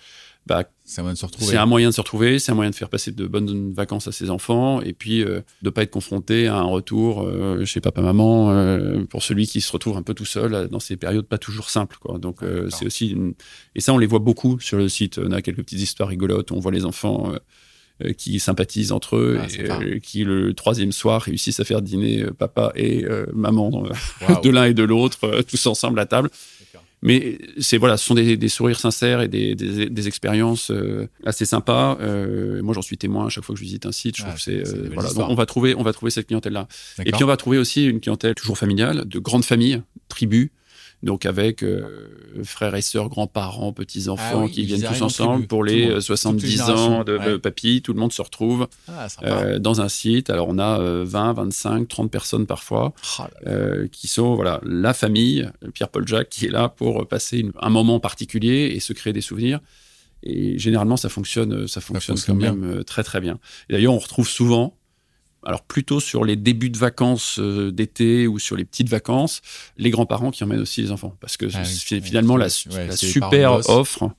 bah, 0.46 0.64
C'est 0.84 1.00
un 1.00 1.04
moyen 1.04 1.14
de 1.14 1.18
se 1.18 1.24
retrouver. 1.24 1.46
c'est 1.50 1.56
un 1.56 1.64
moyen 1.66 1.88
de 1.88 1.94
se 1.94 2.00
retrouver, 2.02 2.38
c'est 2.38 2.52
un 2.52 2.54
moyen 2.54 2.70
de 2.70 2.74
faire 2.74 2.90
passer 2.90 3.10
de 3.12 3.26
bonnes 3.26 3.72
vacances 3.72 4.06
à 4.06 4.12
ses 4.12 4.28
enfants 4.28 4.82
et 4.82 4.92
puis 4.92 5.22
euh, 5.24 5.40
de 5.62 5.70
pas 5.70 5.82
être 5.82 5.90
confronté 5.90 6.46
à 6.46 6.56
un 6.56 6.64
retour 6.64 7.22
euh, 7.22 7.64
chez 7.64 7.80
papa-maman 7.80 8.50
euh, 8.52 9.04
pour 9.06 9.22
celui 9.22 9.46
qui 9.46 9.62
se 9.62 9.72
retrouve 9.72 9.96
un 9.96 10.02
peu 10.02 10.12
tout 10.12 10.26
seul 10.26 10.68
dans 10.68 10.80
ces 10.80 10.96
périodes 10.98 11.26
pas 11.26 11.38
toujours 11.38 11.70
simples. 11.70 11.96
Quoi. 11.98 12.18
Donc 12.18 12.40
c'est 12.68 12.84
aussi 12.84 13.08
une... 13.08 13.32
et 13.74 13.80
ça 13.80 13.94
on 13.94 13.98
les 13.98 14.06
voit 14.06 14.18
beaucoup 14.18 14.60
sur 14.60 14.76
le 14.76 14.88
site. 14.90 15.18
On 15.18 15.32
a 15.32 15.40
quelques 15.40 15.62
petites 15.64 15.80
histoires 15.80 16.10
rigolotes. 16.10 16.52
On 16.52 16.60
voit 16.60 16.72
les 16.72 16.84
enfants. 16.84 17.32
Euh, 18.02 18.12
qui 18.12 18.40
sympathisent 18.40 18.90
entre 18.92 19.16
eux 19.16 19.38
Ah, 19.40 19.46
et 19.56 19.70
euh, 19.70 19.98
qui 20.00 20.24
le 20.24 20.52
troisième 20.54 20.90
soir 20.92 21.22
réussissent 21.22 21.60
à 21.60 21.64
faire 21.64 21.80
dîner 21.82 22.22
euh, 22.22 22.32
papa 22.32 22.72
et 22.74 23.04
euh, 23.04 23.26
maman 23.32 23.84
de 24.42 24.50
l'un 24.50 24.64
et 24.64 24.74
de 24.74 24.82
l'autre 24.82 25.20
euh, 25.24 25.42
tous 25.42 25.66
ensemble 25.66 26.00
à 26.00 26.06
table 26.06 26.30
mais 27.06 27.36
c'est 27.60 27.76
voilà, 27.76 27.98
ce 27.98 28.06
sont 28.06 28.14
des, 28.14 28.38
des 28.38 28.48
sourires 28.48 28.80
sincères 28.80 29.20
et 29.20 29.28
des, 29.28 29.54
des, 29.54 29.90
des 29.90 30.08
expériences 30.08 30.72
assez 31.26 31.44
sympas. 31.44 31.98
Moi, 32.62 32.72
j'en 32.72 32.80
suis 32.80 32.96
témoin 32.96 33.26
à 33.26 33.28
chaque 33.28 33.44
fois 33.44 33.54
que 33.54 33.58
je 33.58 33.64
visite 33.64 33.84
un 33.84 33.92
site. 33.92 34.16
Je 34.16 34.22
Ah, 34.22 34.28
trouve 34.28 34.40
c'est 34.40 34.62
voilà. 34.94 35.12
Donc, 35.12 35.28
on 35.28 35.34
va 35.34 35.44
trouver, 35.44 35.74
on 35.74 35.82
va 35.82 35.92
trouver 35.92 36.10
cette 36.10 36.28
clientèle-là. 36.28 36.66
Et 37.00 37.02
D'accord. 37.04 37.18
puis 37.18 37.24
on 37.24 37.26
va 37.26 37.36
trouver 37.36 37.58
aussi 37.58 37.84
une 37.84 38.00
clientèle 38.00 38.34
toujours 38.34 38.56
familiale, 38.56 39.04
de 39.06 39.18
grandes 39.18 39.44
familles, 39.44 39.82
tribus. 40.08 40.48
Donc 41.02 41.26
avec 41.26 41.62
euh, 41.62 42.08
frères 42.44 42.74
et 42.74 42.80
sœurs, 42.80 43.10
grands-parents, 43.10 43.72
petits-enfants 43.74 44.24
Ah 44.32 44.44
oui, 44.44 44.50
qui 44.50 44.64
viennent 44.64 44.80
tous 44.82 45.02
en 45.02 45.06
ensemble 45.06 45.46
pour 45.46 45.62
les 45.62 45.86
monde, 45.88 45.96
euh, 45.96 46.00
70 46.00 46.40
toutes 46.40 46.50
les 46.66 46.70
ans 46.72 47.04
de, 47.04 47.18
ouais. 47.18 47.38
papy. 47.38 47.82
Tout 47.82 47.92
le 47.92 48.00
monde 48.00 48.12
se 48.12 48.22
retrouve 48.22 48.68
Ah, 48.88 49.06
euh, 49.22 49.58
dans 49.58 49.82
un 49.82 49.88
site. 49.90 50.30
Alors 50.30 50.48
on 50.48 50.58
a 50.58 50.80
euh, 50.80 51.04
20, 51.06 51.34
25, 51.34 51.88
30 51.88 52.10
personnes 52.10 52.46
parfois 52.46 52.94
là, 53.02 53.28
euh, 53.46 53.86
qui 53.92 54.08
sont 54.08 54.34
voilà 54.34 54.60
la 54.64 54.94
famille 54.94 55.46
Pierre-Paul 55.74 56.08
Jacques 56.08 56.30
qui 56.30 56.46
est 56.46 56.50
là 56.50 56.70
pour 56.70 57.06
passer 57.06 57.38
une- 57.40 57.52
un 57.60 57.70
moment 57.70 58.00
particulier 58.00 58.72
et 58.74 58.80
se 58.80 58.92
créer 58.94 59.12
des 59.12 59.20
souvenirs. 59.20 59.60
Et 60.22 60.58
généralement, 60.58 60.96
ça 60.96 61.10
fonctionne, 61.10 61.68
ça 61.68 61.82
fonctionne 61.82 62.16
fonctionne 62.16 62.38
quand 62.38 62.42
même 62.54 62.78
euh, 62.78 62.82
très 62.82 63.02
très 63.02 63.20
bien. 63.20 63.38
D'ailleurs, 63.68 63.92
on 63.92 63.98
retrouve 63.98 64.26
souvent, 64.26 64.74
alors 65.44 65.62
plutôt 65.62 66.00
sur 66.00 66.24
les 66.24 66.36
débuts 66.36 66.70
de 66.70 66.78
vacances 66.78 67.38
euh, 67.38 67.70
d'été 67.70 68.26
ou 68.26 68.38
sur 68.38 68.56
les 68.56 68.64
petites 68.64 68.88
vacances, 68.88 69.40
les 69.76 69.90
grands-parents 69.90 70.30
qui 70.30 70.42
emmènent 70.44 70.60
aussi 70.60 70.82
les 70.82 70.90
enfants, 70.90 71.16
parce 71.20 71.36
que 71.36 71.46
Ah 71.54 71.62
oui, 71.64 72.00
finalement 72.00 72.36
la, 72.36 72.46
ouais, 72.46 72.96
super 72.96 73.68
offre 73.68 74.10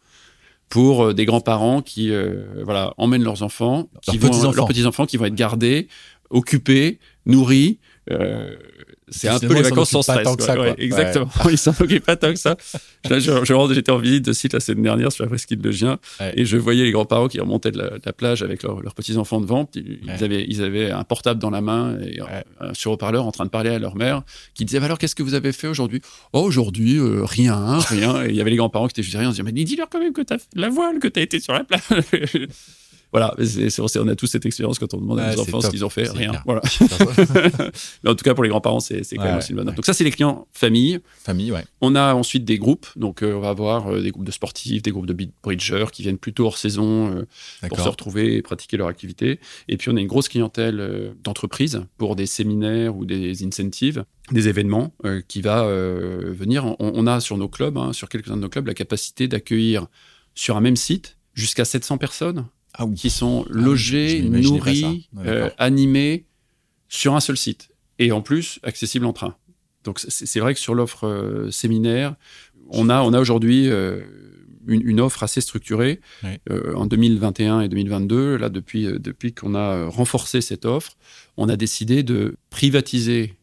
pour 0.70 1.04
euh, 1.06 1.14
des 1.14 1.26
grands-parents 1.26 1.82
qui 1.82 2.12
euh, 2.12 2.64
voilà 2.64 2.94
emmènent 2.98 3.24
leurs 3.24 3.44
enfants, 3.44 3.90
qui 4.02 4.12
Leurs 4.18 4.22
vont 4.22 4.30
petits-enfants. 4.30 4.68
leurs 4.68 4.88
enfants 4.88 5.06
qui 5.06 5.18
vont 5.18 5.26
être 5.26 5.36
gardés, 5.36 5.88
occupés, 6.30 7.00
nourris. 7.26 7.80
euh, 8.12 8.56
c'est 9.10 9.28
un 9.28 9.40
peu 9.40 9.54
les 9.54 9.60
ils 9.60 9.64
vacances 9.64 9.90
sans 9.92 10.02
stress. 10.02 10.24
tant 10.24 10.36
que 10.36 10.38
quoi. 10.38 10.46
ça, 10.48 10.56
quoi. 10.56 10.64
Ouais, 10.66 10.70
Ouais. 10.72 10.84
exactement. 10.84 11.30
Ils 11.50 11.58
s'en 11.58 11.74
occupent 11.80 12.06
pas 12.06 12.16
tant 12.16 12.32
que 12.34 12.40
ça. 12.40 12.56
Là, 13.10 13.20
je, 13.20 13.32
j'étais 13.74 13.92
en 13.92 13.98
visite 14.00 14.26
de 14.26 14.34
site 14.34 14.54
la 14.54 14.60
semaine 14.60 14.84
dernière 14.84 15.12
sur 15.12 15.24
la 15.24 15.30
presqu'île 15.30 15.60
de 15.60 15.72
Gien 15.72 16.00
Ouais. 16.20 16.34
et 16.36 16.46
je 16.46 16.58
voyais 16.58 16.84
les 16.84 16.92
grands-parents 16.92 17.28
qui 17.28 17.40
remontaient 17.40 17.72
de 17.72 17.78
la, 17.78 17.90
de 17.92 18.02
la 18.06 18.14
plage 18.14 18.42
avec 18.42 18.64
leurs 18.64 18.82
leurs 18.82 18.96
petits-enfants 18.96 19.40
devant. 19.42 19.70
Ils, 19.76 20.00
ils 20.04 20.24
avaient, 20.24 20.46
ils 20.48 20.64
avaient 20.64 20.92
un 20.92 21.04
portable 21.04 21.40
dans 21.40 21.50
la 21.52 21.62
main 21.62 21.98
et 22.02 22.20
un 22.60 22.74
sur 22.74 22.92
haut-parleur 22.92 23.26
en 23.26 23.32
train 23.32 23.46
de 23.46 23.50
parler 23.52 23.70
à 23.70 23.80
leur 23.80 23.96
mère 23.96 24.24
qui 24.54 24.66
disait 24.66 24.80
bah 24.80 24.86
alors 24.86 24.98
qu'est-ce 24.98 25.16
que 25.16 25.24
vous 25.24 25.34
avez 25.36 25.52
fait 25.52 25.68
aujourd'hui? 25.68 26.02
Oh 26.34 26.40
aujourd'hui 26.42 26.98
euh, 26.98 27.24
rien 27.26 27.80
rien 27.80 28.24
et 28.24 28.30
il 28.30 28.36
y 28.36 28.42
avait 28.42 28.50
les 28.52 28.56
grands-parents 28.58 28.88
qui 28.88 28.94
étaient 28.94 29.04
juste 29.04 29.18
rien 29.18 29.30
on 29.30 29.32
se 29.32 29.38
disait 29.42 29.44
mais 29.44 29.52
dis-leur 29.64 29.88
quand 29.90 30.00
même 30.00 30.14
que 30.14 30.22
t'as 30.22 30.38
fait 30.38 30.48
de 30.56 30.62
la 30.62 30.70
voile 30.70 31.00
que 31.00 31.08
t'as 31.08 31.22
été 31.22 31.40
sur 31.40 31.54
la 31.54 31.64
plage 31.64 31.82
voilà 33.16 33.34
c'est, 33.44 33.98
on 34.00 34.08
a 34.08 34.16
tous 34.16 34.28
cette 34.28 34.46
expérience 34.46 34.78
quand 34.80 34.94
on 34.94 34.98
demande 35.00 35.20
à 35.20 35.34
nos 35.36 35.42
enfants 35.42 35.62
ce 35.62 35.70
qu'ils 35.70 35.86
ont 35.86 35.90
fait 35.90 36.10
rien 36.10 36.32
clair. 36.32 36.44
voilà 36.46 36.62
mais 38.04 38.10
en 38.10 38.16
tout 38.16 38.24
cas 38.24 38.34
pour 38.34 38.44
les 38.44 38.50
grands-parents 38.50 38.80
c'est, 38.80 39.02
quand 39.16 39.22
Ouais, 39.24 39.30
même 39.30 39.38
aussi 39.38 39.54
offre. 39.54 39.66
ouais. 39.66 39.74
donc 39.74 39.86
ça 39.86 39.94
c'est 39.94 40.04
les 40.04 40.12
clients 40.12 40.48
famille 40.52 41.00
Famille, 41.24 41.52
ouais. 41.52 41.64
on 41.82 41.96
a 41.96 42.14
ensuite 42.14 42.46
des 42.46 42.58
groupes, 42.58 42.88
donc 42.96 43.24
euh, 43.24 43.34
on 43.34 43.40
va 43.40 43.50
avoir 43.50 43.88
euh, 43.92 44.02
des 44.02 44.12
groupes 44.12 44.26
de 44.26 44.32
sportifs, 44.32 44.82
des 44.82 44.92
groupes 44.92 45.08
de 45.08 45.18
bridgers 45.44 45.86
qui 45.92 46.02
viennent 46.04 46.18
plutôt 46.18 46.46
hors 46.46 46.58
saison 46.58 47.16
euh, 47.16 47.68
pour 47.70 47.80
se 47.80 47.88
retrouver 47.90 48.36
et 48.36 48.42
pratiquer 48.42 48.78
leur 48.78 48.88
activité. 48.88 49.40
Et 49.68 49.78
puis 49.78 49.90
on 49.90 49.96
a 49.96 50.02
une 50.02 50.08
grosse 50.08 50.28
clientèle 50.30 51.14
d'entreprises 51.24 51.82
pour 51.98 52.16
des 52.16 52.26
séminaires 52.26 52.96
ou 52.96 53.06
des 53.06 53.44
incentives, 53.46 54.04
des 54.32 54.48
événements 54.48 54.94
euh, 55.06 55.22
qui 55.28 55.42
va 55.42 55.64
euh, 55.66 56.34
venir. 56.38 56.66
On, 56.66 56.76
on 56.80 57.08
a 57.08 57.20
sur 57.20 57.38
nos 57.38 57.48
clubs, 57.48 57.78
hein, 57.78 57.94
sur 57.94 58.10
quelques-uns 58.10 58.38
de 58.38 58.42
nos 58.42 58.50
clubs, 58.50 58.68
la 58.68 58.74
capacité 58.74 59.28
d'accueillir 59.28 59.88
sur 60.34 60.58
un 60.58 60.62
même 60.62 60.76
site 60.76 61.18
jusqu'à 61.34 61.66
700 61.66 61.98
personnes 61.98 62.46
Ah 62.78 62.86
oui. 62.86 62.96
qui 62.96 63.10
sont 63.10 63.46
Ah 63.50 63.58
oui, 63.58 64.42
nourries, 64.42 65.10
Ouais, 65.14 65.28
euh, 65.28 65.50
animées 65.58 66.26
sur 66.88 67.16
un 67.16 67.20
seul 67.20 67.38
site. 67.38 67.70
Et 68.00 68.12
en 68.12 68.22
plus, 68.22 68.60
accessible 68.64 69.06
en 69.06 69.14
train. 69.14 69.36
Donc 69.84 70.00
c'est 70.00 70.40
vrai 70.40 70.54
que 70.54 70.60
sur 70.60 70.74
l'offre 70.76 71.08
euh, 71.08 71.52
séminaire, 71.52 72.16
on 72.70 72.90
a, 72.90 73.02
on 73.02 73.14
a 73.14 73.20
aujourd'hui 73.20 73.70
euh, 73.70 74.02
une, 74.68 74.82
une 74.88 75.00
offre 75.00 75.24
assez 75.24 75.42
structurée. 75.42 76.02
En 76.76 76.86
2021 76.86 77.62
et 77.62 77.70
2022, 77.70 78.38
là, 78.38 78.50
depuis, 78.50 78.88
depuis 79.00 79.34
qu'on 79.34 79.54
a 79.56 79.86
renforcé 79.88 80.42
cette 80.42 80.66
offre, 80.66 80.98
on 81.38 81.50
a 81.50 81.56
décidé 81.56 82.04
de 82.04 82.36
privatiser 82.50 83.36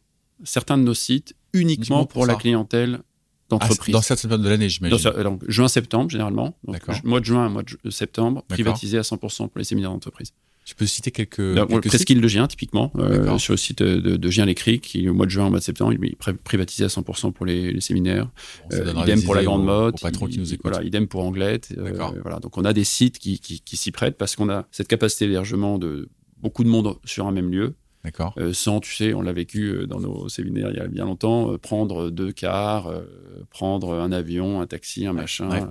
certains 0.43 0.77
de 0.77 0.83
nos 0.83 0.93
sites 0.93 1.35
uniquement 1.53 1.63
Uniquement 1.63 2.05
pour, 2.05 2.13
pour 2.13 2.25
la 2.25 2.33
ça. 2.33 2.39
Clientèle 3.49 3.57
Ah, 3.61 3.67
d'entreprise. 3.67 3.93
dans 3.93 4.01
cette 4.01 4.21
période 4.21 4.41
de 4.41 4.49
l'année, 4.49 4.69
j'imagine. 4.69 4.97
Dans 4.97 5.01
ce- 5.11 5.23
donc, 5.23 5.41
juin-septembre, 5.47 6.09
généralement. 6.09 6.55
Donc, 6.63 6.73
D'accord. 6.75 6.95
mois 7.03 7.19
de 7.19 7.25
juin, 7.25 7.49
mois 7.49 7.63
de 7.63 7.89
septembre, 7.89 8.43
privatisé 8.47 8.97
à 8.97 9.03
100% 9.03 9.47
pour 9.49 9.57
les 9.59 9.63
séminaires 9.63 9.91
d'entreprise. 9.91 10.31
Tu 10.65 10.75
peux 10.75 10.85
citer 10.85 11.11
quelques. 11.11 11.41
Donc, 11.55 11.67
quelques 11.69 11.87
Presqu'île 11.89 12.21
de 12.21 12.27
Gien, 12.29 12.47
typiquement, 12.47 12.89
euh, 12.97 13.37
sur 13.37 13.51
le 13.51 13.57
site 13.57 13.83
de, 13.83 14.15
de 14.15 14.29
Gien-les-Criques, 14.29 14.81
qui 14.83 15.09
au 15.09 15.13
mois 15.13 15.25
de 15.25 15.31
juin, 15.31 15.47
au 15.47 15.49
mois 15.49 15.59
de 15.59 15.63
septembre, 15.63 15.91
il 15.91 16.05
est 16.05 16.17
pri- 16.17 16.37
privatisé 16.41 16.85
à 16.85 16.87
100% 16.87 17.33
pour 17.33 17.45
les, 17.45 17.73
les 17.73 17.81
séminaires. 17.81 18.29
Bon, 18.69 18.77
Euh, 18.77 18.93
idem 19.03 19.21
pour 19.23 19.35
la 19.35 19.43
grande 19.43 19.67
aux 19.69 19.91
patrons 20.01 20.27
qui 20.27 20.39
nous 20.39 20.53
écoutent. 20.53 20.71
Voilà, 20.71 20.87
idem 20.87 21.07
pour 21.07 21.25
Anglette. 21.25 21.73
euh, 21.77 21.91
voilà. 22.21 22.39
Donc 22.39 22.57
on 22.57 22.63
a 22.63 22.71
des 22.71 22.85
sites 22.85 23.19
qui, 23.19 23.39
qui, 23.39 23.59
qui 23.59 23.75
s'y 23.75 23.91
prêtent 23.91 24.17
parce 24.17 24.37
qu'on 24.37 24.47
a 24.49 24.65
cette 24.71 24.87
capacité 24.87 25.27
d'hébergement 25.27 25.77
de 25.77 26.07
beaucoup 26.41 26.63
de 26.63 26.69
monde 26.69 26.95
sur 27.03 27.27
un 27.27 27.33
même 27.33 27.51
lieu. 27.51 27.75
D'accord. 28.03 28.33
Euh, 28.37 28.51
sans, 28.51 28.81
tu 28.81 28.93
sais, 28.93 29.13
on 29.13 29.21
l'a 29.21 29.31
vécu 29.31 29.69
euh, 29.69 29.87
dans 29.87 29.99
nos 30.01 30.27
séminaires 30.27 30.69
il 30.71 30.77
y 30.77 30.81
a 30.81 30.87
bien 30.87 31.05
longtemps, 31.05 31.51
euh, 31.53 31.57
prendre 31.57 32.09
deux 32.09 32.33
cars, 32.33 32.91
prendre 33.49 33.93
un 33.93 34.11
avion, 34.11 34.59
un 34.61 34.67
taxi, 34.67 35.05
un 35.05 35.13
machin, 35.13 35.49
ouais. 35.49 35.61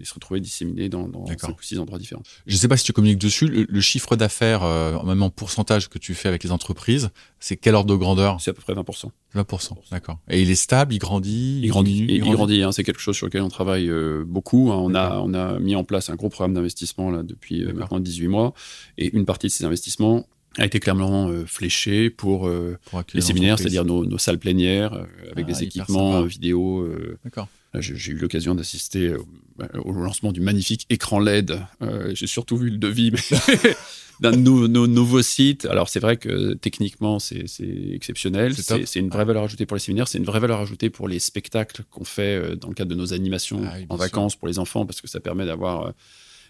et 0.00 0.04
se 0.04 0.14
retrouver 0.14 0.40
disséminés 0.40 0.88
dans, 0.88 1.06
dans 1.08 1.26
cinq 1.26 1.58
ou 1.58 1.62
six 1.62 1.78
endroits 1.78 1.98
différents. 1.98 2.22
Je 2.46 2.54
ne 2.54 2.58
sais 2.58 2.68
pas 2.68 2.76
si 2.78 2.84
tu 2.84 2.92
communiques 2.92 3.18
dessus. 3.18 3.46
Le, 3.46 3.66
le 3.68 3.80
chiffre 3.80 4.16
d'affaires, 4.16 4.64
même 5.04 5.22
en 5.22 5.28
pourcentage 5.30 5.88
que 5.88 5.98
tu 5.98 6.14
fais 6.14 6.28
avec 6.28 6.44
les 6.44 6.50
entreprises, 6.52 7.10
c'est 7.40 7.56
quel 7.56 7.74
ordre 7.74 7.90
de 7.92 7.96
grandeur? 7.96 8.40
C'est 8.40 8.50
à 8.50 8.54
peu 8.54 8.62
près 8.62 8.72
20%. 8.74 9.10
20%. 9.34 9.72
D'accord. 9.90 10.18
Et 10.30 10.40
il 10.40 10.50
est 10.50 10.54
stable, 10.54 10.94
il 10.94 10.98
grandit, 10.98 11.60
Il 11.62 11.68
grandit, 11.68 11.92
diminue, 11.92 12.12
il, 12.14 12.26
il 12.26 12.32
grandit? 12.32 12.62
hein, 12.62 12.72
c'est 12.72 12.84
quelque 12.84 13.00
chose 13.00 13.16
sur 13.16 13.26
lequel 13.26 13.42
on 13.42 13.48
travaille 13.48 13.90
euh, 13.90 14.24
beaucoup. 14.26 14.70
hein. 14.72 14.76
On 14.80 14.90
a, 14.94 15.08
D'accord. 15.10 15.24
on 15.26 15.34
a 15.34 15.58
mis 15.58 15.74
en 15.76 15.84
place 15.84 16.08
un 16.08 16.14
gros 16.14 16.30
programme 16.30 16.54
d'investissement 16.54 17.10
là 17.10 17.22
depuis 17.22 17.64
euh, 17.64 17.72
maintenant 17.74 18.00
18 18.00 18.28
mois, 18.28 18.54
et 18.96 19.14
une 19.14 19.26
partie 19.26 19.48
de 19.48 19.52
ces 19.52 19.64
investissements 19.66 20.26
a 20.58 20.64
été 20.64 20.80
clairement 20.80 21.28
euh, 21.28 21.44
fléchée 21.46 22.10
pour 22.10 22.48
euh, 22.48 22.78
pour 22.90 23.02
les 23.12 23.20
séminaires, 23.20 23.58
c'est-à-dire 23.58 23.84
nos, 23.84 24.04
nos 24.04 24.18
salles 24.18 24.38
plénières 24.38 24.94
euh, 24.94 25.04
avec 25.32 25.46
Ah, 25.48 25.52
des 25.52 25.62
équipements 25.62 26.22
vidéo. 26.22 26.88
D'accord. 27.24 27.48
J'ai 27.78 28.12
eu 28.12 28.16
l'occasion 28.16 28.54
d'assister 28.54 29.14
au, 29.74 29.92
lancement 29.92 30.32
du 30.32 30.40
magnifique 30.40 30.86
écran 30.88 31.20
LED. 31.20 31.60
J'ai 32.14 32.26
surtout 32.26 32.56
vu 32.56 32.70
le 32.70 32.78
devis 32.78 33.12
d'un 34.20 34.30
de 34.30 34.36
nos, 34.36 34.66
nos 34.66 34.86
nouveaux 34.86 35.20
sites. 35.20 35.66
Alors 35.66 35.90
c'est 35.90 36.00
vrai 36.00 36.16
que 36.16 36.54
techniquement 36.54 37.18
c'est 37.18 37.44
exceptionnel. 37.92 38.54
C'est 38.54 38.98
une 38.98 39.10
vraie 39.10 39.26
valeur 39.26 39.42
ajoutée 39.42 39.66
pour 39.66 39.76
les 39.76 39.80
séminaires. 39.82 40.08
C'est 40.08 40.16
une 40.18 40.24
vraie 40.24 40.40
valeur 40.40 40.60
ajoutée 40.60 40.88
pour 40.88 41.06
les 41.06 41.18
spectacles 41.18 41.82
qu'on 41.90 42.04
fait 42.04 42.56
dans 42.56 42.68
le 42.68 42.74
cadre 42.74 42.90
de 42.90 42.96
nos 42.96 43.12
animations 43.12 43.60
Ah 43.66 43.74
oui, 43.76 43.86
en 43.90 43.96
sûr. 43.96 44.04
vacances 44.04 44.36
pour 44.36 44.48
les 44.48 44.58
enfants 44.58 44.86
parce 44.86 45.02
que 45.02 45.08
ça 45.08 45.20
permet 45.20 45.44
d'avoir 45.44 45.92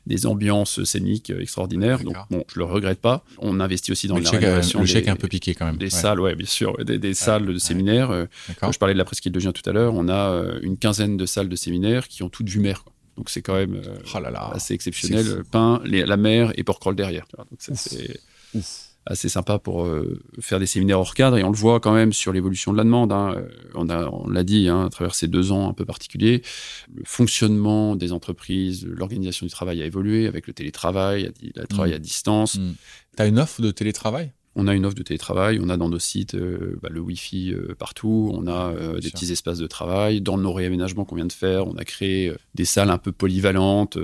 des 0.06 0.26
ambiances 0.26 0.84
scéniques 0.84 1.30
euh, 1.30 1.40
extraordinaires. 1.40 2.02
Donc 2.04 2.16
bon, 2.30 2.44
je 2.52 2.58
le 2.58 2.64
regrette 2.64 3.00
pas. 3.00 3.24
On 3.38 3.58
investit 3.60 3.90
aussi 3.92 4.06
dans 4.08 4.16
le 4.16 4.22
la 4.22 4.30
chèque, 4.30 4.40
rénovation 4.40 4.80
le 4.80 4.86
chèque 4.86 5.06
est 5.06 5.10
un 5.10 5.16
peu 5.16 5.28
piqué 5.28 5.54
quand 5.54 5.66
même. 5.66 5.76
des 5.76 5.86
Ouais. 5.86 5.90
salles, 5.90 6.20
ouais, 6.20 6.34
bien 6.34 6.46
sûr, 6.46 6.76
des, 6.84 6.98
des 6.98 7.14
salles 7.14 7.46
de 7.46 7.58
séminaires. 7.58 8.10
euh, 8.10 8.26
je 8.48 8.78
parlais 8.78 8.94
de 8.94 8.98
la 8.98 9.04
presqu'île 9.04 9.32
de 9.32 9.40
Gien 9.40 9.52
tout 9.52 9.68
à 9.68 9.72
l'heure, 9.72 9.94
on 9.94 10.08
a 10.08 10.30
euh, 10.30 10.58
une 10.62 10.76
quinzaine 10.78 11.16
de 11.16 11.26
salles 11.26 11.48
de 11.48 11.56
séminaires 11.56 12.06
qui 12.08 12.22
ont 12.22 12.28
toutes 12.28 12.48
vue 12.48 12.60
mer. 12.60 12.84
quoi. 12.84 12.92
Donc 13.16 13.30
c'est 13.30 13.42
quand 13.42 13.54
même 13.54 13.74
euh, 13.76 13.96
Oh 14.14 14.20
là 14.20 14.30
là. 14.30 14.50
assez 14.54 14.74
exceptionnel. 14.74 15.42
Pain, 15.50 15.80
les- 15.84 16.04
la 16.06 16.16
mer 16.16 16.52
et 16.56 16.62
Porquerolles 16.64 16.96
derrière. 16.96 17.26
Donc 17.36 17.46
ça, 17.58 17.72
Ouf. 17.72 17.78
c'est 17.80 18.20
Ouf. 18.54 18.85
Assez 19.06 19.28
sympa 19.28 19.58
pour 19.58 19.84
euh, 19.86 20.20
faire 20.40 20.58
des 20.58 20.66
séminaires 20.66 20.98
hors 20.98 21.14
cadre 21.14 21.38
et 21.38 21.44
on 21.44 21.50
le 21.50 21.56
voit 21.56 21.78
quand 21.80 21.94
même 21.94 22.12
sur 22.12 22.32
l'évolution 22.32 22.72
de 22.72 22.76
la 22.78 22.84
demande. 22.84 23.12
hein. 23.12 23.34
Euh, 23.36 23.48
On 23.74 23.88
a, 23.88 24.08
on 24.08 24.28
l'a 24.28 24.42
dit, 24.42 24.68
hein, 24.68 24.86
à 24.86 24.90
travers 24.90 25.14
ces 25.14 25.28
deux 25.28 25.52
ans 25.52 25.68
un 25.68 25.72
peu 25.74 25.84
particuliers, 25.84 26.42
le 26.94 27.02
fonctionnement 27.04 27.94
des 27.96 28.12
entreprises, 28.12 28.84
l'organisation 28.86 29.46
du 29.46 29.52
travail 29.52 29.80
a 29.82 29.86
évolué 29.86 30.26
avec 30.26 30.46
le 30.46 30.52
télétravail, 30.52 31.32
le 31.54 31.66
travail 31.66 31.92
Mm. 31.92 31.94
à 31.94 31.98
distance. 31.98 32.54
Hmm. 32.56 32.72
T'as 33.16 33.28
une 33.28 33.38
offre 33.38 33.62
de 33.62 33.70
télétravail? 33.70 34.32
On 34.58 34.66
a 34.66 34.74
une 34.74 34.86
offre 34.86 34.96
de 34.96 35.02
télétravail, 35.02 35.60
on 35.62 35.68
a 35.68 35.76
dans 35.76 35.90
nos 35.90 35.98
sites 35.98 36.34
euh, 36.34 36.78
bah, 36.82 36.88
le 36.90 37.00
Wi-Fi 37.00 37.52
euh, 37.52 37.74
partout, 37.78 38.30
on 38.34 38.46
a 38.46 38.72
euh, 38.72 38.94
des 38.96 39.02
sûr. 39.02 39.12
petits 39.12 39.32
espaces 39.32 39.58
de 39.58 39.66
travail. 39.66 40.22
Dans 40.22 40.38
nos 40.38 40.52
réaménagements 40.52 41.04
qu'on 41.04 41.14
vient 41.14 41.26
de 41.26 41.32
faire, 41.32 41.66
on 41.66 41.76
a 41.76 41.84
créé 41.84 42.32
des 42.54 42.64
salles 42.64 42.90
un 42.90 42.96
peu 42.96 43.12
polyvalentes 43.12 43.98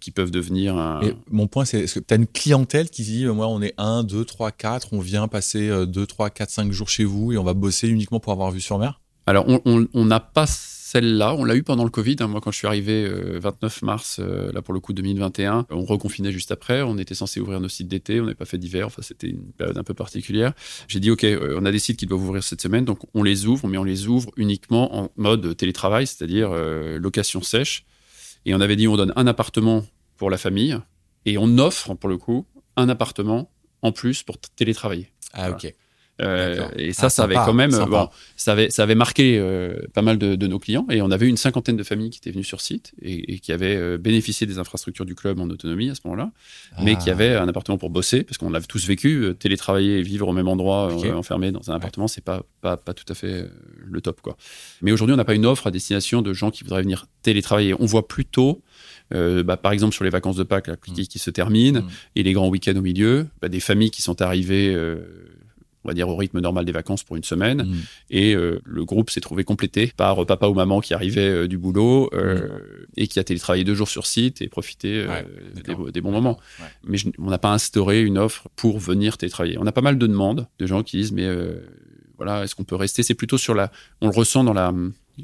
qui 0.00 0.10
peuvent 0.12 0.30
devenir 0.30 0.76
un. 0.76 1.02
Et 1.02 1.14
mon 1.30 1.48
point, 1.48 1.64
c'est 1.64 1.80
est-ce 1.80 1.98
que 1.98 2.04
tu 2.04 2.14
as 2.14 2.16
une 2.16 2.28
clientèle 2.28 2.88
qui 2.88 3.02
dit, 3.02 3.26
moi, 3.26 3.48
on 3.48 3.60
est 3.60 3.74
1, 3.78 4.04
2, 4.04 4.24
3, 4.24 4.52
4, 4.52 4.88
on 4.92 5.00
vient 5.00 5.26
passer 5.26 5.86
2, 5.86 6.06
3, 6.06 6.30
4, 6.30 6.50
5 6.50 6.72
jours 6.72 6.88
chez 6.88 7.04
vous 7.04 7.32
et 7.32 7.38
on 7.38 7.44
va 7.44 7.54
bosser 7.54 7.88
uniquement 7.88 8.20
pour 8.20 8.32
avoir 8.32 8.52
vue 8.52 8.60
sur 8.60 8.78
mer? 8.78 9.00
Alors, 9.26 9.44
on 9.64 10.04
n'a 10.04 10.20
pas 10.20 10.46
celle-là, 10.90 11.34
on 11.34 11.42
l'a 11.44 11.56
eu 11.56 11.64
pendant 11.64 11.82
le 11.82 11.90
Covid. 11.90 12.14
hein. 12.20 12.28
Moi, 12.28 12.40
quand 12.40 12.52
je 12.52 12.58
suis 12.58 12.66
arrivé 12.68 13.04
euh, 13.04 13.40
29 13.40 13.82
mars, 13.82 14.18
euh, 14.20 14.52
là 14.52 14.62
pour 14.62 14.72
le 14.72 14.78
coup 14.78 14.92
2021, 14.92 15.66
on 15.70 15.84
reconfinait 15.84 16.30
juste 16.30 16.52
après. 16.52 16.82
On 16.82 16.96
était 16.96 17.16
censé 17.16 17.40
ouvrir 17.40 17.58
nos 17.60 17.68
sites 17.68 17.88
d'été, 17.88 18.20
on 18.20 18.24
n'avait 18.24 18.36
pas 18.36 18.44
fait 18.44 18.56
d'hiver. 18.56 18.86
Enfin, 18.86 19.02
c'était 19.02 19.28
une 19.28 19.50
période 19.52 19.76
un 19.76 19.82
peu 19.82 19.94
particulière. 19.94 20.52
J'ai 20.86 21.00
dit, 21.00 21.10
OK, 21.10 21.24
euh, 21.24 21.58
on 21.60 21.64
a 21.64 21.72
des 21.72 21.80
sites 21.80 21.98
qui 21.98 22.06
doivent 22.06 22.22
ouvrir 22.22 22.44
cette 22.44 22.62
semaine, 22.62 22.84
donc 22.84 23.00
on 23.14 23.24
les 23.24 23.46
ouvre, 23.46 23.66
mais 23.66 23.78
on 23.78 23.84
les 23.84 24.06
ouvre 24.06 24.30
uniquement 24.36 24.96
en 24.96 25.10
mode 25.16 25.56
télétravail, 25.56 26.06
c'est-à-dire 26.06 26.50
euh, 26.52 26.98
location 27.00 27.42
sèche. 27.42 27.84
Et 28.44 28.54
on 28.54 28.60
avait 28.60 28.76
dit, 28.76 28.86
on 28.86 28.96
donne 28.96 29.12
un 29.16 29.26
appartement 29.26 29.84
pour 30.16 30.30
la 30.30 30.38
famille 30.38 30.78
et 31.24 31.36
on 31.36 31.58
offre, 31.58 31.94
pour 31.94 32.08
le 32.08 32.16
coup, 32.16 32.46
un 32.76 32.88
appartement 32.88 33.50
en 33.82 33.90
plus 33.90 34.22
pour 34.22 34.38
télétravailler. 34.38 35.10
Ah, 35.32 35.48
Voilà. 35.50 35.56
ok. 35.56 35.74
Euh, 36.22 36.66
et 36.76 36.92
ça, 36.94 37.06
Ah, 37.06 37.10
ça 37.10 37.24
avait 37.24 37.34
sympa, 37.34 37.46
quand 37.46 37.52
même, 37.54 37.70
sympa. 37.70 37.86
bon, 37.90 38.08
ça 38.36 38.52
avait, 38.52 38.70
ça 38.70 38.82
avait 38.84 38.94
marqué 38.94 39.38
euh, 39.38 39.76
pas 39.92 40.00
mal 40.02 40.16
de, 40.16 40.34
de 40.34 40.46
nos 40.46 40.58
clients. 40.58 40.86
Et 40.90 41.02
on 41.02 41.10
avait 41.10 41.28
une 41.28 41.36
cinquantaine 41.36 41.76
de 41.76 41.82
familles 41.82 42.08
qui 42.10 42.18
étaient 42.18 42.30
venues 42.30 42.42
sur 42.44 42.60
site 42.62 42.92
et, 43.02 43.34
et 43.34 43.38
qui 43.38 43.52
avaient 43.52 43.76
euh, 43.76 43.98
bénéficié 43.98 44.46
des 44.46 44.58
infrastructures 44.58 45.04
du 45.04 45.14
club 45.14 45.38
en 45.40 45.48
autonomie 45.50 45.90
à 45.90 45.94
ce 45.94 46.00
moment-là, 46.04 46.30
mais 46.82 46.94
Ah. 46.96 47.02
qui 47.02 47.10
avaient 47.10 47.34
un 47.36 47.46
appartement 47.48 47.76
pour 47.76 47.90
bosser, 47.90 48.22
parce 48.22 48.38
qu'on 48.38 48.48
l'avait 48.50 48.66
tous 48.66 48.86
vécu. 48.86 49.24
euh, 49.24 49.34
télétravailler 49.34 49.98
et 49.98 50.02
vivre 50.02 50.28
au 50.28 50.32
même 50.32 50.48
endroit, 50.48 50.90
euh, 51.04 51.12
enfermé 51.12 51.52
dans 51.52 51.70
un 51.70 51.74
appartement, 51.74 52.08
c'est 52.08 52.24
pas, 52.24 52.42
pas, 52.62 52.76
pas 52.78 52.94
tout 52.94 53.04
à 53.10 53.14
fait 53.14 53.26
euh, 53.42 53.48
le 53.84 54.00
top, 54.00 54.20
quoi. 54.22 54.36
Mais 54.82 54.92
aujourd'hui, 54.92 55.12
on 55.12 55.16
n'a 55.18 55.24
pas 55.26 55.34
une 55.34 55.46
offre 55.46 55.66
à 55.66 55.70
destination 55.70 56.22
de 56.22 56.32
gens 56.32 56.50
qui 56.50 56.64
voudraient 56.64 56.82
venir 56.82 57.06
télétravailler. 57.22 57.74
On 57.78 57.84
voit 57.86 58.08
plutôt, 58.08 58.62
euh, 59.14 59.42
bah, 59.42 59.56
par 59.58 59.72
exemple, 59.72 59.94
sur 59.94 60.04
les 60.04 60.10
vacances 60.10 60.36
de 60.36 60.42
Pâques 60.44 60.68
là, 60.68 60.76
qui, 60.76 61.06
qui 61.06 61.18
se 61.18 61.30
terminent 61.30 61.82
Mm. 61.82 61.88
et 62.16 62.22
les 62.22 62.32
grands 62.32 62.48
week-ends 62.48 62.76
au 62.76 62.80
milieu, 62.82 63.26
bah, 63.42 63.48
des 63.48 63.60
familles 63.60 63.90
qui 63.90 64.00
sont 64.02 64.22
arrivées. 64.22 64.72
euh, 64.74 64.96
on 65.86 65.88
va 65.88 65.94
dire 65.94 66.08
au 66.08 66.16
rythme 66.16 66.40
normal 66.40 66.64
des 66.64 66.72
vacances 66.72 67.04
pour 67.04 67.14
une 67.14 67.22
semaine. 67.22 67.62
Hmm. 67.62 67.76
Et 68.10 68.34
euh, 68.34 68.60
le 68.64 68.84
groupe 68.84 69.08
s'est 69.10 69.20
trouvé 69.20 69.44
complété 69.44 69.92
par 69.96 70.20
euh, 70.22 70.26
papa 70.26 70.48
ou 70.48 70.54
maman 70.54 70.80
qui 70.80 70.94
arrivait 70.94 71.28
euh, 71.28 71.46
du 71.48 71.58
boulot 71.58 72.10
euh, 72.12 72.48
et 72.96 73.06
qui 73.06 73.20
a 73.20 73.24
télétravaillé 73.24 73.62
deux 73.62 73.74
jours 73.76 73.88
sur 73.88 74.04
site 74.06 74.42
et 74.42 74.48
profité 74.48 75.06
Ouais, 75.06 75.24
des, 75.92 76.00
bons 76.00 76.10
moments. 76.10 76.38
Ouais. 76.60 76.66
Mais 76.84 76.98
je- 76.98 77.08
on 77.18 77.30
n'a 77.30 77.38
pas 77.38 77.52
instauré 77.52 78.02
une 78.02 78.18
offre 78.18 78.48
pour 78.56 78.80
venir 78.80 79.16
télétravailler. 79.16 79.58
On 79.60 79.66
a 79.66 79.72
pas 79.72 79.80
mal 79.80 79.96
de 79.96 80.06
demandes 80.08 80.48
de 80.58 80.66
gens 80.66 80.82
qui 80.82 80.96
disent 80.96 81.12
mais 81.12 81.28
voilà 82.16 82.42
est-ce 82.42 82.54
qu'on 82.56 82.64
peut 82.64 82.74
rester? 82.74 83.02
C'est 83.04 83.14
plutôt 83.14 83.38
sur 83.38 83.54
la, 83.54 83.70
on 84.00 84.08
le 84.08 84.14
ressent 84.14 84.42
dans 84.42 84.52
la, 84.54 84.74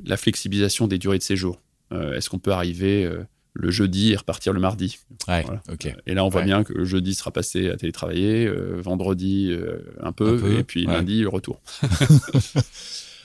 la 0.04 0.16
flexibilisation 0.16 0.86
des 0.86 0.98
durées 0.98 1.18
de 1.18 1.22
séjour. 1.24 1.60
Est-ce 1.90 2.30
qu'on 2.30 2.38
peut 2.38 2.52
arriver 2.52 3.10
le 3.54 3.70
jeudi 3.70 4.12
et 4.12 4.16
repartir 4.16 4.52
le 4.52 4.60
mardi 4.60 4.98
Ouais, 5.28 5.42
Voilà. 5.42 5.62
Et 6.06 6.14
là, 6.14 6.24
on 6.24 6.28
voit 6.28 6.40
Ouais. 6.40 6.46
bien 6.46 6.64
que 6.64 6.72
le 6.72 6.84
jeudi 6.84 7.14
sera 7.14 7.30
passé 7.30 7.68
à 7.68 7.76
télétravailler, 7.76 8.46
euh, 8.46 8.80
vendredi 8.80 9.48
euh, 9.50 9.94
un, 10.00 10.12
peu, 10.12 10.36
Un 10.36 10.40
peu, 10.40 10.58
et 10.58 10.64
puis 10.64 10.86
ouais. 10.86 10.92
lundi 10.92 11.20
le 11.20 11.28
retour. 11.28 11.60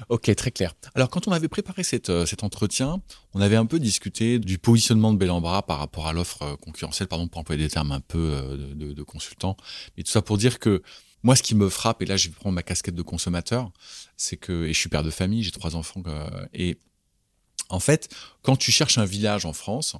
Ok, 0.09 0.33
très 0.35 0.51
clair. 0.51 0.75
Alors, 0.93 1.09
quand 1.09 1.27
on 1.27 1.31
avait 1.31 1.47
préparé 1.47 1.81
cette, 1.81 2.11
euh, 2.11 2.27
cet 2.27 2.43
entretien, 2.43 3.01
on 3.33 3.41
avait 3.41 3.55
un 3.55 3.65
peu 3.65 3.79
discuté 3.79 4.37
du 4.37 4.59
positionnement 4.59 5.11
de 5.11 5.17
Bellambra 5.17 5.65
par 5.65 5.79
rapport 5.79 6.05
à 6.05 6.13
l'offre 6.13 6.55
concurrentielle, 6.61 7.07
pardon 7.07 7.27
pour 7.27 7.41
employer 7.41 7.63
des 7.63 7.69
termes 7.69 7.91
un 7.91 7.99
peu 7.99 8.75
de, 8.75 8.93
de, 8.93 9.03
consultant, 9.03 9.57
mais 9.97 10.03
tout 10.03 10.11
ça 10.11 10.21
pour 10.21 10.37
dire 10.37 10.59
que 10.59 10.83
moi, 11.23 11.35
ce 11.35 11.41
qui 11.41 11.55
me 11.55 11.67
frappe, 11.67 12.03
et 12.03 12.05
là, 12.05 12.15
je 12.15 12.27
vais 12.27 12.35
prendre 12.35 12.53
ma 12.53 12.61
casquette 12.61 12.93
de 12.93 13.01
consommateur, 13.01 13.71
c'est 14.17 14.37
que, 14.37 14.65
et 14.65 14.73
je 14.73 14.77
suis 14.79 14.87
père 14.87 15.01
de 15.03 15.09
famille, 15.09 15.41
j'ai 15.41 15.49
trois 15.49 15.75
enfants, 15.75 16.03
et 16.53 16.77
en 17.69 17.79
fait, 17.79 18.09
quand 18.43 18.55
tu 18.55 18.71
cherches 18.71 18.99
un 18.99 19.05
village 19.05 19.45
en 19.45 19.53
France, 19.53 19.95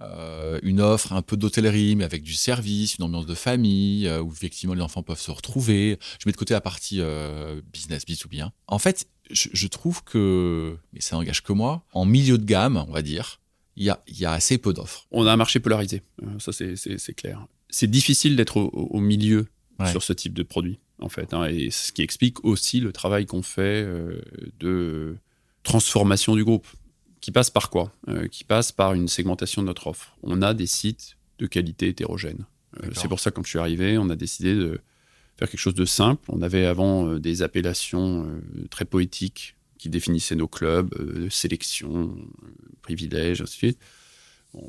euh, 0.00 0.58
une 0.62 0.80
offre 0.80 1.12
un 1.12 1.22
peu 1.22 1.36
d'hôtellerie, 1.36 1.96
mais 1.96 2.04
avec 2.04 2.22
du 2.22 2.34
service, 2.34 2.96
une 2.96 3.04
ambiance 3.04 3.26
de 3.26 3.34
famille, 3.34 4.06
euh, 4.06 4.20
où 4.22 4.32
effectivement 4.32 4.74
les 4.74 4.82
enfants 4.82 5.02
peuvent 5.02 5.20
se 5.20 5.30
retrouver. 5.30 5.98
Je 6.20 6.26
mets 6.26 6.32
de 6.32 6.36
côté 6.36 6.54
la 6.54 6.60
partie 6.60 7.00
euh, 7.00 7.60
business, 7.72 8.04
B2B. 8.06 8.40
hein. 8.42 8.52
En 8.66 8.78
fait, 8.78 9.08
je, 9.30 9.48
je 9.52 9.66
trouve 9.68 10.02
que, 10.04 10.76
mais 10.92 11.00
ça 11.00 11.16
n'engage 11.16 11.42
que 11.42 11.52
moi, 11.52 11.84
en 11.92 12.04
milieu 12.04 12.38
de 12.38 12.44
gamme, 12.44 12.84
on 12.88 12.92
va 12.92 13.02
dire, 13.02 13.40
il 13.76 13.84
y 13.84 13.90
a, 13.90 14.00
y 14.08 14.24
a 14.24 14.32
assez 14.32 14.58
peu 14.58 14.72
d'offres. 14.72 15.06
On 15.10 15.26
a 15.26 15.32
un 15.32 15.36
marché 15.36 15.60
polarisé, 15.60 16.02
ça 16.38 16.52
c'est- 16.52 17.14
clair. 17.14 17.46
C'est 17.68 17.90
difficile 17.90 18.34
d'être 18.36 18.56
au, 18.58 19.00
milieu 19.00 19.46
Ouais. 19.78 19.90
sur 19.90 20.02
ce 20.02 20.12
type 20.12 20.34
de 20.34 20.42
produit, 20.42 20.78
en 20.98 21.08
fait. 21.08 21.32
hein, 21.32 21.44
et 21.46 21.70
ce 21.70 21.92
qui 21.92 22.02
explique 22.02 22.44
aussi 22.44 22.80
le 22.80 22.92
travail 22.92 23.24
qu'on 23.26 23.42
fait 23.42 23.86
de 24.58 25.16
transformation 25.62 26.34
du 26.36 26.44
groupe, 26.44 26.66
qui 27.20 27.32
passe 27.32 27.50
par 27.50 27.70
quoi? 27.70 27.92
Euh, 28.08 28.28
Qui 28.28 28.44
passe 28.44 28.72
par 28.72 28.94
une 28.94 29.08
segmentation 29.08 29.62
de 29.62 29.66
notre 29.66 29.86
offre. 29.86 30.16
On 30.22 30.42
a 30.42 30.54
des 30.54 30.66
sites 30.66 31.16
de 31.38 31.46
qualité 31.46 31.88
hétérogène. 31.88 32.46
Euh, 32.82 32.90
c'est 32.94 33.08
pour 33.08 33.20
ça 33.20 33.30
que 33.30 33.36
quand 33.36 33.44
je 33.44 33.50
suis 33.50 33.58
arrivé, 33.58 33.98
on 33.98 34.10
a 34.10 34.16
décidé 34.16 34.54
de 34.54 34.80
faire 35.36 35.48
quelque 35.48 35.60
chose 35.60 35.74
de 35.74 35.84
simple. 35.84 36.22
On 36.28 36.42
avait 36.42 36.66
avant 36.66 37.08
euh, 37.08 37.18
des 37.18 37.42
appellations 37.42 38.40
très 38.70 38.84
poétiques 38.84 39.56
qui 39.80 39.88
définissaient 39.88 40.36
nos 40.36 40.46
clubs, 40.46 40.94
sélection, 41.30 42.14
euh, 42.14 42.52
privilèges, 42.82 43.40
ainsi 43.40 43.52
de 43.52 43.56
suite. 43.56 43.78
Bon, 44.52 44.68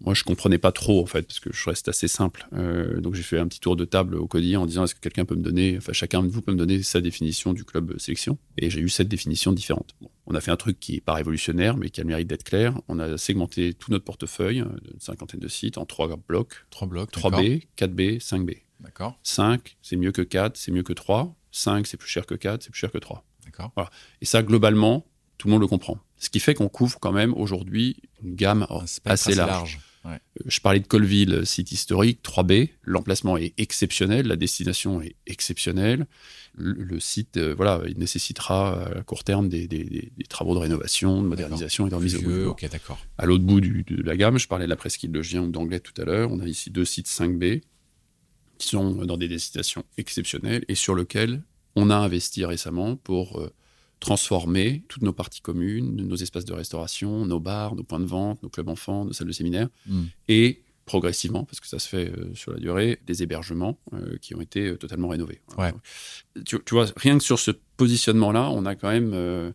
moi, 0.00 0.14
je 0.14 0.24
comprenais 0.24 0.58
pas 0.58 0.72
trop, 0.72 1.00
en 1.02 1.06
fait, 1.06 1.22
parce 1.22 1.40
que 1.40 1.52
je 1.52 1.68
reste 1.68 1.88
assez 1.88 2.08
simple. 2.08 2.46
Euh, 2.52 3.00
donc, 3.00 3.14
j'ai 3.14 3.22
fait 3.22 3.38
un 3.38 3.46
petit 3.46 3.60
tour 3.60 3.76
de 3.76 3.84
table 3.84 4.16
au 4.16 4.26
CODI 4.26 4.56
en 4.56 4.66
disant 4.66 4.84
est-ce 4.84 4.94
que 4.94 5.00
quelqu'un 5.00 5.24
peut 5.24 5.34
me 5.36 5.42
donner, 5.42 5.76
enfin, 5.78 5.92
chacun 5.92 6.22
de 6.22 6.28
vous 6.28 6.42
peut 6.42 6.52
me 6.52 6.56
donner 6.58 6.82
sa 6.82 7.00
définition 7.00 7.52
du 7.52 7.64
club 7.64 7.98
sélection 7.98 8.38
Et 8.58 8.70
j'ai 8.70 8.80
eu 8.80 8.88
sept 8.88 9.08
définitions 9.08 9.52
différentes. 9.52 9.94
Bon, 10.00 10.10
on 10.26 10.34
a 10.34 10.40
fait 10.40 10.50
un 10.50 10.56
truc 10.56 10.80
qui 10.80 10.96
est 10.96 11.00
pas 11.00 11.14
révolutionnaire, 11.14 11.76
mais 11.76 11.90
qui 11.90 12.00
a 12.00 12.04
le 12.04 12.08
mérite 12.08 12.28
d'être 12.28 12.44
clair. 12.44 12.80
On 12.88 12.98
a 12.98 13.16
segmenté 13.16 13.74
tout 13.74 13.90
notre 13.90 14.04
portefeuille, 14.04 14.60
euh, 14.60 14.66
d'une 14.82 15.00
cinquantaine 15.00 15.40
de 15.40 15.48
sites, 15.48 15.78
en 15.78 15.86
trois 15.86 16.08
blocs 16.28 16.66
Trois 16.70 16.88
blocs. 16.88 17.12
d'accord. 17.14 17.32
3B, 17.32 17.66
4B, 17.76 18.18
5B. 18.20 18.62
D'accord. 18.80 19.18
5, 19.22 19.76
c'est 19.82 19.96
mieux 19.96 20.12
que 20.12 20.22
4, 20.22 20.56
c'est 20.56 20.72
mieux 20.72 20.82
que 20.82 20.92
3. 20.92 21.34
5, 21.52 21.86
c'est 21.86 21.96
plus 21.96 22.08
cher 22.08 22.26
que 22.26 22.34
4, 22.34 22.62
c'est 22.64 22.70
plus 22.70 22.78
cher 22.78 22.90
que 22.90 22.98
3. 22.98 23.24
D'accord. 23.44 23.90
Et 24.20 24.24
ça, 24.26 24.42
globalement, 24.42 25.06
tout 25.38 25.48
le 25.48 25.52
monde 25.52 25.62
le 25.62 25.66
comprend. 25.68 25.98
Ce 26.18 26.30
qui 26.30 26.40
fait 26.40 26.54
qu'on 26.54 26.68
couvre 26.68 26.98
quand 26.98 27.12
même 27.12 27.34
aujourd'hui 27.34 27.96
une 28.22 28.34
gamme 28.36 28.66
assez 29.04 29.34
large. 29.34 29.78
Ouais. 30.04 30.12
Euh, 30.12 30.44
Je 30.46 30.60
parlais 30.60 30.78
de 30.80 30.86
Colville, 30.86 31.42
site 31.44 31.72
historique, 31.72 32.20
3B. 32.22 32.70
L'emplacement 32.84 33.36
est 33.36 33.52
exceptionnel, 33.58 34.26
la 34.28 34.36
destination 34.36 35.02
est 35.02 35.16
exceptionnelle. 35.26 36.06
Le, 36.54 36.72
le 36.72 37.00
site, 37.00 37.36
euh, 37.36 37.54
voilà, 37.54 37.82
il 37.88 37.98
nécessitera 37.98 38.84
à 38.98 39.02
court 39.02 39.24
terme 39.24 39.48
des, 39.48 39.66
des- 39.66 39.84
des- 39.84 40.12
des 40.16 40.24
travaux 40.26 40.54
de 40.54 40.60
rénovation, 40.60 41.22
de 41.22 41.26
modernisation 41.28 41.86
et 41.86 41.90
de 41.90 41.94
remise 41.96 42.14
au 42.24 42.50
ok, 42.50 42.66
d'accord. 42.70 42.98
À 43.18 43.26
l'autre 43.26 43.44
bout 43.44 43.60
du- 43.60 43.82
de 43.82 44.00
la 44.02 44.16
gamme, 44.16 44.38
je 44.38 44.46
parlais 44.48 44.64
de 44.64 44.70
la 44.70 44.76
presqu'île 44.76 45.12
de 45.12 45.20
Gien 45.22 45.42
ou 45.42 45.50
d'Anglais 45.50 45.80
tout 45.80 46.00
à 46.00 46.04
l'heure. 46.04 46.30
On 46.32 46.40
a 46.40 46.46
ici 46.46 46.70
deux 46.70 46.84
sites 46.86 47.08
5B 47.08 47.62
qui 48.58 48.68
sont 48.68 48.92
dans 49.04 49.18
des 49.18 49.28
destinations 49.28 49.84
exceptionnelles 49.98 50.64
et 50.68 50.76
sur 50.76 50.94
lesquels 50.94 51.42
on 51.74 51.90
a 51.90 51.96
investi 51.96 52.44
récemment 52.46 52.96
pour 52.96 53.38
euh, 53.40 53.52
transformer 54.00 54.82
toutes 54.88 55.02
nos 55.02 55.12
parties 55.12 55.40
communes, 55.40 55.96
nos 55.96 56.16
espaces 56.16 56.44
de 56.44 56.52
restauration, 56.52 57.24
nos 57.26 57.40
bars, 57.40 57.74
nos 57.74 57.82
points 57.82 58.00
de 58.00 58.04
vente, 58.06 58.42
nos 58.42 58.48
clubs 58.48 58.68
enfants, 58.68 59.04
nos 59.04 59.12
salles 59.12 59.28
de 59.28 59.32
séminaire 59.32 59.68
Mm. 59.86 60.02
et 60.28 60.62
progressivement, 60.84 61.44
parce 61.44 61.58
que 61.60 61.66
ça 61.66 61.78
se 61.80 61.88
fait 61.88 62.10
euh, 62.10 62.32
sur 62.34 62.52
la 62.52 62.58
durée, 62.60 63.00
des 63.06 63.22
hébergements 63.22 63.76
euh, 63.92 64.16
qui 64.22 64.34
ont 64.36 64.40
été 64.40 64.68
euh, 64.68 64.76
totalement 64.76 65.08
rénovés. 65.08 65.40
Voilà. 65.56 65.74
Tu, 66.44 66.58
tu 66.64 66.74
vois, 66.74 66.86
rien 66.96 67.18
que 67.18 67.24
sur 67.24 67.40
ce 67.40 67.50
positionnement-là, 67.76 68.50
on 68.50 68.64
a 68.66 68.76
quand 68.76 68.90
même 68.90 69.52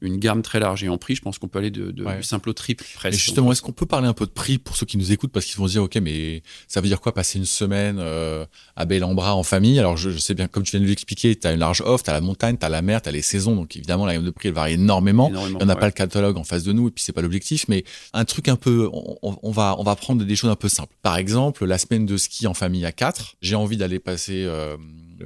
une 0.00 0.18
gamme 0.18 0.42
très 0.42 0.60
large. 0.60 0.84
Et 0.84 0.88
en 0.88 0.98
prix, 0.98 1.14
je 1.14 1.22
pense 1.22 1.38
qu'on 1.38 1.48
peut 1.48 1.58
aller 1.58 1.70
de, 1.70 1.90
de- 1.90 2.04
Ouais. 2.04 2.16
du 2.18 2.22
simple 2.22 2.50
au 2.50 2.52
triple 2.52 2.84
Et 2.84 2.94
presque. 2.96 3.18
justement, 3.18 3.52
est-ce 3.52 3.62
qu'on 3.62 3.72
peut 3.72 3.86
parler 3.86 4.06
un 4.06 4.12
peu 4.12 4.26
de 4.26 4.30
prix 4.30 4.58
pour 4.58 4.76
ceux 4.76 4.84
qui 4.86 4.98
nous 4.98 5.12
écoutent? 5.12 5.32
Parce 5.32 5.46
qu'ils 5.46 5.56
vont 5.56 5.66
se 5.66 5.72
dire, 5.72 5.82
ok, 5.82 5.96
mais 5.96 6.42
ça 6.68 6.80
veut 6.80 6.88
dire 6.88 7.00
quoi 7.00 7.14
passer 7.14 7.38
une 7.38 7.44
semaine 7.46 7.96
euh, 7.98 8.44
à 8.76 8.84
Bel-en-Bras 8.84 9.34
en 9.34 9.42
famille? 9.42 9.78
Alors, 9.78 9.96
je, 9.96 10.10
je 10.10 10.18
sais 10.18 10.34
bien, 10.34 10.46
comme 10.46 10.62
tu 10.62 10.72
viens 10.72 10.80
de 10.80 10.86
l'expliquer, 10.86 11.34
tu 11.36 11.46
as 11.46 11.52
une 11.52 11.60
large 11.60 11.80
offre, 11.86 12.04
tu 12.04 12.10
as 12.10 12.12
la 12.12 12.20
montagne, 12.20 12.56
tu 12.58 12.66
as 12.66 12.68
la 12.68 12.82
mer, 12.82 13.00
tu 13.00 13.08
as 13.08 13.12
les 13.12 13.22
saisons, 13.22 13.56
donc 13.56 13.76
évidemment, 13.76 14.04
la 14.04 14.14
gamme 14.14 14.24
de 14.24 14.30
prix, 14.30 14.48
elle 14.48 14.54
varie 14.54 14.74
énormément. 14.74 15.28
Énormément, 15.30 15.58
On 15.62 15.64
n'a 15.64 15.74
ouais. 15.74 15.80
pas 15.80 15.86
le 15.86 15.92
catalogue 15.92 16.36
en 16.36 16.44
face 16.44 16.64
de 16.64 16.72
nous 16.72 16.88
et 16.88 16.90
puis 16.90 17.02
c'est 17.02 17.12
pas 17.12 17.22
l'objectif, 17.22 17.66
mais 17.68 17.84
un 18.12 18.24
truc 18.24 18.48
un 18.48 18.56
peu, 18.56 18.90
on 18.92 19.50
va 19.50 19.76
on 19.78 19.84
va 19.84 19.96
prendre 19.96 20.24
des 20.24 20.36
choses 20.36 20.50
un 20.50 20.56
peu 20.56 20.68
simples. 20.68 20.94
Par 21.02 21.16
exemple, 21.16 21.64
la 21.64 21.78
semaine 21.78 22.04
de 22.06 22.16
ski 22.16 22.46
en 22.46 22.54
famille 22.54 22.84
à 22.84 22.92
4, 22.92 23.36
j'ai 23.40 23.54
envie 23.54 23.76
d'aller 23.76 23.98
passer 24.00 24.44
euh, 24.46 24.76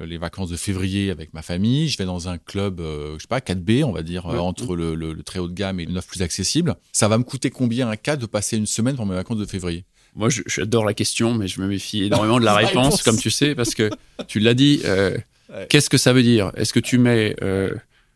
les 0.05 0.17
vacances 0.17 0.49
de 0.49 0.55
février 0.57 1.11
avec 1.11 1.33
ma 1.33 1.41
famille. 1.41 1.87
Je 1.89 1.97
vais 1.97 2.05
dans 2.05 2.27
un 2.29 2.37
club, 2.37 2.79
euh, 2.79 3.15
je 3.17 3.21
sais 3.23 3.27
pas 3.27 3.39
4B, 3.39 3.83
on 3.83 3.91
va 3.91 4.01
dire 4.03 4.25
euh, 4.27 4.33
Ouais. 4.33 4.39
entre 4.39 4.75
le, 4.75 4.95
le- 4.95 5.13
le 5.13 5.23
très 5.23 5.39
haut 5.39 5.47
de 5.47 5.53
gamme 5.53 5.79
et 5.79 5.85
le 5.85 5.91
neuf 5.93 6.07
plus 6.07 6.21
accessible. 6.21 6.75
Ça 6.91 7.07
va 7.07 7.17
me 7.17 7.23
coûter 7.23 7.49
combien 7.49 7.89
un 7.89 7.95
cas 7.95 8.15
de 8.15 8.25
passer 8.25 8.57
une 8.57 8.65
semaine 8.65 8.95
pour 8.95 9.05
mes 9.05 9.15
vacances 9.15 9.37
de 9.37 9.45
février? 9.45 9.85
Moi, 10.15 10.29
j'adore 10.47 10.85
la 10.85 10.93
question, 10.93 11.33
mais 11.35 11.47
je 11.47 11.61
me 11.61 11.67
méfie 11.67 12.03
énormément 12.03 12.39
de 12.39 12.45
la 12.45 12.55
réponse, 12.55 12.73
réponse. 12.85 13.03
comme 13.03 13.17
tu 13.17 13.29
sais, 13.29 13.55
parce 13.55 13.75
que 13.75 13.89
tu 14.27 14.39
l'as 14.39 14.53
dit. 14.53 14.81
euh, 14.85 15.17
Ouais. 15.51 15.65
Qu'est-ce 15.67 15.89
que 15.89 15.97
ça 15.97 16.13
veut 16.13 16.21
dire? 16.21 16.51
Est-ce 16.57 16.71
que 16.73 16.79
tu 16.79 16.99
mets 16.99 17.35
euh, 17.41 17.73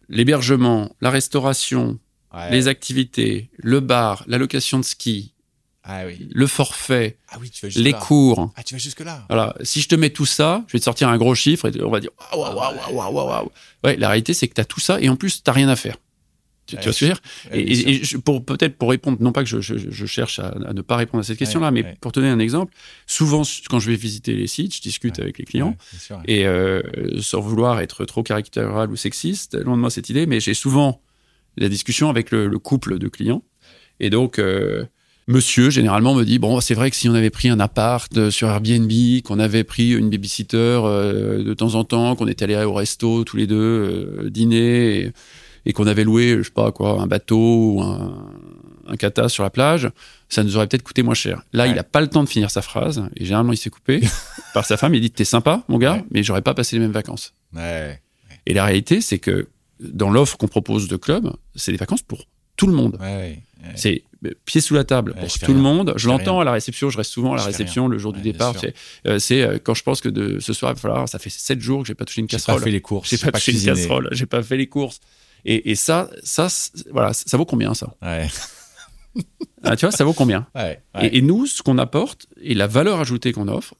l'hébergement, 0.07 0.95
la 1.01 1.09
restauration, 1.09 1.99
les 2.51 2.67
activités, 2.67 3.49
le 3.57 3.79
bar, 3.79 4.23
la 4.27 4.37
location 4.37 4.79
de 4.79 4.83
ski, 4.85 5.32
Ah 5.85 6.03
oui. 6.05 6.29
le 6.33 6.47
forfait, 6.47 7.17
Ah 7.29 7.37
oui, 7.41 7.49
tu 7.49 7.65
vas 7.65 7.69
jusque 7.69 7.83
les 7.83 7.91
là. 7.91 7.97
cours 7.99 8.51
Ah, 8.55 8.63
tu 8.63 8.73
vas 8.73 8.77
jusque 8.79 9.01
là. 9.01 9.25
Voilà, 9.27 9.53
si 9.63 9.81
je 9.81 9.89
te 9.89 9.95
mets 9.95 10.09
tout 10.11 10.25
ça, 10.25 10.63
je 10.67 10.73
vais 10.73 10.79
te 10.79 10.85
sortir 10.85 11.09
un 11.09 11.17
gros 11.17 11.35
chiffre 11.35 11.67
et 11.67 11.81
on 11.83 11.91
va 11.91 11.99
dire 11.99 12.11
waouh, 12.33 12.41
waouh, 12.55 12.75
waouh, 12.89 13.13
waouh, 13.13 13.27
waouh. 13.27 13.51
Ouais, 13.83 13.97
la 13.97 14.07
réalité, 14.07 14.33
c'est 14.33 14.47
que 14.47 14.53
tu 14.53 14.61
as 14.61 14.65
tout 14.65 14.79
ça 14.79 15.01
et 15.01 15.09
en 15.09 15.15
plus, 15.17 15.37
tu 15.37 15.41
n'as 15.47 15.53
rien 15.53 15.67
à 15.67 15.75
faire. 15.75 15.97
Tu, 16.65 16.77
tu 16.77 16.83
vois 16.83 16.93
ce 16.93 16.99
que 17.01 17.05
je 17.07 17.11
veux 17.11 17.17
dire? 17.17 17.21
Et, 17.51 17.63
bien 17.65 17.75
sûr. 17.75 17.87
et- 17.89 17.91
et 17.95 18.03
je- 18.05 18.17
pour 18.17 18.45
peut-être 18.45 18.77
pour 18.77 18.89
répondre, 18.91 19.17
non 19.19 19.33
pas 19.33 19.43
que 19.43 19.49
je, 19.49 19.59
je- 19.59 19.75
je 19.77 20.05
cherche 20.05 20.39
à, 20.39 20.47
à 20.65 20.71
ne 20.71 20.81
pas 20.81 20.95
répondre 20.95 21.19
à 21.19 21.23
cette 21.25 21.37
question-là, 21.37 21.71
mais 21.71 21.83
ouais. 21.83 21.97
pour 21.99 22.13
te 22.13 22.21
donner 22.21 22.31
un 22.31 22.39
exemple, 22.39 22.73
souvent 23.05 23.41
quand 23.69 23.79
je 23.81 23.89
vais 23.91 23.97
visiter 23.97 24.33
les 24.35 24.47
sites, 24.47 24.73
je 24.77 24.81
discute 24.81 25.17
Ouais, 25.17 25.23
avec 25.23 25.37
les 25.39 25.43
clients 25.43 25.75
sûr, 25.99 26.21
et 26.25 26.45
euh, 26.47 26.81
sans 27.19 27.41
vouloir 27.41 27.81
être 27.81 28.05
trop 28.05 28.23
caricatural 28.23 28.89
ou 28.89 28.95
sexiste, 28.95 29.55
loin 29.61 29.75
de 29.75 29.81
moi 29.81 29.89
cette 29.89 30.09
idée, 30.09 30.25
mais 30.25 30.39
j'ai 30.39 30.53
souvent 30.53 31.01
la 31.57 31.67
discussion 31.67 32.09
avec 32.09 32.31
le, 32.31 32.47
le 32.47 32.59
couple 32.59 32.97
de 32.97 33.09
clients. 33.09 33.43
Et 33.99 34.09
donc, 34.09 34.39
euh, 34.39 34.85
monsieur, 35.27 35.69
généralement, 35.69 36.13
me 36.15 36.23
dit, 36.23 36.39
bon, 36.39 36.59
c'est 36.59 36.73
vrai 36.73 36.89
que 36.89 36.95
si 36.95 37.07
on 37.09 37.13
avait 37.13 37.29
pris 37.29 37.49
un 37.49 37.59
appart 37.59 38.15
euh, 38.17 38.31
sur 38.31 38.47
Airbnb, 38.49 38.91
qu'on 39.23 39.39
avait 39.39 39.63
pris 39.63 39.91
une 39.91 40.09
babysitter 40.09 40.57
euh, 40.83 41.43
de 41.43 41.53
temps 41.53 41.75
en 41.75 41.83
temps, 41.83 42.15
qu'on 42.15 42.27
était 42.27 42.43
allé 42.45 42.55
au 42.63 42.73
resto 42.73 43.23
tous 43.23 43.37
les 43.37 43.47
deux, 43.47 43.55
euh, 44.25 44.29
dîner, 44.29 44.99
et, 44.99 45.11
et 45.65 45.73
qu'on 45.73 45.87
avait 45.87 46.03
loué, 46.03 46.37
je 46.39 46.43
sais 46.43 46.51
pas 46.51 46.71
quoi, 46.71 47.01
un 47.01 47.07
bateau 47.07 47.73
ou 47.75 47.81
un, 47.81 48.29
un 48.87 48.95
kata 48.97 49.29
sur 49.29 49.43
la 49.43 49.49
plage, 49.49 49.89
ça 50.29 50.43
nous 50.43 50.57
aurait 50.57 50.67
peut-être 50.67 50.83
coûté 50.83 51.03
moins 51.03 51.13
cher. 51.13 51.43
Là, 51.53 51.63
Ouais. 51.63 51.71
il 51.71 51.79
a 51.79 51.83
pas 51.83 52.01
le 52.01 52.07
temps 52.07 52.23
de 52.23 52.29
finir 52.29 52.51
sa 52.51 52.61
phrase, 52.61 53.03
et 53.15 53.23
généralement, 53.23 53.53
il 53.53 53.57
s'est 53.57 53.69
coupé 53.69 54.01
par 54.53 54.65
sa 54.65 54.75
femme. 54.77 54.93
Il 54.93 55.01
dit, 55.01 55.11
t'es 55.11 55.23
sympa, 55.25 55.63
mon 55.69 55.77
gars, 55.77 55.93
Ouais. 55.95 56.05
mais 56.11 56.23
j'aurais 56.23 56.41
pas 56.41 56.53
passé 56.53 56.75
les 56.75 56.81
mêmes 56.81 56.91
vacances. 56.91 57.33
Ouais. 57.55 58.01
Et 58.45 58.53
la 58.53 58.65
réalité, 58.65 58.99
c'est 58.99 59.19
que 59.19 59.47
dans 59.79 60.09
l'offre 60.09 60.37
qu'on 60.37 60.47
propose 60.49 60.87
de 60.89 60.97
club, 60.97 61.31
c'est 61.55 61.71
des 61.71 61.77
vacances 61.77 62.01
pour 62.01 62.25
tout 62.57 62.67
le 62.67 62.73
monde. 62.73 62.97
Ouais, 63.01 63.41
ouais. 63.63 63.71
C'est 63.75 64.03
euh, 64.25 64.31
pied 64.45 64.61
sous 64.61 64.73
la 64.73 64.83
table 64.83 65.13
Ouais, 65.15 65.21
pour 65.27 65.39
tout 65.39 65.53
le 65.53 65.59
monde. 65.59 65.93
Je 65.97 66.07
l'entends 66.07 66.39
à 66.39 66.43
la 66.43 66.51
réception, 66.51 66.89
je 66.89 66.97
reste 66.97 67.11
souvent 67.11 67.33
à 67.33 67.37
la 67.37 67.43
réception 67.43 67.87
le 67.87 67.97
jour 67.97 68.11
Ouais, 68.13 68.17
du 68.21 68.23
départ. 68.31 68.55
C'est 68.59 68.73
euh, 69.07 69.19
euh, 69.53 69.59
quand 69.63 69.73
je 69.73 69.83
pense 69.83 70.01
que 70.01 70.09
de 70.09 70.39
ce 70.39 70.53
soir, 70.53 70.71
il 70.71 70.75
va 70.75 70.79
falloir, 70.81 71.09
ça 71.09 71.19
fait 71.19 71.29
sept 71.29 71.59
jours 71.59 71.81
que 71.81 71.87
j'ai 71.87 71.95
pas 71.95 72.05
touché 72.05 72.21
une 72.21 72.27
J'ai 72.29 72.37
casserole. 72.37 72.59
pas 72.59 72.65
fait 72.65 72.71
les 72.71 72.81
courses. 72.81 73.09
J'ai 73.09 73.17
pas 73.17 73.31
touché 73.31 73.51
une 73.53 73.63
casserole, 73.63 74.09
j'ai 74.11 74.25
pas 74.25 74.43
fait 74.43 74.57
les 74.57 74.67
courses. 74.67 74.99
Et, 75.45 75.71
et 75.71 75.75
ça, 75.75 76.09
ça, 76.23 76.47
voilà, 76.91 77.11
ça 77.13 77.35
vaut 77.37 77.45
combien 77.45 77.73
ça? 77.73 77.93
Ouais. 78.01 78.27
Ah, 79.63 79.75
Tu 79.75 79.85
vois, 79.85 79.91
ça 79.91 80.03
vaut 80.03 80.13
combien? 80.13 80.47
Et 81.01 81.21
nous, 81.21 81.45
ce 81.45 81.61
qu'on 81.61 81.77
apporte 81.77 82.27
et 82.41 82.53
la 82.53 82.67
valeur 82.67 82.99
ajoutée 82.99 83.31
qu'on 83.31 83.47
offre, 83.47 83.75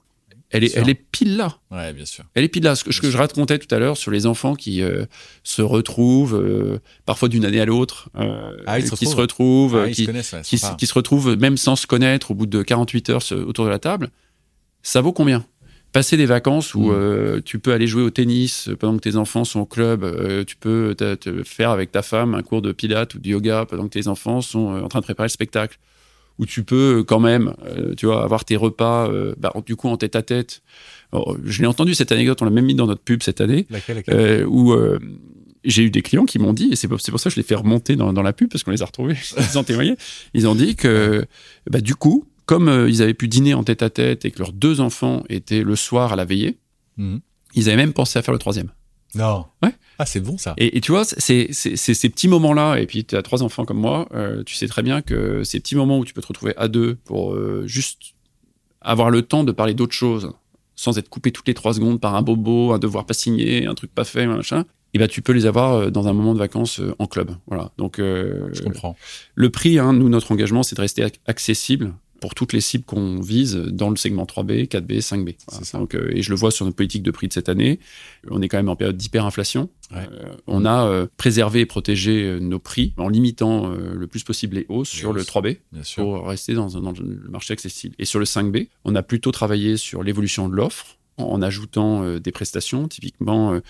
elle 0.56 0.64
est, 0.64 0.76
elle 0.76 0.88
est 0.88 0.94
pile 0.94 1.36
là. 1.36 1.58
Ouais, 1.70 1.92
bien 1.92 2.04
sûr. 2.04 2.24
Elle 2.34 2.44
est 2.44 2.48
pile 2.48 2.62
là. 2.64 2.74
Ce 2.76 2.84
que, 2.84 2.92
ce 2.92 3.00
que 3.00 3.10
je 3.10 3.18
racontais 3.18 3.58
tout 3.58 3.72
à 3.74 3.78
l'heure 3.78 3.96
sur 3.96 4.10
les 4.10 4.24
enfants 4.26 4.54
qui 4.54 4.82
euh, 4.82 5.04
se 5.42 5.62
retrouvent 5.62 6.36
euh, 6.36 6.78
parfois 7.06 7.28
d'une 7.28 7.44
année 7.44 7.60
à 7.60 7.64
l'autre, 7.66 8.08
euh, 8.16 8.56
Ah, 8.66 8.80
qui 8.80 9.06
se 9.06 9.16
retrouvent. 9.16 9.76
Ah, 9.84 9.90
qui, 9.90 10.02
se 10.02 10.06
connaissent, 10.06 10.32
ouais, 10.32 10.42
qui, 10.42 10.56
sympa. 10.58 10.76
qui 10.76 10.86
se 10.86 10.94
retrouvent 10.94 11.36
même 11.36 11.56
sans 11.56 11.76
se 11.76 11.86
connaître 11.86 12.30
au 12.30 12.34
bout 12.34 12.46
de 12.46 12.62
48 12.62 13.10
heures 13.10 13.22
se- 13.22 13.34
autour 13.34 13.64
de 13.66 13.70
la 13.70 13.78
table. 13.78 14.10
Ça 14.82 15.00
vaut 15.00 15.12
combien? 15.12 15.44
Passer 15.92 16.16
des 16.16 16.26
vacances 16.26 16.74
où 16.74 16.86
Mm. 16.88 16.92
euh, 16.92 17.40
tu 17.44 17.58
peux 17.58 17.72
aller 17.72 17.86
jouer 17.86 18.02
au 18.02 18.10
tennis 18.10 18.68
pendant 18.80 18.96
que 18.96 19.02
tes 19.02 19.16
enfants 19.16 19.44
sont 19.44 19.60
au 19.60 19.66
club, 19.66 20.04
tu 20.46 20.56
peux 20.56 20.94
te, 20.96 21.42
faire 21.44 21.70
avec 21.70 21.92
ta 21.92 22.02
femme 22.02 22.34
un 22.34 22.42
cours 22.42 22.62
de 22.62 22.72
pilates 22.72 23.14
ou 23.14 23.18
de 23.20 23.28
yoga 23.28 23.64
pendant 23.68 23.84
que 23.84 23.92
tes 23.98 24.08
enfants 24.08 24.40
sont 24.40 24.66
en 24.82 24.88
train 24.88 24.98
de 25.00 25.04
préparer 25.04 25.26
le 25.26 25.30
spectacle. 25.30 25.78
Où 26.38 26.46
tu 26.46 26.64
peux 26.64 26.98
euh, 26.98 27.04
quand 27.04 27.20
même, 27.20 27.54
euh, 27.64 27.94
tu 27.94 28.06
vois, 28.06 28.24
avoir 28.24 28.44
tes 28.44 28.56
repas, 28.56 29.08
euh, 29.08 29.34
bah, 29.38 29.52
du 29.64 29.76
coup 29.76 29.88
en 29.88 29.96
tête 29.96 30.16
à 30.16 30.22
tête. 30.22 30.62
Alors, 31.12 31.36
je 31.44 31.60
l'ai 31.60 31.68
entendu 31.68 31.94
cette 31.94 32.10
anecdote, 32.10 32.42
on 32.42 32.44
l'a 32.44 32.50
même 32.50 32.64
mis 32.64 32.74
dans 32.74 32.86
notre 32.86 33.02
pub 33.02 33.22
cette 33.22 33.40
année 33.40 33.66
Laquelle, 33.70 33.96
laquelle 33.96 34.14
euh, 34.18 34.44
où 34.46 34.74
j'ai 35.64 35.84
eu 35.84 35.90
des 35.90 36.02
clients 36.02 36.24
qui 36.24 36.38
m'ont 36.38 36.52
dit, 36.52 36.70
et 36.72 36.76
c'est 36.76 36.88
pour, 36.88 37.00
ça 37.00 37.12
que 37.12 37.30
je 37.30 37.36
les 37.36 37.42
fais 37.42 37.54
remonter 37.54 37.96
dans, 37.96 38.12
dans 38.12 38.22
la 38.22 38.32
pub, 38.32 38.50
parce 38.50 38.64
qu'on 38.64 38.72
les 38.72 38.82
a 38.82 38.86
retrouvés, 38.86 39.16
ils 39.52 39.58
ont 39.58 39.64
témoigné, 39.64 39.96
ils 40.34 40.48
ont 40.48 40.54
dit 40.54 40.74
que 40.74 41.24
bah, 41.70 41.80
du 41.80 41.94
coup, 41.94 42.24
comme 42.46 42.86
ils 42.88 43.00
avaient 43.00 43.14
pu 43.14 43.28
dîner 43.28 43.54
en 43.54 43.62
tête 43.62 43.82
à 43.82 43.90
tête 43.90 44.24
et 44.24 44.30
que 44.30 44.40
leurs 44.40 44.52
deux 44.52 44.80
enfants 44.80 45.22
étaient 45.28 45.62
le 45.62 45.76
soir 45.76 46.12
à 46.12 46.16
la 46.16 46.24
veillée, 46.24 46.58
Mhm. 46.96 47.20
ils 47.54 47.68
avaient 47.68 47.76
même 47.76 47.92
pensé 47.92 48.18
à 48.18 48.22
faire 48.22 48.32
le 48.32 48.38
troisième. 48.38 48.70
Non. 49.14 49.46
Ouais. 49.62 49.70
Ah, 49.98 50.06
c'est 50.06 50.20
bon 50.20 50.36
ça. 50.38 50.54
Et, 50.56 50.76
et 50.76 50.80
tu 50.80 50.90
vois, 50.92 51.04
c'est 51.04 51.52
ces 51.52 52.08
petits 52.08 52.28
moments-là, 52.28 52.76
et 52.76 52.86
puis 52.86 53.04
tu 53.04 53.16
as 53.16 53.22
trois 53.22 53.42
enfants 53.42 53.64
comme 53.64 53.78
moi, 53.78 54.08
euh, 54.14 54.42
tu 54.44 54.54
sais 54.54 54.66
très 54.66 54.82
bien 54.82 55.02
que 55.02 55.44
ces 55.44 55.60
petits 55.60 55.76
moments 55.76 55.98
où 55.98 56.04
tu 56.04 56.12
peux 56.14 56.20
te 56.22 56.26
retrouver 56.26 56.54
à 56.56 56.68
deux 56.68 56.96
pour 57.04 57.32
euh, 57.32 57.62
juste 57.66 58.14
avoir 58.80 59.10
le 59.10 59.22
temps 59.22 59.44
de 59.44 59.52
parler 59.52 59.74
d'autre 59.74 59.94
chose, 59.94 60.32
sans 60.74 60.98
être 60.98 61.08
coupé 61.08 61.30
toutes 61.30 61.46
les 61.48 61.54
trois 61.54 61.74
secondes 61.74 62.00
par 62.00 62.14
un 62.16 62.22
bobo, 62.22 62.72
un 62.72 62.78
devoir 62.78 63.06
pas 63.06 63.14
signé, 63.14 63.66
un 63.66 63.74
truc 63.74 63.94
pas 63.94 64.04
fait, 64.04 64.26
machin, 64.26 64.64
et 64.94 64.98
ben 64.98 65.08
tu 65.08 65.22
peux 65.22 65.32
les 65.32 65.46
avoir 65.46 65.72
euh, 65.74 65.90
dans 65.90 66.08
un 66.08 66.12
moment 66.12 66.34
de 66.34 66.38
vacances 66.40 66.80
en 66.98 67.06
club. 67.06 67.30
Voilà. 67.46 67.70
Donc 67.78 67.98
euh, 68.00 68.48
Je 68.52 68.62
comprends. 68.62 68.96
le 69.36 69.50
prix, 69.50 69.78
hein, 69.78 69.92
nous, 69.92 70.08
notre 70.08 70.32
engagement, 70.32 70.62
c'est 70.64 70.74
de 70.76 70.80
rester 70.80 71.02
ac- 71.04 71.20
accessible 71.26 71.94
pour 72.24 72.34
toutes 72.34 72.54
les 72.54 72.62
cibles 72.62 72.84
qu'on 72.84 73.20
vise 73.20 73.54
dans 73.54 73.90
le 73.90 73.96
segment 73.96 74.24
3B, 74.24 74.66
4B, 74.66 75.02
5B. 75.02 75.34
Voilà. 75.46 75.58
C'est 75.58 75.64
ça. 75.64 75.76
Donc, 75.76 75.94
euh, 75.94 76.10
et 76.10 76.22
je 76.22 76.30
le 76.30 76.36
vois 76.36 76.50
sur 76.50 76.64
notre 76.64 76.74
politique 76.74 77.02
de 77.02 77.10
prix 77.10 77.28
de 77.28 77.34
cette 77.34 77.50
année. 77.50 77.80
On 78.30 78.40
est 78.40 78.48
quand 78.48 78.56
même 78.56 78.70
en 78.70 78.76
période 78.76 78.96
d'hyperinflation. 78.96 79.68
Ouais. 79.90 80.08
Euh, 80.10 80.34
on 80.46 80.64
a 80.64 80.86
euh, 80.86 81.06
préservé 81.18 81.60
et 81.60 81.66
protégé 81.66 82.22
euh, 82.22 82.38
nos 82.38 82.58
prix 82.58 82.94
en 82.96 83.10
limitant 83.10 83.68
le 83.68 84.06
plus 84.06 84.24
possible 84.24 84.56
les 84.56 84.64
hausses 84.70 84.88
sur 84.88 85.12
le 85.12 85.20
hausses. 85.20 85.28
3B 85.28 85.58
Bien 85.70 85.82
sûr. 85.82 86.02
pour 86.02 86.26
rester 86.26 86.54
dans, 86.54 86.68
dans 86.68 86.92
le 86.92 87.28
marché 87.28 87.52
accessible. 87.52 87.94
Et 87.98 88.06
sur 88.06 88.18
le 88.18 88.24
5B, 88.24 88.68
on 88.86 88.94
a 88.94 89.02
plutôt 89.02 89.30
travaillé 89.30 89.76
sur 89.76 90.02
l'évolution 90.02 90.48
de 90.48 90.54
l'offre 90.54 90.96
en, 91.16 91.42
ajoutant 91.42 92.02
euh, 92.02 92.18
des 92.20 92.32
prestations, 92.32 92.88
typiquement 92.88 93.52
euh, 93.52 93.60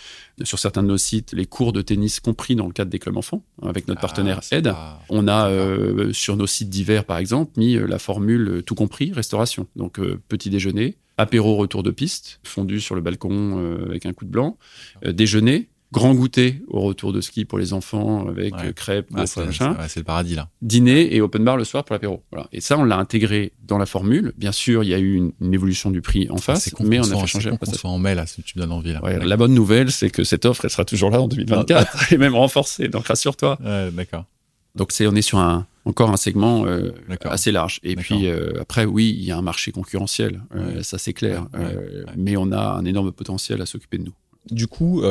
sur 0.44 0.58
certains 0.58 0.82
de 0.82 0.88
nos 0.88 0.98
sites, 0.98 1.32
les 1.32 1.46
cours 1.46 1.72
de 1.72 1.82
tennis 1.82 2.20
compris 2.20 2.56
dans 2.56 2.66
le 2.66 2.72
cadre 2.72 2.90
des 2.90 2.98
clubs 2.98 3.16
enfants, 3.16 3.42
avec 3.62 3.86
notre 3.88 4.00
partenaire 4.00 4.38
Ah, 4.38 4.42
c'est 4.42 4.56
Aide. 4.56 4.64
pas- 4.72 5.00
On 5.10 5.28
a 5.28 5.48
euh, 5.48 6.12
sur 6.12 6.36
nos 6.36 6.46
sites 6.46 6.70
d'hiver, 6.70 7.04
par 7.04 7.18
exemple, 7.18 7.52
mis 7.56 7.74
la 7.74 7.98
formule 7.98 8.62
tout 8.66 8.74
compris, 8.74 9.12
restauration. 9.12 9.66
Donc 9.76 10.00
petit 10.28 10.50
déjeuner, 10.50 10.96
apéro 11.18 11.56
retour 11.56 11.82
de 11.82 11.90
piste, 11.90 12.40
fondu 12.44 12.80
sur 12.80 12.94
le 12.94 13.00
balcon 13.00 13.84
avec 13.86 14.06
un 14.06 14.12
coup 14.12 14.24
de 14.24 14.30
blanc, 14.30 14.56
déjeuner, 15.04 15.68
grand 15.94 16.14
goûter 16.14 16.60
au 16.68 16.80
retour 16.80 17.12
de 17.12 17.20
ski 17.20 17.44
pour 17.44 17.58
les 17.58 17.72
enfants 17.72 18.26
avec 18.28 18.54
Ouais. 18.56 18.66
euh, 18.66 18.72
crêpes, 18.72 19.08
Ah, 19.14 19.26
c'est 19.26 19.44
machin. 19.44 19.76
c'est 19.88 20.00
le 20.00 20.04
paradis 20.04 20.34
là. 20.34 20.48
Dîner 20.60 21.14
et 21.14 21.20
open 21.20 21.44
bar 21.44 21.56
le 21.56 21.64
soir 21.64 21.84
pour 21.84 21.94
l'apéro. 21.94 22.22
Voilà. 22.30 22.48
Et 22.52 22.60
ça, 22.60 22.76
on 22.78 22.84
l'a 22.84 22.98
intégré 22.98 23.52
dans 23.66 23.78
la 23.78 23.86
formule. 23.86 24.32
Bien 24.36 24.52
sûr, 24.52 24.82
il 24.84 24.90
y 24.90 24.94
a 24.94 24.98
eu 24.98 25.14
une, 25.14 25.32
une 25.40 25.54
évolution 25.54 25.90
du 25.90 26.02
prix 26.02 26.28
en 26.30 26.36
face, 26.36 26.64
C'est 26.64 26.70
con 26.72 26.84
mais 26.86 26.98
on 26.98 27.02
a 27.10 27.16
fait 27.20 27.26
changer 27.26 27.50
la 27.50 27.56
prestation. 27.56 27.88
en 27.88 27.98
mai 27.98 28.14
là, 28.14 28.26
si 28.26 28.42
tu 28.42 28.58
me 28.58 28.62
donnes 28.62 28.72
envie 28.72 28.92
là. 28.92 29.02
Ouais, 29.02 29.18
la 29.24 29.36
bonne 29.36 29.54
nouvelle, 29.54 29.90
c'est 29.90 30.10
que 30.10 30.24
cette 30.24 30.44
offre, 30.44 30.64
elle 30.64 30.70
sera 30.70 30.84
toujours 30.84 31.10
là 31.10 31.20
en 31.22 31.28
2024 31.28 32.12
et 32.12 32.18
même 32.18 32.34
renforcée. 32.34 32.88
Donc 32.88 33.06
rassure-toi. 33.06 33.58
Ouais, 33.64 33.90
d'accord. 33.92 34.24
Donc 34.74 34.90
c'est, 34.90 35.06
on 35.06 35.14
est 35.14 35.22
sur 35.22 35.38
un, 35.38 35.68
encore 35.84 36.10
un 36.10 36.16
segment 36.16 36.66
euh, 36.66 36.90
assez 37.26 37.52
large. 37.52 37.78
Et 37.84 37.94
puis 37.94 38.26
euh, 38.26 38.60
après, 38.60 38.84
oui, 38.84 39.14
il 39.16 39.24
y 39.24 39.30
a 39.30 39.36
un 39.38 39.42
marché 39.42 39.70
concurrentiel, 39.70 40.42
euh, 40.56 40.82
ça 40.82 40.98
c'est 40.98 41.12
clair. 41.12 41.46
Mais 42.16 42.36
on 42.36 42.50
a 42.50 42.72
un 42.72 42.84
énorme 42.84 43.12
potentiel 43.12 43.62
à 43.62 43.66
s'occuper 43.66 43.98
de 43.98 44.04
nous. 44.04 44.14
Du 44.50 44.66
coup, 44.66 45.02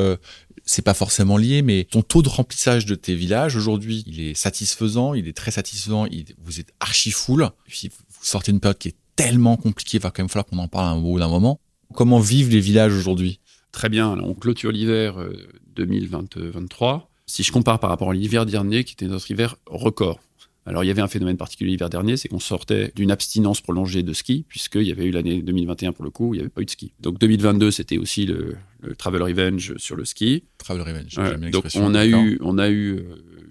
c'est 0.66 0.82
pas 0.82 0.94
forcément 0.94 1.38
lié, 1.38 1.62
mais 1.62 1.86
ton 1.90 2.02
taux 2.02 2.22
de 2.22 2.30
remplissage 2.30 2.86
de 2.86 2.96
tes 2.96 3.16
villages 3.16 3.56
aujourd'hui, 3.56 4.04
il 4.08 4.20
est 4.22 4.34
satisfaisant, 4.34 5.14
il 5.14 5.28
est 5.28 5.36
très 5.36 5.52
satisfaisant. 5.52 6.06
il- 6.06 6.34
vous 6.44 6.60
êtes 6.60 6.74
archi 6.80 7.12
full. 7.12 7.50
Puis 7.68 7.90
vous 7.90 8.26
sortez 8.26 8.52
d'une 8.52 8.62
période 8.62 8.78
qui 8.78 8.90
est 8.90 8.96
tellement 9.16 9.58
compliquée, 9.58 10.00
va 10.00 10.10
quand 10.12 10.24
même 10.24 10.30
falloir 10.30 10.46
qu'on 10.46 10.58
en 10.60 10.68
parle 10.68 10.98
un 10.98 11.02
bout 11.02 11.20
d'un 11.20 11.28
moment. 11.28 11.60
Comment 11.94 12.20
vivent 12.20 12.50
les 12.50 12.60
villages 12.60 12.94
aujourd'hui? 12.94 13.40
Très 13.72 13.90
bien, 13.90 14.18
on 14.20 14.34
clôture 14.34 14.72
l'hiver 14.72 15.20
euh, 15.20 15.34
2023. 15.76 17.10
Si 17.26 17.44
je 17.44 17.52
compare 17.52 17.80
par 17.80 17.90
rapport 17.90 18.12
à 18.12 18.14
l'hiver 18.14 18.46
dernier, 18.46 18.84
qui 18.84 18.94
était 18.94 19.08
notre 19.08 19.30
hiver 19.32 19.56
record. 19.68 20.20
Alors, 20.66 20.84
il 20.84 20.88
y 20.88 20.92
avait 20.92 21.02
un 21.02 21.08
phénomène 21.10 21.36
particulier 21.36 21.72
l'hiver 21.72 21.90
dernier, 21.90 22.16
c'est 22.16 22.30
qu'on 22.30 22.40
sortait 22.40 22.92
d'une 22.96 23.12
abstinence 23.12 23.60
prolongée 23.60 24.02
de 24.02 24.14
ski, 24.14 24.46
puisqu'il 24.48 24.84
y 24.84 24.92
avait 24.92 25.06
eu 25.06 25.12
l'année 25.12 25.42
2021 25.42 25.92
pour 25.92 26.06
le 26.06 26.10
coup, 26.10 26.30
où 26.30 26.34
il 26.34 26.38
n'y 26.38 26.42
avait 26.42 26.50
pas 26.50 26.62
eu 26.62 26.66
de 26.66 26.70
ski. 26.70 26.94
Donc 27.02 27.20
2022, 27.20 27.70
c'était 27.72 27.98
aussi 27.98 28.26
le, 28.26 28.56
le 28.82 28.96
Travel 28.96 29.22
Revenge 29.22 29.74
sur 29.78 29.96
le 29.98 30.06
ski. 30.06 30.44
Travel 30.58 30.82
Revenge, 30.84 31.16
bien 31.16 31.38
donc 31.52 31.64
on 31.84 31.96
a 31.96 32.06
eu, 32.06 32.38
on 32.42 32.58
a 32.58 32.70
eu 32.70 32.94
euh, 32.96 33.04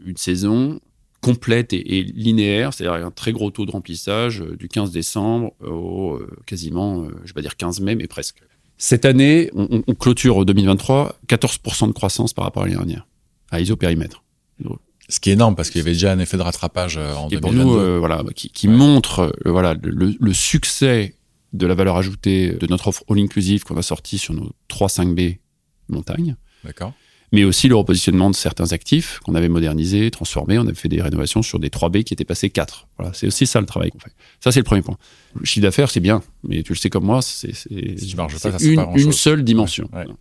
une 0.07 0.17
saison 0.17 0.81
complète 1.21 1.73
et, 1.75 1.99
et 1.99 2.03
linéaire, 2.03 2.73
c'est-à-dire 2.73 3.07
un 3.07 3.11
très 3.11 3.33
gros 3.33 3.51
taux 3.51 3.67
de 3.67 3.71
remplissage 3.71 4.41
euh, 4.41 4.57
du 4.57 4.69
15 4.69 4.91
décembre 4.91 5.53
au 5.61 6.15
euh, 6.15 6.27
quasiment, 6.47 7.07
je 7.25 7.29
vais 7.29 7.33
pas 7.35 7.43
dire 7.43 7.57
15 7.57 7.81
mai, 7.81 7.95
mais 7.95 8.07
presque. 8.07 8.39
Cette 8.79 9.05
année, 9.05 9.51
on, 9.55 9.83
on- 9.87 9.95
clôture 9.95 10.39
au 10.39 10.45
2023 10.45 11.21
14% 11.29 11.89
de 11.89 11.93
croissance 11.93 12.33
par 12.33 12.45
rapport 12.47 12.63
à 12.63 12.67
l'année 12.67 12.79
dernière, 12.79 13.07
à 13.51 13.61
isopérimètre. 13.61 14.25
Ce 15.13 15.21
qui 15.21 15.31
est 15.31 15.35
énorme 15.35 15.55
parce 15.57 15.69
qu'il 15.71 15.79
y 15.81 15.83
avait 15.83 15.93
déjà 15.93 16.11
un 16.13 16.19
effet 16.19 16.37
de 16.39 16.43
rattrapage 16.43 16.97
euh, 16.97 17.15
en 17.15 17.29
Et 17.29 17.39
pour 17.39 17.51
2022. 17.51 17.63
nous, 17.65 17.77
euh, 17.79 17.99
voilà, 17.99 18.23
qui, 18.35 18.49
qui 18.51 18.67
Ouais. 18.69 18.75
montre 18.75 19.33
euh, 19.47 19.51
voilà, 19.51 19.75
le, 19.83 20.15
le 20.19 20.33
succès 20.33 21.17
de 21.53 21.67
la 21.67 21.75
valeur 21.75 21.97
ajoutée 21.99 22.53
de 22.55 22.67
notre 22.67 22.89
offre 22.89 23.05
all-inclusive 23.11 23.63
qu'on 23.65 23.77
a 23.77 23.83
sortie 23.83 24.17
sur 24.17 24.33
nos 24.33 24.51
3-5B 24.71 25.39
montagnes. 25.89 26.37
D'accord. 26.65 26.93
mais 27.33 27.45
aussi 27.45 27.67
le 27.69 27.75
repositionnement 27.77 28.31
de 28.31 28.35
certains 28.37 28.73
actifs 28.73 29.19
qu'on 29.25 29.35
avait 29.35 29.49
modernisés, 29.49 30.11
transformés. 30.11 30.59
On 30.59 30.63
avait 30.67 30.75
fait 30.75 30.89
des 30.89 31.03
rénovations 31.03 31.43
sur 31.43 31.59
des 31.59 31.69
3B 31.71 32.05
qui 32.05 32.13
étaient 32.15 32.25
passés 32.27 32.51
4. 32.51 32.89
Voilà, 32.99 33.13
c'est 33.15 33.27
aussi 33.27 33.47
ça 33.47 33.59
le 33.61 33.67
travail 33.67 33.91
qu'on 33.91 33.99
fait. 33.99 34.13
Ça, 34.41 34.53
c'est 34.53 34.61
le 34.61 34.65
premier 34.65 34.83
point. 34.83 34.97
Le 35.35 35.45
chiffre 35.45 35.63
d'affaires, 35.63 35.91
c'est 35.91 36.01
bien, 36.01 36.23
mais 36.45 36.63
tu 36.63 36.73
le 36.73 36.79
sais 36.79 36.89
comme 36.91 37.05
moi, 37.05 37.21
c'est 37.23 37.55
Si 37.55 37.69
une, 38.61 38.87
une 38.97 39.13
seule 39.13 39.45
dimension. 39.45 39.89
Ouais, 39.93 40.07
ouais. 40.07 40.15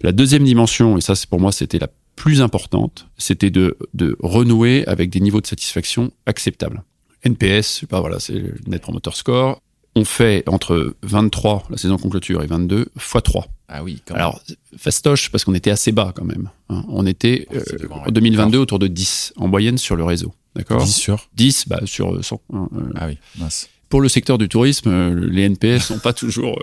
La 0.00 0.12
deuxième 0.12 0.44
dimension, 0.44 0.96
et 0.98 1.00
ça, 1.00 1.14
c'est 1.14 1.28
pour 1.28 1.38
moi, 1.40 1.52
c'était 1.52 1.78
la 1.78 1.88
plus 2.16 2.40
importante, 2.42 3.08
c'était 3.18 3.50
de, 3.50 3.76
de 3.94 4.16
renouer 4.20 4.84
avec 4.86 5.10
des 5.10 5.20
niveaux 5.20 5.40
de 5.40 5.46
satisfaction 5.46 6.12
acceptables. 6.26 6.82
NPS, 7.24 7.76
je 7.76 7.80
sais 7.80 7.86
pas, 7.86 8.00
voilà, 8.00 8.20
c'est 8.20 8.34
le 8.34 8.54
Net 8.66 8.82
Promoter 8.82 9.10
Score. 9.14 9.60
On 9.96 10.04
fait 10.04 10.42
entre 10.48 10.96
23, 11.02 11.66
la 11.70 11.76
saison 11.76 11.96
qu'on 11.96 12.08
clôture, 12.10 12.42
et 12.42 12.46
22, 12.46 12.88
x 12.96 13.12
3. 13.22 13.46
Ah 13.68 13.82
oui, 13.84 14.02
quand. 14.04 14.14
Alors, 14.14 14.42
fastoche, 14.76 15.30
parce 15.30 15.44
qu'on 15.44 15.54
était 15.54 15.70
assez 15.70 15.92
bas 15.92 16.12
quand 16.14 16.24
même. 16.24 16.50
hein. 16.68 16.84
On 16.88 17.06
était 17.06 17.46
Oh, 17.50 17.56
c'est 17.64 17.84
euh, 17.84 17.88
en 17.90 18.04
ouais. 18.04 18.12
2022 18.12 18.58
autour 18.58 18.78
de 18.78 18.88
10 18.88 19.34
en 19.36 19.46
moyenne 19.48 19.78
sur 19.78 19.94
le 19.96 20.04
réseau. 20.04 20.34
D'accord? 20.56 20.82
10 20.84 20.92
sur? 20.94 21.28
10 21.34 21.68
bah, 21.68 21.80
sur 21.84 22.22
100. 22.24 22.40
hein, 22.52 22.68
euh. 22.76 22.80
Ah 22.96 23.06
oui, 23.06 23.18
mince. 23.38 23.68
Pour 23.88 24.00
le 24.00 24.08
secteur 24.08 24.36
du 24.38 24.48
tourisme, 24.48 24.88
euh, 24.90 25.28
les 25.30 25.42
NPS 25.48 25.84
sont 25.86 25.98
pas 26.00 26.12
toujours. 26.12 26.58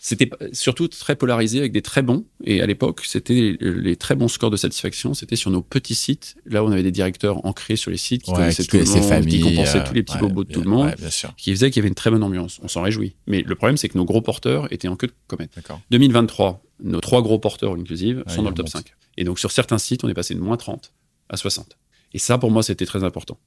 C'était 0.00 0.30
surtout 0.52 0.88
très 0.88 1.16
polarisé 1.16 1.58
avec 1.58 1.72
des 1.72 1.82
très 1.82 2.02
bons. 2.02 2.24
Et 2.44 2.60
à 2.60 2.66
l'époque, 2.66 3.02
c'était 3.04 3.56
les, 3.60 3.96
très 3.96 4.14
bons 4.14 4.28
scores 4.28 4.50
de 4.50 4.56
satisfaction. 4.56 5.14
C'était 5.14 5.36
sur 5.36 5.50
nos 5.50 5.62
petits 5.62 5.94
sites. 5.94 6.36
Là 6.46 6.62
où 6.64 6.68
on 6.68 6.72
avait 6.72 6.82
des 6.82 6.90
directeurs 6.90 7.44
ancrés 7.46 7.76
sur 7.76 7.90
les 7.90 7.96
sites 7.96 8.22
qui 8.22 8.30
Ouais, 8.30 8.36
connaissaient 8.38 8.62
qui 8.64 8.68
tout 8.68 8.76
le 8.76 8.84
connaissait 8.84 9.00
monde, 9.00 9.08
famille, 9.08 9.40
qui 9.40 9.42
compensaient 9.56 9.78
euh, 9.78 9.84
tous 9.86 9.94
les 9.94 10.02
petits 10.02 10.14
ouais, 10.16 10.20
bobos 10.20 10.44
de 10.44 10.48
bien- 10.48 10.54
tout 10.54 10.62
le 10.64 10.70
monde, 10.70 10.86
Ouais, 10.86 10.96
bien 10.96 11.10
sûr. 11.10 11.34
qui 11.36 11.50
faisait 11.52 11.70
qu'il 11.70 11.80
y 11.80 11.82
avait 11.82 11.88
une 11.88 11.94
très 11.94 12.10
bonne 12.10 12.22
ambiance. 12.22 12.60
On 12.62 12.68
s'en 12.68 12.82
réjouit. 12.82 13.16
Mais 13.26 13.42
le 13.42 13.54
problème, 13.54 13.76
c'est 13.76 13.88
que 13.88 13.96
nos 13.98 14.04
gros 14.04 14.20
porteurs 14.22 14.72
étaient 14.72 14.88
en 14.88 14.96
queue 14.96 15.06
de 15.08 15.14
comète. 15.26 15.50
D'accord. 15.56 15.80
2023, 15.90 16.62
nos 16.82 17.00
trois 17.00 17.22
gros 17.22 17.38
porteurs 17.38 17.72
inclusive 17.74 18.24
sont 18.26 18.42
dans 18.42 18.50
le 18.50 18.54
top 18.54 18.66
remontent. 18.66 18.78
5. 18.88 18.94
Et 19.16 19.24
donc 19.24 19.38
sur 19.38 19.50
certains 19.52 19.78
sites, 19.78 20.04
on 20.04 20.08
est 20.08 20.14
passé 20.14 20.34
de 20.34 20.40
moins 20.40 20.56
30 20.56 20.92
à 21.28 21.36
60. 21.36 21.76
Et 22.12 22.18
ça, 22.18 22.38
pour 22.38 22.50
moi, 22.50 22.62
c'était 22.62 22.86
très 22.86 23.02
important. 23.04 23.38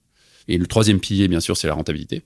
Et 0.50 0.58
le 0.58 0.66
troisième 0.66 1.00
pilier, 1.02 1.28
bien 1.28 1.42
sûr, 1.42 1.58
c'est 1.58 1.68
la 1.68 1.74
rentabilité. 1.74 2.24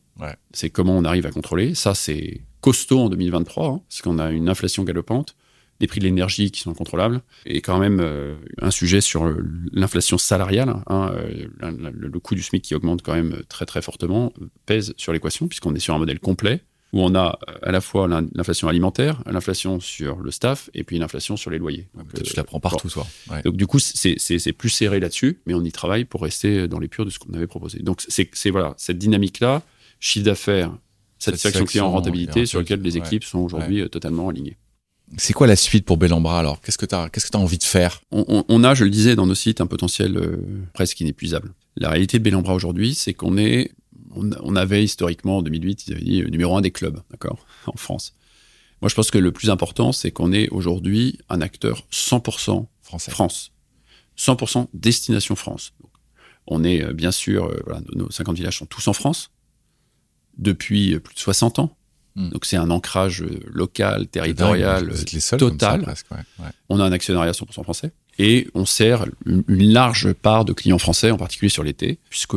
C'est 0.54 0.70
comment 0.70 0.96
on 0.96 1.04
arrive 1.06 1.26
à 1.26 1.32
contrôler. 1.32 1.74
Ça, 1.74 1.96
c'est 1.96 2.42
costaud 2.62 3.00
en 3.00 3.10
2023, 3.10 3.68
hein, 3.68 3.82
parce 3.90 4.02
qu'on 4.02 4.20
a 4.20 4.32
une 4.32 4.48
inflation 4.50 4.84
galopante, 4.84 5.36
des 5.80 5.88
prix 5.88 6.00
de 6.00 6.06
l'énergie 6.06 6.52
qui 6.52 6.62
sont 6.62 6.70
incontrôlables, 6.72 7.22
et 7.48 7.62
quand 7.62 7.80
même 7.80 8.00
euh, 8.02 8.36
un 8.62 8.70
sujet 8.70 9.02
sur 9.02 9.34
l'inflation 9.74 10.18
salariale. 10.20 10.76
hein, 10.88 11.12
euh, 11.16 11.46
le 11.92 12.20
coût 12.20 12.36
du 12.36 12.44
SMIC 12.44 12.62
qui 12.64 12.76
augmente 12.76 13.02
quand 13.02 13.16
même 13.16 13.42
très 13.50 13.66
très 13.66 13.82
fortement 13.82 14.32
euh, 14.42 14.46
pèse 14.68 14.94
sur 14.98 15.12
l'équation, 15.12 15.48
puisqu'on 15.48 15.74
est 15.74 15.80
sur 15.80 15.96
un 15.96 15.98
modèle 15.98 16.20
complet 16.20 16.62
où 16.94 17.02
on 17.02 17.16
a 17.16 17.40
euh, 17.50 17.54
à 17.64 17.72
la 17.72 17.82
fois 17.82 18.08
l'in- 18.08 18.28
l'inflation 18.36 18.68
alimentaire, 18.68 19.24
l'inflation 19.26 19.80
sur 19.80 20.18
le 20.18 20.30
staff, 20.30 20.70
et 20.76 20.84
puis 20.84 21.00
l'inflation 21.00 21.36
sur 21.38 21.50
les 21.50 21.58
loyers. 21.58 21.88
Ouais, 21.96 22.04
Donc, 22.04 22.08
mais 22.14 22.20
toi, 22.20 22.24
tu 22.26 22.34
euh, 22.34 22.38
la 22.38 22.44
prends 22.44 22.60
partout, 22.60 22.90
toi. 22.90 23.08
Ouais. 23.32 23.42
donc 23.42 23.56
du 23.58 23.66
coup, 23.66 23.80
c'est 23.80 24.54
plus 24.54 24.70
serré 24.70 25.00
là-dessus, 25.00 25.40
mais 25.48 25.56
on 25.56 25.64
y 25.64 25.72
travaille 25.72 26.06
pour 26.06 26.22
rester 26.22 26.68
dans 26.68 26.78
les 26.80 26.90
purs 26.90 27.06
de 27.06 27.10
ce 27.10 27.18
qu'on 27.18 27.34
avait 27.34 27.48
proposé. 27.48 27.80
Donc 27.80 28.04
c'est- 28.08 28.50
voilà 28.52 28.76
cette 28.78 29.00
dynamique-là, 29.00 29.64
chiffre 30.00 30.26
d'affaires, 30.26 30.74
satisfaction 31.24 31.66
client, 31.66 31.92
rentabilité, 31.92 32.46
sur 32.46 32.60
lequel 32.60 32.82
les 32.82 32.94
ouais. 32.94 33.00
équipes 33.00 33.24
sont 33.24 33.40
aujourd'hui 33.40 33.82
euh, 33.82 33.88
totalement 33.88 34.30
alignées. 34.30 34.58
C'est 35.18 35.34
quoi 35.34 35.46
la 35.46 35.56
suite 35.58 35.86
pour 35.86 35.98
Bellambra 35.98 36.40
alors? 36.40 36.62
Qu'est-ce 36.62 36.78
que 36.78 36.86
tu 36.86 36.96
as, 36.96 37.10
qu'est-ce 37.10 37.30
que 37.30 37.36
as 37.36 37.40
envie 37.40 37.58
de 37.58 37.64
faire? 37.66 38.02
On, 38.12 38.24
on- 38.28 38.46
on 38.48 38.64
a, 38.64 38.74
je 38.76 38.84
le 38.86 38.90
disais, 38.90 39.16
dans 39.16 39.26
nos 39.28 39.36
sites, 39.36 39.60
un 39.62 39.68
potentiel 39.68 40.16
euh, 40.18 40.38
presque 40.74 41.00
inépuisable. 41.02 41.54
La 41.76 41.90
réalité 41.90 42.18
de 42.18 42.24
Bellambra 42.24 42.54
aujourd'hui, 42.56 42.96
c'est 42.96 43.14
qu'on 43.14 43.38
est, 43.38 43.72
on, 44.16 44.30
on 44.42 44.56
avait 44.56 44.84
historiquement 44.84 45.38
en 45.38 45.42
2008, 45.42 45.88
ils 45.88 45.94
avaient 45.94 46.02
dit 46.04 46.22
euh, 46.22 46.30
numéro 46.30 46.56
un 46.56 46.62
des 46.62 46.72
clubs, 46.72 47.02
d'accord, 47.12 47.46
en 47.68 47.76
France. 47.76 48.14
Moi, 48.82 48.90
je 48.90 48.96
pense 48.96 49.12
que 49.12 49.18
le 49.18 49.32
plus 49.34 49.50
important, 49.50 49.92
c'est 49.92 50.12
qu'on 50.12 50.32
est 50.32 50.48
aujourd'hui 50.50 51.20
un 51.30 51.42
acteur 51.42 51.86
100% 51.92 52.66
Français. 52.82 53.12
France. 53.12 53.52
100% 54.18 54.68
destination 54.74 55.36
France. 55.36 55.74
Donc, 55.82 55.92
on 56.48 56.64
est 56.64 56.92
bien 56.94 57.12
sûr, 57.12 57.46
euh, 57.46 57.60
voilà, 57.66 57.82
nos 57.96 58.10
50 58.10 58.36
villages 58.38 58.58
sont 58.58 58.66
tous 58.66 58.88
en 58.88 58.94
France 58.94 59.30
depuis 60.38 61.00
plus 61.00 61.16
de 61.16 61.20
60 61.20 61.60
ans. 61.60 61.76
Hmm. 62.16 62.30
Donc 62.30 62.44
c'est 62.46 62.58
un 62.58 62.70
ancrage 62.70 63.22
euh, 63.22 63.40
local, 63.54 64.08
territorial, 64.08 64.90
Vous 64.90 65.00
êtes 65.02 65.14
les 65.14 65.22
seuls 65.22 65.40
total. 65.40 65.80
Ça, 65.80 65.84
presque, 65.86 66.12
ouais. 66.12 66.18
Ouais. 66.40 66.50
on 66.68 66.80
a 66.82 66.84
un 66.84 66.92
actionnariat 66.92 67.32
100% 67.32 67.64
français 67.64 67.92
et 68.20 68.50
on 68.54 68.66
sert 68.66 69.06
une, 69.26 69.44
une 69.48 69.72
large 69.72 70.12
part 70.12 70.44
de 70.44 70.52
clients 70.52 70.78
français, 70.78 71.12
en 71.12 71.18
particulier 71.18 71.48
sur 71.50 71.64
l'été, 71.64 72.00
puisque 72.10 72.36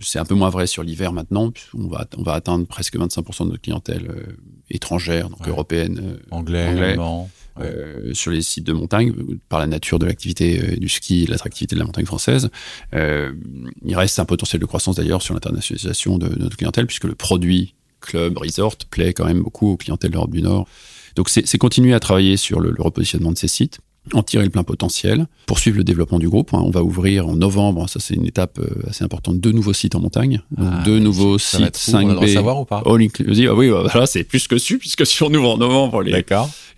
c'est 0.00 0.18
un 0.18 0.24
peu 0.24 0.34
moins 0.34 0.50
vrai 0.50 0.66
sur 0.66 0.82
l'hiver 0.82 1.12
maintenant, 1.12 1.52
puisqu'on 1.52 1.86
va, 1.86 2.06
on 2.16 2.22
va 2.22 2.32
atteindre 2.32 2.66
presque 2.66 2.96
25% 2.96 3.44
de 3.44 3.50
notre 3.50 3.62
clientèle 3.62 4.08
euh, 4.10 4.36
étrangère, 4.70 5.30
donc 5.30 5.40
Ouais. 5.42 5.50
européenne, 5.50 6.00
euh, 6.02 6.18
Anglais, 6.32 6.66
Anglais. 6.68 6.90
allemand. 6.90 7.30
Euh, 7.60 8.12
sur 8.12 8.30
les 8.30 8.42
sites 8.42 8.64
de 8.64 8.72
montagne, 8.74 9.14
euh, 9.16 9.38
par 9.48 9.58
la 9.58 9.66
nature 9.66 9.98
de 9.98 10.04
l'activité 10.04 10.60
euh, 10.60 10.76
du 10.76 10.90
ski 10.90 11.26
l'attractivité 11.26 11.74
de 11.74 11.80
la 11.80 11.86
montagne 11.86 12.04
française. 12.04 12.50
Il 12.92 13.96
reste 13.96 14.18
un 14.18 14.26
potentiel 14.26 14.60
de 14.60 14.66
croissance 14.66 14.96
d'ailleurs 14.96 15.22
sur 15.22 15.32
l'internationalisation 15.32 16.18
de, 16.18 16.28
notre 16.38 16.56
clientèle, 16.56 16.86
puisque 16.86 17.04
le 17.04 17.14
produit 17.14 17.74
club, 18.00 18.36
resort, 18.36 18.76
plaît 18.90 19.14
quand 19.14 19.24
même 19.24 19.42
beaucoup 19.42 19.70
aux 19.70 19.76
clientèles 19.76 20.10
d'Europe 20.10 20.32
du 20.32 20.42
Nord. 20.42 20.68
Donc 21.14 21.30
c'est 21.30 21.46
c'est 21.46 21.56
continuer 21.56 21.94
à 21.94 22.00
travailler 22.00 22.36
sur 22.36 22.60
le, 22.60 22.70
le 22.70 22.82
repositionnement 22.82 23.32
de 23.32 23.38
ces 23.38 23.48
sites, 23.48 23.80
en 24.12 24.22
tirer 24.22 24.44
le 24.44 24.50
plein 24.50 24.62
potentiel, 24.62 25.26
poursuivre 25.46 25.76
le 25.78 25.84
développement 25.84 26.18
du 26.18 26.28
groupe. 26.28 26.54
hein. 26.54 26.60
On 26.64 26.70
va 26.70 26.82
ouvrir 26.82 27.26
en 27.26 27.34
novembre, 27.36 27.88
ça 27.88 27.98
c'est 28.00 28.14
une 28.14 28.26
étape 28.26 28.58
euh, 28.58 28.88
assez 28.88 29.04
importante, 29.04 29.38
deux 29.40 29.52
nouveaux 29.52 29.72
sites 29.72 29.94
en 29.94 30.00
montagne, 30.00 30.42
donc 30.50 30.68
Ah, 30.72 30.82
deux 30.84 30.98
nouveaux 30.98 31.38
sites 31.38 31.60
être 31.60 31.78
fou, 31.78 31.90
on 31.92 31.96
a 31.96 32.02
le 32.02 32.12
droit 32.14 32.20
de 32.24 32.30
5B. 32.30 32.34
savoir 32.34 32.60
ou 32.60 32.64
pas 32.64 32.82
All 32.86 33.02
inclusive. 33.02 33.48
Ah 33.50 33.54
oui, 33.54 33.70
bah, 33.70 33.86
voilà, 33.90 34.06
c'est 34.06 34.24
plus 34.24 34.46
que 34.48 34.58
su, 34.58 34.78
puisque 34.78 35.04
si 35.06 35.22
on 35.22 35.32
ouvre 35.34 35.50
en 35.50 35.58
novembre, 35.58 36.02
les, 36.02 36.12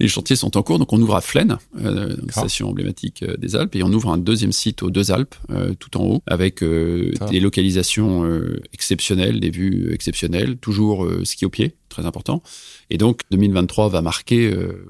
les 0.00 0.08
chantiers 0.08 0.36
sont 0.36 0.56
en 0.56 0.62
cours, 0.62 0.78
donc 0.78 0.92
on 0.92 1.00
ouvre 1.02 1.16
à 1.16 1.20
Flaine, 1.20 1.58
euh, 1.84 2.16
station 2.30 2.68
emblématique 2.70 3.22
euh, 3.22 3.36
des 3.36 3.56
Alpes, 3.56 3.76
et 3.76 3.82
on 3.82 3.92
ouvre 3.92 4.10
un 4.10 4.18
deuxième 4.18 4.52
site 4.52 4.82
aux 4.82 4.90
deux 4.90 5.10
Alpes, 5.10 5.34
euh, 5.50 5.74
tout 5.78 5.96
en 5.98 6.04
haut, 6.04 6.22
avec 6.26 6.62
euh, 6.62 7.12
des 7.30 7.40
localisations 7.40 8.24
euh, 8.24 8.60
exceptionnelles, 8.72 9.40
des 9.40 9.50
vues 9.50 9.92
exceptionnelles, 9.92 10.56
toujours 10.56 11.04
euh, 11.04 11.24
ski 11.24 11.44
au 11.44 11.50
pied, 11.50 11.74
très 11.88 12.06
important. 12.06 12.42
Et 12.90 12.96
donc 12.98 13.20
2023 13.30 13.88
va 13.88 14.02
marquer 14.02 14.50
euh, 14.50 14.86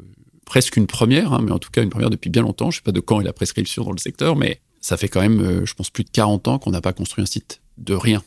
presque 0.48 0.78
une 0.78 0.86
première, 0.86 1.34
hein, 1.34 1.40
mais 1.42 1.52
en 1.52 1.58
tout 1.58 1.70
cas 1.70 1.82
une 1.82 1.90
première 1.90 2.08
depuis 2.08 2.30
bien 2.30 2.40
longtemps. 2.40 2.70
Je 2.70 2.78
sais 2.78 2.82
pas 2.82 2.90
de 2.92 3.00
quand 3.00 3.20
est 3.20 3.24
la 3.24 3.34
prescription 3.34 3.84
dans 3.84 3.92
le 3.92 3.98
secteur, 3.98 4.34
mais 4.34 4.62
ça 4.80 4.96
fait 4.96 5.08
quand 5.08 5.20
même, 5.20 5.40
euh, 5.40 5.66
je 5.66 5.74
pense, 5.74 5.90
plus 5.90 6.04
de 6.04 6.10
40 6.10 6.48
ans 6.48 6.58
qu'on 6.58 6.70
n'a 6.70 6.80
pas 6.80 6.94
construit 6.94 7.22
un 7.22 7.26
site 7.26 7.60
de 7.76 7.92
rien, 7.94 8.22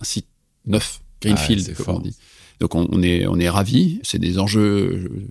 un 0.00 0.04
site 0.04 0.28
neuf, 0.66 1.02
greenfield, 1.20 1.64
Ah 1.66 1.70
ouais, 1.70 1.84
comme 1.84 1.96
on 1.96 2.00
dit. 2.00 2.16
Donc 2.60 2.76
on, 2.76 2.86
on 2.92 3.02
est 3.02 3.26
on 3.26 3.40
est 3.40 3.48
ravis. 3.48 3.98
C'est 4.04 4.20
des 4.20 4.38
enjeux 4.38 5.10
euh, 5.10 5.26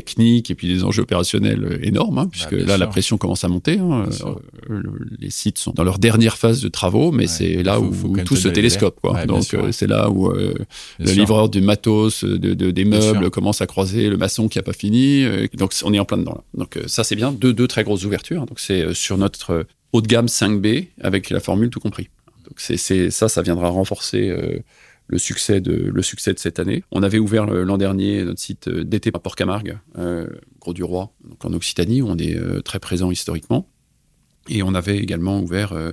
techniques 0.00 0.50
et 0.50 0.54
puis 0.54 0.66
des 0.68 0.82
enjeux 0.84 1.02
opérationnels 1.02 1.78
énormes, 1.82 2.18
hein, 2.18 2.28
puisque 2.30 2.54
bien 2.54 2.66
là, 2.66 2.76
la 2.78 2.86
pression 2.86 3.16
commence 3.18 3.44
à 3.44 3.48
monter. 3.48 3.78
hein. 3.78 4.06
Euh, 4.24 4.34
le- 4.68 4.92
les 5.18 5.30
sites 5.30 5.58
sont 5.58 5.72
dans 5.72 5.84
leur 5.84 5.98
dernière 5.98 6.36
phase 6.36 6.60
de 6.60 6.68
travaux, 6.68 7.12
mais 7.12 7.24
Ouais. 7.24 7.26
c'est 7.28 7.62
là 7.62 7.76
Faut- 7.76 7.84
où, 7.84 7.92
faut 7.92 8.16
tout 8.24 8.36
se 8.36 8.48
télescope. 8.48 8.98
Quoi. 9.00 9.12
Ouais, 9.12 9.26
bien 9.26 9.36
Donc, 9.36 9.54
euh, 9.54 9.70
c'est 9.72 9.86
là 9.86 10.10
où 10.10 10.28
euh, 10.30 10.54
le 10.98 11.06
sûr. 11.06 11.18
livreur 11.20 11.48
du 11.48 11.60
matos, 11.60 12.24
de, 12.24 12.36
de- 12.54 12.70
des 12.70 12.84
meubles 12.84 13.30
commence 13.30 13.60
à 13.60 13.66
croiser 13.66 14.08
le 14.10 14.16
maçon 14.16 14.48
qui 14.48 14.58
a 14.58 14.62
pas 14.62 14.72
fini. 14.72 15.24
donc, 15.56 15.72
on 15.84 15.92
est 15.94 15.98
en 15.98 16.04
plein 16.04 16.18
dedans. 16.18 16.34
Là. 16.34 16.44
Donc, 16.58 16.78
ça, 16.86 17.04
c'est 17.04 17.16
bien. 17.16 17.32
Deux, 17.32 17.52
deux 17.52 17.68
très 17.68 17.84
grosses 17.84 18.04
ouvertures. 18.04 18.46
Donc, 18.46 18.58
c'est 18.60 18.92
sur 18.94 19.16
notre 19.16 19.66
haut 19.92 20.00
de 20.00 20.06
gamme 20.08 20.26
5B 20.28 20.88
avec 21.00 21.30
la 21.30 21.40
formule 21.40 21.70
tout 21.70 21.80
compris. 21.80 22.08
Donc, 22.44 22.54
c'est, 22.58 23.10
ça, 23.10 23.28
ça 23.28 23.40
viendra 23.42 23.68
renforcer 23.68 24.34
le 25.06 25.18
succès 25.18 25.60
de 25.60 25.72
le 25.74 26.02
succès 26.02 26.32
de 26.32 26.38
cette 26.38 26.58
année. 26.58 26.82
On 26.90 27.02
avait 27.02 27.18
ouvert 27.18 27.44
euh, 27.52 27.64
l'an 27.64 27.76
dernier 27.78 28.24
notre 28.24 28.40
site 28.40 28.68
euh, 28.68 28.84
d'été 28.84 29.10
à 29.14 29.18
Port-Camargue, 29.18 29.78
euh, 29.98 30.26
Gros 30.60 30.72
du 30.72 30.82
Roi, 30.82 31.12
donc 31.28 31.44
en 31.44 31.52
Occitanie, 31.52 32.00
où 32.02 32.08
on 32.08 32.16
est 32.16 32.36
euh, 32.36 32.60
très 32.62 32.78
présent 32.78 33.10
historiquement. 33.10 33.68
Et 34.48 34.62
on 34.62 34.74
avait 34.74 34.96
également 34.98 35.40
ouvert 35.40 35.72
euh, 35.72 35.92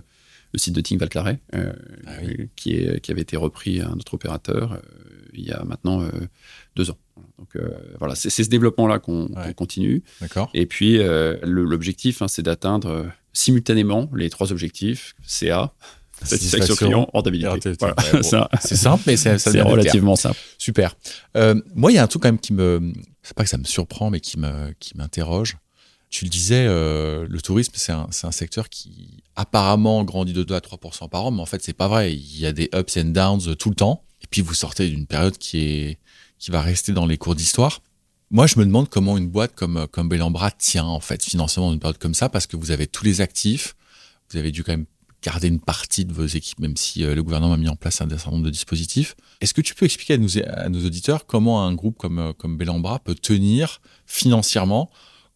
le 0.54 0.60
site 0.60 0.74
de 0.76 0.82
Tignes 0.82 0.98
Val 0.98 1.10
euh, 1.56 1.74
Ah 2.08 2.12
oui. 2.24 2.50
qui, 2.56 2.72
est, 2.76 3.00
qui 3.02 3.12
avait 3.12 3.22
été 3.22 3.36
repris 3.38 3.82
à 3.82 3.90
un 3.90 3.94
autre 3.94 4.14
opérateur 4.14 4.82
il 5.34 5.46
y 5.46 5.52
a 5.52 5.64
maintenant 5.64 6.06
deux 6.76 6.90
ans. 6.92 6.98
Donc 7.40 7.56
voilà, 8.00 8.16
c'est, 8.16 8.30
ce 8.30 8.50
développement-là 8.50 9.00
qu'on, 9.00 9.28
Ouais. 9.28 9.54
continue. 9.54 10.04
D'accord. 10.20 10.50
Et 10.54 10.66
puis 10.66 11.00
l'objectif, 11.44 12.22
hein, 12.22 12.28
c'est 12.28 12.42
d'atteindre 12.44 13.10
simultanément 13.32 14.10
les 14.14 14.30
trois 14.30 14.52
objectifs 14.52 15.16
CA, 15.26 15.74
satisfaction 16.24 16.76
client, 16.76 17.10
rentabilité. 17.14 17.48
rentabilité. 17.48 17.78
Voilà, 17.80 17.96
Ouais, 18.14 18.22
bon. 18.22 18.48
C'est 18.62 18.76
simple, 18.76 19.04
mais 19.08 19.18
ça, 19.18 19.38
ça 19.38 19.52
c'est 19.52 19.58
clair. 19.58 19.68
relativement 19.68 20.16
simple. 20.16 20.38
Super. 20.58 20.96
Euh, 21.38 21.60
moi, 21.76 21.92
il 21.92 21.96
y 21.96 21.98
a 21.98 22.04
un 22.04 22.08
truc 22.08 22.24
quand 22.24 22.30
même 22.30 22.40
qui 22.40 22.54
me, 22.54 22.94
c'est 23.24 23.36
pas 23.36 23.44
que 23.44 23.50
ça 23.50 23.58
me 23.58 23.64
surprend, 23.64 24.10
mais 24.10 24.20
qui 24.20 24.40
me, 24.40 24.74
qui 24.80 24.98
m'interroge. 24.98 25.58
Tu 26.10 26.26
le 26.26 26.30
disais, 26.30 26.66
euh, 26.68 27.26
le 27.30 27.42
tourisme, 27.42 27.72
c'est 27.76 27.94
un, 27.94 28.32
secteur 28.32 28.68
qui 28.70 29.24
apparemment 29.38 30.04
grandit 30.04 30.34
de 30.34 30.44
2 30.44 30.56
à 30.56 30.60
3% 30.60 31.08
par 31.10 31.26
an, 31.26 31.32
mais 31.32 31.42
en 31.42 31.46
fait, 31.46 31.64
c'est 31.64 31.74
pas 31.74 31.88
vrai. 31.88 32.14
Il 32.14 32.40
y 32.40 32.46
a 32.46 32.52
des 32.52 32.70
ups 32.76 32.98
and 32.98 33.12
downs 33.12 33.56
tout 33.56 33.70
le 33.70 33.76
temps. 33.76 34.04
Et 34.22 34.28
puis, 34.30 34.42
vous 34.42 34.54
sortez 34.54 34.90
d'une 34.90 35.08
période 35.08 35.38
qui 35.38 35.60
est, 35.60 36.00
qui 36.38 36.52
va 36.52 36.62
rester 36.62 36.92
dans 36.92 37.06
les 37.06 37.18
cours 37.18 37.36
d'histoire. 37.36 37.82
Moi, 38.30 38.46
je 38.46 38.60
me 38.60 38.66
demande 38.66 38.90
comment 38.90 39.18
une 39.18 39.30
boîte 39.30 39.56
comme, 39.56 39.88
comme 39.92 40.10
Bellambra 40.10 40.52
tient, 40.52 40.86
en 40.86 41.00
fait, 41.00 41.24
financièrement 41.24 41.70
dans 41.70 41.74
une 41.74 41.80
période 41.80 41.98
comme 41.98 42.14
ça, 42.14 42.28
parce 42.30 42.46
que 42.46 42.58
vous 42.58 42.72
avez 42.72 42.88
tous 42.88 43.06
les 43.06 43.22
actifs. 43.22 43.76
Vous 44.30 44.38
avez 44.38 44.52
dû 44.52 44.64
quand 44.64 44.74
même 44.74 44.86
garder 45.24 45.48
une 45.48 45.60
partie 45.60 46.06
de 46.06 46.14
vos 46.14 46.26
équipes, 46.26 46.60
même 46.60 46.76
si 46.76 47.04
euh, 47.04 47.14
le 47.16 47.22
gouvernement 47.24 47.54
a 47.54 47.58
mis 47.58 47.70
en 47.70 47.76
place 47.76 48.02
un 48.02 48.10
certain 48.10 48.32
nombre 48.32 48.46
de 48.46 48.50
dispositifs. 48.50 49.16
Est-ce 49.40 49.54
que 49.54 49.62
tu 49.62 49.76
peux 49.76 49.86
expliquer 49.86 50.16
à 50.16 50.18
nos, 50.18 50.30
à 50.48 50.70
nos 50.70 50.84
auditeurs 50.86 51.26
comment 51.28 51.64
un 51.66 51.74
groupe 51.76 51.98
comme, 51.98 52.18
euh, 52.20 52.34
comme 52.34 52.58
Bellambra 52.58 53.00
peut 53.00 53.14
tenir 53.16 53.82
financièrement 54.08 54.90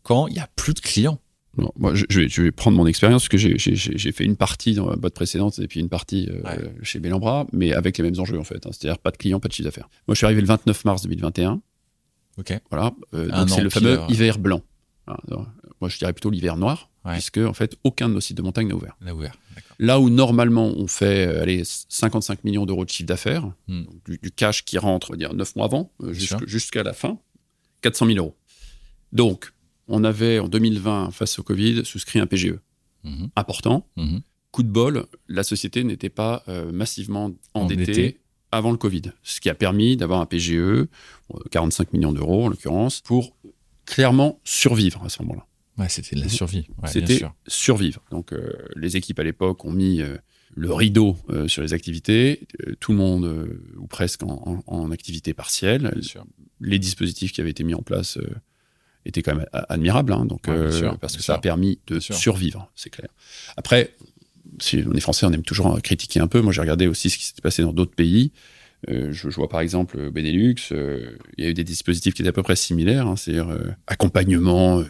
quand 0.03 0.27
il 0.27 0.33
n'y 0.33 0.39
a 0.39 0.47
plus 0.55 0.73
de 0.73 0.79
clients? 0.79 1.19
Non, 1.57 1.71
moi, 1.77 1.93
je, 1.95 2.03
je 2.09 2.19
vais, 2.21 2.27
je 2.27 2.41
vais 2.41 2.51
prendre 2.51 2.75
mon 2.75 2.85
expérience 2.85 3.21
parce 3.23 3.29
que 3.29 3.37
j'ai- 3.37 4.11
fait 4.11 4.25
une 4.25 4.35
partie 4.35 4.73
dans 4.73 4.89
la 4.89 4.97
boîte 4.97 5.13
précédente 5.13 5.57
et 5.59 5.67
puis 5.67 5.79
une 5.79 5.87
partie 5.87 6.27
euh, 6.29 6.41
Ouais. 6.43 6.73
chez 6.83 6.99
Bellambra, 6.99 7.47
mais 7.53 7.71
avec 7.73 7.97
les 7.97 8.03
mêmes 8.03 8.19
enjeux 8.19 8.37
en 8.39 8.43
fait. 8.43 8.65
hein. 8.65 8.71
C'est-à-dire 8.73 8.97
pas 8.99 9.11
de 9.11 9.17
clients, 9.17 9.39
pas 9.39 9.47
de 9.47 9.53
chiffre 9.53 9.63
d'affaires. 9.69 9.87
Moi, 10.07 10.15
je 10.15 10.17
suis 10.17 10.25
arrivé 10.25 10.41
le 10.41 10.47
29 10.47 10.83
mars 10.83 11.03
2021. 11.03 11.61
Ok. 12.37 12.59
Voilà. 12.69 12.91
Euh, 13.13 13.29
donc 13.29 13.49
c'est 13.49 13.61
le 13.61 13.69
fameux 13.69 13.99
ouais. 13.99 14.05
hiver 14.09 14.37
blanc. 14.39 14.61
Moi, 15.79 15.89
je 15.89 15.97
dirais 15.97 16.13
plutôt 16.13 16.29
l'hiver 16.29 16.57
noir, 16.57 16.89
Ouais. 17.05 17.13
puisque 17.13 17.37
en 17.37 17.53
fait, 17.53 17.75
aucun 17.83 18.09
de 18.09 18.15
nos 18.15 18.19
sites 18.19 18.35
de 18.37 18.41
montagne 18.41 18.67
n'a 18.67 18.75
ouvert. 18.75 18.97
On 19.01 19.07
a 19.07 19.13
ouvert. 19.13 19.35
Là 19.79 19.99
où 19.99 20.09
normalement 20.09 20.67
on 20.77 20.87
fait 20.87 21.27
euh, 21.27 21.41
allez, 21.41 21.63
55 21.65 22.43
millions 22.43 22.65
d'euros 22.65 22.85
de 22.85 22.89
chiffre 22.89 23.07
d'affaires, 23.07 23.51
Hmm. 23.67 23.83
du, 24.05 24.17
du 24.21 24.31
cash 24.31 24.63
qui 24.65 24.77
rentre, 24.77 25.09
on 25.09 25.13
va 25.13 25.17
dire 25.17 25.33
9 25.33 25.55
mois 25.55 25.65
avant, 25.65 25.91
euh, 26.01 26.13
jusqu'à 26.13 26.83
la 26.83 26.93
fin, 26.93 27.19
400 27.81 28.05
000 28.07 28.17
euros. 28.19 28.35
Donc, 29.11 29.51
on 29.87 30.03
avait 30.03 30.39
en 30.39 30.47
2020, 30.47 31.11
face 31.11 31.37
au 31.39 31.43
Covid, 31.43 31.85
souscrit 31.85 32.19
un 32.19 32.27
PGE 32.27 32.55
Mhm. 33.03 33.29
important. 33.35 33.87
Mhm. 33.97 34.21
Coup 34.51 34.63
de 34.63 34.69
bol, 34.69 35.05
la 35.27 35.43
société 35.43 35.83
n'était 35.83 36.09
pas 36.09 36.43
euh, 36.47 36.71
massivement 36.71 37.31
endettée 37.53 37.83
Endettée. 37.83 38.19
avant 38.51 38.71
le 38.71 38.77
Covid, 38.77 39.03
ce 39.21 39.39
qui 39.41 39.49
a 39.49 39.53
permis 39.55 39.95
d'avoir 39.97 40.21
un 40.21 40.25
PGE, 40.25 40.53
euh, 40.53 40.87
45 41.51 41.93
millions 41.93 42.13
d'euros 42.13 42.45
en 42.45 42.47
l'occurrence, 42.47 43.01
pour 43.01 43.35
clairement 43.85 44.39
survivre 44.43 45.03
à 45.03 45.09
ce 45.09 45.21
moment-là. 45.21 45.45
Ouais, 45.77 45.89
c'était 45.89 46.15
de 46.15 46.21
la 46.21 46.29
survie. 46.29 46.67
Ouais, 46.81 46.89
C'était 46.89 47.17
survivre. 47.47 48.01
Donc, 48.11 48.31
euh, 48.33 48.53
les 48.75 48.95
équipes 48.97 49.19
à 49.19 49.23
l'époque 49.23 49.65
ont 49.65 49.71
mis 49.71 50.01
euh, 50.01 50.15
le 50.55 50.73
rideau 50.73 51.17
euh, 51.29 51.47
sur 51.47 51.61
les 51.61 51.73
activités, 51.73 52.47
tout 52.79 52.91
le 52.93 52.97
monde, 52.97 53.49
ou 53.77 53.87
presque, 53.87 54.23
en, 54.23 54.61
en- 54.67 54.73
en 54.73 54.91
activité 54.91 55.33
partielle. 55.33 55.91
Bien 55.93 56.01
sûr. 56.01 56.25
Les 56.61 56.79
dispositifs 56.79 57.33
qui 57.33 57.41
avaient 57.41 57.49
été 57.51 57.63
mis 57.65 57.73
en 57.73 57.81
place 57.81 58.17
étaient 59.05 59.21
quand 59.21 59.35
même 59.35 59.45
admirables, 59.51 60.13
hein, 60.13 60.25
donc, 60.25 60.47
Ouais, 60.47 60.71
sûr, 60.71 60.97
parce 60.97 61.15
que 61.17 61.21
ça 61.23 61.33
a 61.35 61.39
permis 61.39 61.79
de 61.87 61.99
survivre, 62.15 62.71
c'est 62.75 62.89
clair. 62.89 63.09
Après, 63.57 63.93
si 64.59 64.83
on 64.87 64.93
est 64.93 64.99
français, 65.01 65.25
on 65.25 65.31
aime 65.33 65.43
toujours 65.43 65.79
critiquer 65.81 66.19
un 66.21 66.27
peu. 66.27 66.39
Moi, 66.41 66.53
j'ai 66.53 66.61
regardé 66.61 66.87
aussi 66.87 67.09
ce 67.09 67.17
qui 67.17 67.25
s'était 67.25 67.41
passé 67.41 67.61
dans 67.61 67.73
d'autres 67.73 67.93
pays. 67.95 68.31
Euh, 68.89 69.11
je, 69.11 69.29
je 69.29 69.35
vois 69.35 69.49
par 69.49 69.59
exemple 69.61 70.09
Benelux, 70.11 70.55
euh, 70.71 71.17
il 71.37 71.43
y 71.43 71.47
a 71.47 71.49
eu 71.49 71.53
des 71.53 71.63
dispositifs 71.63 72.13
qui 72.13 72.21
étaient 72.21 72.29
à 72.29 72.33
peu 72.33 72.43
près 72.43 72.55
similaires, 72.55 73.07
hein, 73.07 73.15
c'est-à-dire 73.15 73.49
euh, 73.49 73.71
accompagnement, 73.87 74.83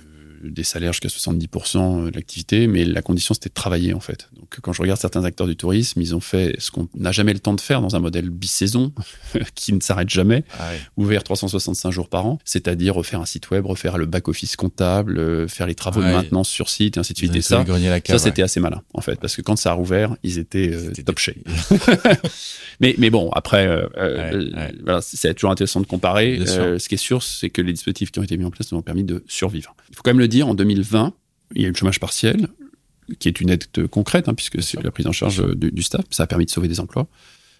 des 0.43 0.63
salaires 0.63 0.93
jusqu'à 0.93 1.07
70% 1.09 2.09
de 2.09 2.15
l'activité, 2.15 2.67
mais 2.67 2.85
la 2.85 3.01
condition 3.01 3.33
c'était 3.33 3.49
de 3.49 3.53
travailler 3.53 3.93
en 3.93 3.99
fait. 3.99 4.29
Donc 4.35 4.57
quand 4.61 4.73
je 4.73 4.81
regarde 4.81 4.99
certains 4.99 5.23
acteurs 5.23 5.47
du 5.47 5.55
tourisme, 5.55 6.01
ils 6.01 6.15
ont 6.15 6.19
fait 6.19 6.55
ce 6.59 6.71
qu'on 6.71 6.87
n'a 6.95 7.11
jamais 7.11 7.33
le 7.33 7.39
temps 7.39 7.53
de 7.53 7.61
faire 7.61 7.81
dans 7.81 7.95
un 7.95 7.99
modèle 7.99 8.29
bisaison 8.29 8.93
qui 9.55 9.73
ne 9.73 9.79
s'arrête 9.79 10.09
jamais, 10.09 10.43
Ah 10.59 10.69
ouais. 10.71 10.79
ouvert 10.97 11.23
365 11.23 11.91
jours 11.91 12.09
par 12.09 12.25
an, 12.25 12.39
c'est-à-dire 12.45 12.95
refaire 12.95 13.21
un 13.21 13.25
site 13.25 13.49
web, 13.51 13.65
refaire 13.65 13.97
le 13.97 14.05
back-office 14.05 14.55
comptable, 14.55 15.17
euh, 15.19 15.47
faire 15.47 15.67
les 15.67 15.75
travaux 15.75 16.01
de 16.01 16.05
Ouais. 16.05 16.11
maintenance 16.11 16.49
sur 16.49 16.69
site, 16.69 16.97
et 16.97 16.99
ainsi 16.99 17.13
de 17.13 17.17
suite. 17.17 17.35
Et 17.35 17.41
ça, 17.41 17.63
cave, 17.65 18.01
ça, 18.05 18.19
c'était 18.19 18.41
assez 18.43 18.59
malin, 18.59 18.81
en 18.93 19.01
fait, 19.01 19.19
parce 19.19 19.35
que 19.35 19.41
quand 19.41 19.55
ça 19.55 19.71
a 19.71 19.73
rouvert, 19.73 20.15
ils 20.23 20.37
étaient 20.37 20.71
euh, 20.73 20.91
top 21.05 21.17
shape. 21.19 21.37
Mais, 22.81 22.93
mais 22.97 23.09
bon, 23.09 23.29
après, 23.31 23.65
euh, 23.67 23.87
euh, 23.97 24.51
euh, 24.57 24.71
voilà, 24.83 24.99
c'est 25.01 25.33
toujours 25.33 25.51
intéressant 25.51 25.79
de 25.79 25.85
comparer. 25.85 26.39
Euh, 26.45 26.77
ce 26.77 26.89
qui 26.89 26.95
est 26.95 26.97
sûr, 26.99 27.23
c'est 27.23 27.49
que 27.49 27.61
les 27.61 27.71
dispositifs 27.71 28.11
qui 28.11 28.19
ont 28.19 28.23
été 28.23 28.35
mis 28.37 28.43
en 28.43 28.51
place 28.51 28.71
nous 28.71 28.77
ont 28.77 28.81
permis 28.81 29.05
de 29.05 29.23
survivre. 29.27 29.75
Il 29.89 29.95
faut 29.95 30.01
quand 30.03 30.09
même 30.11 30.19
le 30.19 30.24
dire, 30.27 30.47
en 30.47 30.53
2020, 30.55 31.13
il 31.55 31.61
y 31.61 31.65
a 31.65 31.67
eu 31.67 31.71
le 31.71 31.77
chômage 31.77 31.99
partiel, 31.99 32.47
qui 33.19 33.27
est 33.27 33.39
une 33.39 33.49
aide 33.49 33.65
concrète, 33.89 34.27
hein, 34.29 34.33
puisque 34.33 34.61
c'est 34.63 34.81
la 34.81 34.91
prise 34.91 35.07
en 35.07 35.11
charge 35.11 35.45
du, 35.55 35.71
du 35.71 35.83
staff. 35.83 36.05
Ça 36.09 36.23
a 36.23 36.27
permis 36.27 36.45
de 36.45 36.49
sauver 36.51 36.67
des 36.67 36.79
emplois. 36.79 37.07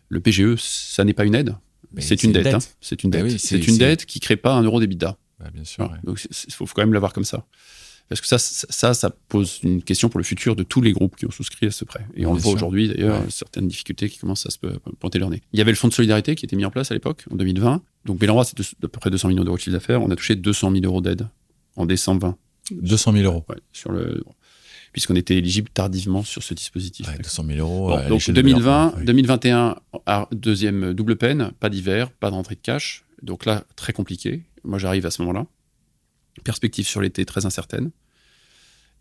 Le 0.09 0.19
PGE, 0.19 0.55
ça 0.57 1.03
n'est 1.03 1.13
pas 1.13 1.25
une 1.25 1.35
aide, 1.35 1.55
c'est 1.99 2.23
une 2.23 2.31
dette. 2.31 2.47
hein. 2.47 2.59
C'est 2.81 3.03
une 3.03 3.09
Bah 3.11 3.21
dette. 3.21 3.31
oui, 3.31 3.39
c'est- 3.39 3.67
une 3.67 3.77
dette 3.77 4.05
qui 4.05 4.19
crée 4.19 4.35
pas 4.37 4.53
un 4.53 4.63
euro 4.63 4.79
d'EBITDA. 4.79 5.17
Bah, 5.39 5.49
bien 5.53 5.63
sûr. 5.63 5.85
Ouais. 5.91 5.97
Donc 6.03 6.19
il 6.47 6.53
faut, 6.53 6.65
faut 6.65 6.73
quand 6.75 6.81
même 6.81 6.93
l'avoir 6.93 7.13
comme 7.13 7.23
ça. 7.25 7.45
Parce 8.07 8.21
que 8.21 8.27
ça, 8.27 8.37
ça, 8.37 9.09
pose 9.29 9.59
une 9.63 9.81
question 9.81 10.09
pour 10.09 10.19
le 10.19 10.23
futur 10.23 10.55
de 10.55 10.61
tous 10.61 10.79
les 10.79 10.91
groupes 10.91 11.15
qui 11.15 11.25
ont 11.25 11.31
souscrit 11.31 11.65
à 11.65 11.71
ce 11.71 11.85
prêt. 11.85 12.05
Et 12.15 12.25
on 12.27 12.29
Bien 12.29 12.35
le 12.37 12.41
voit 12.43 12.53
aujourd'hui, 12.53 12.87
d'ailleurs, 12.87 13.19
Ouais. 13.19 13.29
certaines 13.31 13.67
difficultés 13.67 14.09
qui 14.09 14.19
commencent 14.19 14.45
à 14.45 14.51
se 14.51 14.59
pointer 14.99 15.17
leur 15.17 15.31
nez. 15.31 15.41
Il 15.53 15.57
y 15.57 15.61
avait 15.61 15.71
le 15.71 15.75
fonds 15.75 15.87
de 15.87 15.93
solidarité 15.93 16.35
qui 16.35 16.45
était 16.45 16.55
mis 16.55 16.65
en 16.65 16.69
place 16.69 16.91
à 16.91 16.93
l'époque, 16.93 17.25
en 17.31 17.35
2020. 17.35 17.81
Donc 18.05 18.19
Bellambra, 18.19 18.43
c'est 18.45 18.55
d'à 18.57 18.87
peu 18.87 18.99
près 18.99 19.09
200 19.09 19.29
millions 19.29 19.43
d'euros 19.43 19.57
de 19.57 19.61
chiffre 19.61 19.75
d'affaires. 19.75 20.03
On 20.03 20.11
a 20.11 20.15
touché 20.15 20.35
200 20.35 20.71
000 20.71 20.85
euros 20.85 21.01
d'aide 21.01 21.27
en 21.77 21.87
décembre 21.87 22.21
20. 22.27 22.37
200 22.71 23.11
000 23.13 23.23
euros. 23.25 23.45
Ouais, 23.49 23.55
sur 23.73 23.91
le, 23.91 24.23
puisqu'on 24.93 25.15
était 25.15 25.35
éligible 25.37 25.69
tardivement 25.73 26.23
sur 26.23 26.41
ce 26.43 26.53
dispositif. 26.53 27.07
Ouais, 27.07 27.17
200 27.17 27.43
000 27.47 27.59
euros. 27.59 27.89
Bon, 27.89 27.95
donc 28.01 28.09
l'échelle 28.11 28.35
de 28.35 28.41
2020, 28.41 28.61
Bellambra, 28.61 28.99
oui. 28.99 29.05
2021, 29.05 29.75
ah, 30.05 30.27
deuxième 30.31 30.93
double 30.93 31.15
peine, 31.17 31.51
pas 31.59 31.69
d'hiver, 31.69 32.11
pas 32.11 32.29
de 32.29 32.35
rentrée 32.35 32.55
de 32.55 32.61
cash. 32.61 33.03
Donc 33.21 33.45
là, 33.45 33.63
très 33.75 33.93
compliqué. 33.93 34.43
Moi, 34.63 34.79
j'arrive 34.79 35.05
à 35.05 35.11
ce 35.11 35.21
moment-là. 35.23 35.45
Perspective 36.43 36.85
sur 36.87 37.01
l'été 37.01 37.25
très 37.25 37.45
incertaine. 37.45 37.91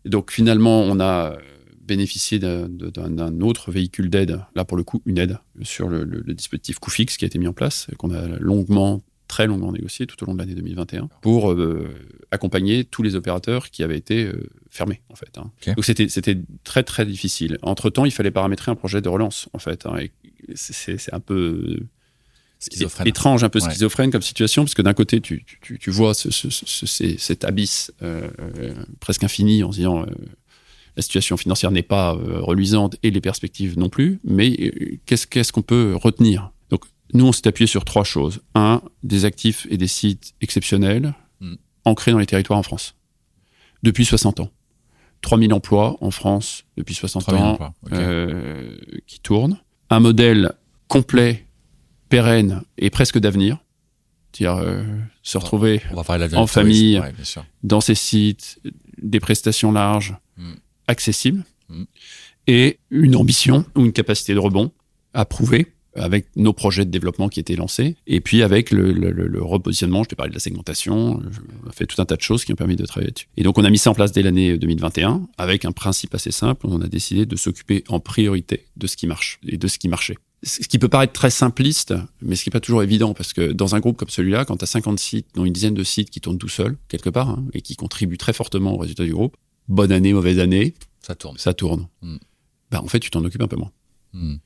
Et 0.05 0.09
donc 0.09 0.31
finalement, 0.31 0.81
on 0.81 0.99
a 0.99 1.37
bénéficié 1.81 2.39
d'un 2.39 3.41
autre 3.41 3.71
véhicule 3.71 4.09
d'aide, 4.09 4.39
là 4.55 4.65
pour 4.65 4.77
le 4.77 4.83
coup, 4.83 5.01
une 5.05 5.17
aide 5.19 5.37
sur 5.61 5.87
le, 5.89 6.03
le- 6.03 6.21
le 6.25 6.33
dispositif 6.33 6.79
coût 6.79 6.89
fixe 6.89 7.17
qui 7.17 7.25
a 7.25 7.27
été 7.27 7.37
mis 7.37 7.47
en 7.47 7.53
place, 7.53 7.87
et 7.91 7.95
qu'on 7.95 8.11
a 8.11 8.25
longuement, 8.39 9.03
très 9.27 9.47
longuement 9.47 9.71
négocié 9.71 10.05
tout 10.07 10.21
au 10.23 10.25
long 10.27 10.33
de 10.33 10.39
l'année 10.39 10.55
2021, 10.55 11.09
pour 11.21 11.51
euh, 11.51 11.89
accompagner 12.31 12.83
tous 12.85 13.01
les 13.03 13.15
opérateurs 13.15 13.69
qui 13.71 13.83
avaient 13.83 13.97
été 13.97 14.25
euh, 14.25 14.49
fermés, 14.69 15.01
en 15.09 15.15
fait. 15.15 15.37
hein. 15.37 15.51
Donc 15.75 15.83
c'était 15.85 16.07
c'était 16.09 16.37
très 16.63 16.83
très 16.83 17.05
difficile. 17.05 17.57
Entre-temps, 17.61 18.05
il 18.05 18.11
fallait 18.11 18.31
paramétrer 18.31 18.71
un 18.71 18.75
projet 18.75 19.01
de 19.01 19.09
relance, 19.09 19.49
en 19.53 19.59
fait. 19.59 19.85
hein, 19.85 19.95
c'est- 20.53 21.11
un 21.13 21.19
peu 21.19 21.77
Schizophrène. 22.59 23.07
étrange, 23.07 23.43
un 23.43 23.49
peu 23.49 23.59
Ouais. 23.61 23.69
schizophrène 23.69 24.11
comme 24.11 24.21
situation, 24.21 24.63
parce 24.63 24.73
que 24.75 24.81
d'un 24.81 24.93
côté, 24.93 25.21
tu, 25.21 25.43
tu- 25.61 25.77
tu, 25.77 25.91
vois 25.91 26.13
ce, 26.13 26.29
ce- 26.31 27.17
cet 27.17 27.43
abysse 27.45 27.91
euh, 28.01 28.27
presque 28.99 29.23
infini 29.23 29.63
en 29.63 29.71
se 29.71 29.77
disant 29.77 30.05
la 30.95 31.01
situation 31.01 31.35
financière 31.35 31.71
n'est 31.71 31.83
pas 31.83 32.11
reluisante 32.11 32.95
et 33.03 33.11
les 33.11 33.21
perspectives 33.21 33.77
non 33.77 33.89
plus, 33.89 34.19
mais 34.23 34.97
qu'est-ce 35.05 35.51
qu'on 35.51 35.61
peut 35.61 35.95
retenir 35.95 36.51
nous, 37.15 37.25
on 37.27 37.31
s'est 37.31 37.47
appuyé 37.47 37.67
sur 37.67 37.83
trois 37.85 38.03
choses. 38.03 38.41
Un, 38.53 38.81
des 39.03 39.25
actifs 39.25 39.65
et 39.69 39.77
des 39.77 39.87
sites 39.87 40.33
exceptionnels 40.41 41.13
Mm. 41.41 41.55
ancrés 41.83 42.11
dans 42.11 42.19
les 42.19 42.25
territoires 42.25 42.57
en 42.59 42.63
France 42.63 42.95
depuis 43.83 44.05
60 44.05 44.39
ans. 44.39 44.49
3000 45.21 45.53
emplois 45.53 45.97
en 46.01 46.11
France 46.11 46.63
depuis 46.77 46.93
60 46.95 47.23
3 47.23 47.33
000 47.33 47.45
ans 47.45 47.51
emplois. 47.53 47.73
Euh, 47.93 48.77
qui 49.07 49.19
tourne. 49.19 49.59
Un 49.89 49.99
modèle 49.99 50.51
complet, 50.87 51.45
pérenne 52.09 52.61
et 52.77 52.89
presque 52.89 53.17
d'avenir. 53.19 53.57
dire 54.33 54.55
euh, 54.55 54.83
se 55.23 55.37
retrouver 55.37 55.81
On 55.91 56.01
va 56.01 56.37
En 56.37 56.47
famille. 56.47 56.99
Ouais, 56.99 57.13
dans 57.63 57.79
ces 57.81 57.95
sites, 57.95 58.59
des 59.01 59.19
prestations 59.19 59.71
larges, 59.71 60.15
Mm. 60.37 60.53
accessibles, 60.87 61.43
Mm. 61.69 61.83
et 62.47 62.79
une 62.91 63.15
ambition 63.15 63.65
ou 63.75 63.85
une 63.85 63.93
capacité 63.93 64.33
de 64.33 64.39
rebond 64.39 64.71
à 65.13 65.25
prouver 65.25 65.73
avec 65.95 66.27
nos 66.35 66.53
projets 66.53 66.85
de 66.85 66.89
développement 66.91 67.29
qui 67.29 67.39
étaient 67.39 67.55
lancés, 67.55 67.95
et 68.07 68.21
puis 68.21 68.43
avec 68.43 68.71
le, 68.71 68.91
le- 68.91 69.11
le- 69.11 69.27
le 69.27 69.41
repositionnement, 69.43 70.03
je 70.03 70.09
t'ai 70.09 70.15
parlé 70.15 70.29
de 70.29 70.35
la 70.35 70.39
segmentation, 70.39 71.19
on 71.65 71.69
a 71.69 71.71
fait 71.71 71.85
tout 71.85 72.01
un 72.01 72.05
tas 72.05 72.15
de 72.17 72.21
choses 72.21 72.43
qui 72.45 72.51
ont 72.53 72.55
permis 72.57 72.75
de 72.75 72.85
travailler 72.85 73.11
dessus. 73.11 73.27
Et 73.37 73.43
donc 73.43 73.57
on 73.57 73.63
a 73.63 73.69
mis 73.69 73.77
ça 73.77 73.91
en 73.91 73.93
place 73.93 74.11
dès 74.11 74.21
l'année 74.23 74.57
2021, 74.57 75.27
avec 75.37 75.65
un 75.65 75.71
principe 75.71 76.13
assez 76.15 76.31
simple, 76.31 76.67
on 76.67 76.81
a 76.81 76.87
décidé 76.87 77.25
de 77.25 77.35
s'occuper 77.35 77.83
en 77.87 77.99
priorité 77.99 78.65
de 78.77 78.87
ce 78.87 78.97
qui 78.97 79.07
marche 79.07 79.39
et 79.47 79.57
de 79.57 79.67
ce 79.67 79.77
qui 79.79 79.87
marchait. 79.87 80.17
Ce 80.43 80.67
qui 80.67 80.77
peut 80.77 80.89
paraître 80.89 81.13
très 81.13 81.31
simpliste, 81.31 81.95
mais 82.21 82.35
ce 82.35 82.43
qui 82.43 82.49
n'est 82.49 82.53
pas 82.53 82.59
toujours 82.59 82.83
évident, 82.83 83.13
parce 83.15 83.33
que 83.33 83.51
dans 83.51 83.73
un 83.73 83.79
groupe 83.79 83.97
comme 83.97 84.09
celui-là, 84.09 84.45
quand 84.45 84.57
tu 84.57 84.63
as 84.63 84.67
50 84.67 84.99
sites, 84.99 85.25
dont 85.33 85.43
une 85.45 85.53
dizaine 85.53 85.73
de 85.73 85.83
sites 85.83 86.11
qui 86.11 86.21
tournent 86.21 86.37
tout 86.37 86.49
seuls, 86.49 86.77
quelque 86.87 87.09
part, 87.09 87.29
hein, 87.31 87.45
et 87.53 87.61
qui 87.61 87.75
contribuent 87.75 88.17
très 88.17 88.33
fortement 88.33 88.73
au 88.73 88.77
résultat 88.77 89.05
du 89.05 89.13
groupe, 89.13 89.35
bonne 89.69 89.91
année, 89.91 90.13
mauvaise 90.13 90.37
année, 90.39 90.75
Ça 91.01 91.15
tourne. 91.15 91.37
ça 91.39 91.55
tourne. 91.55 91.87
Mm. 92.03 92.17
Bah, 92.69 92.81
en 92.83 92.87
fait, 92.87 92.99
tu 92.99 93.09
t'en 93.09 93.23
occupes 93.23 93.41
un 93.41 93.47
peu 93.47 93.55
moins. 93.55 93.71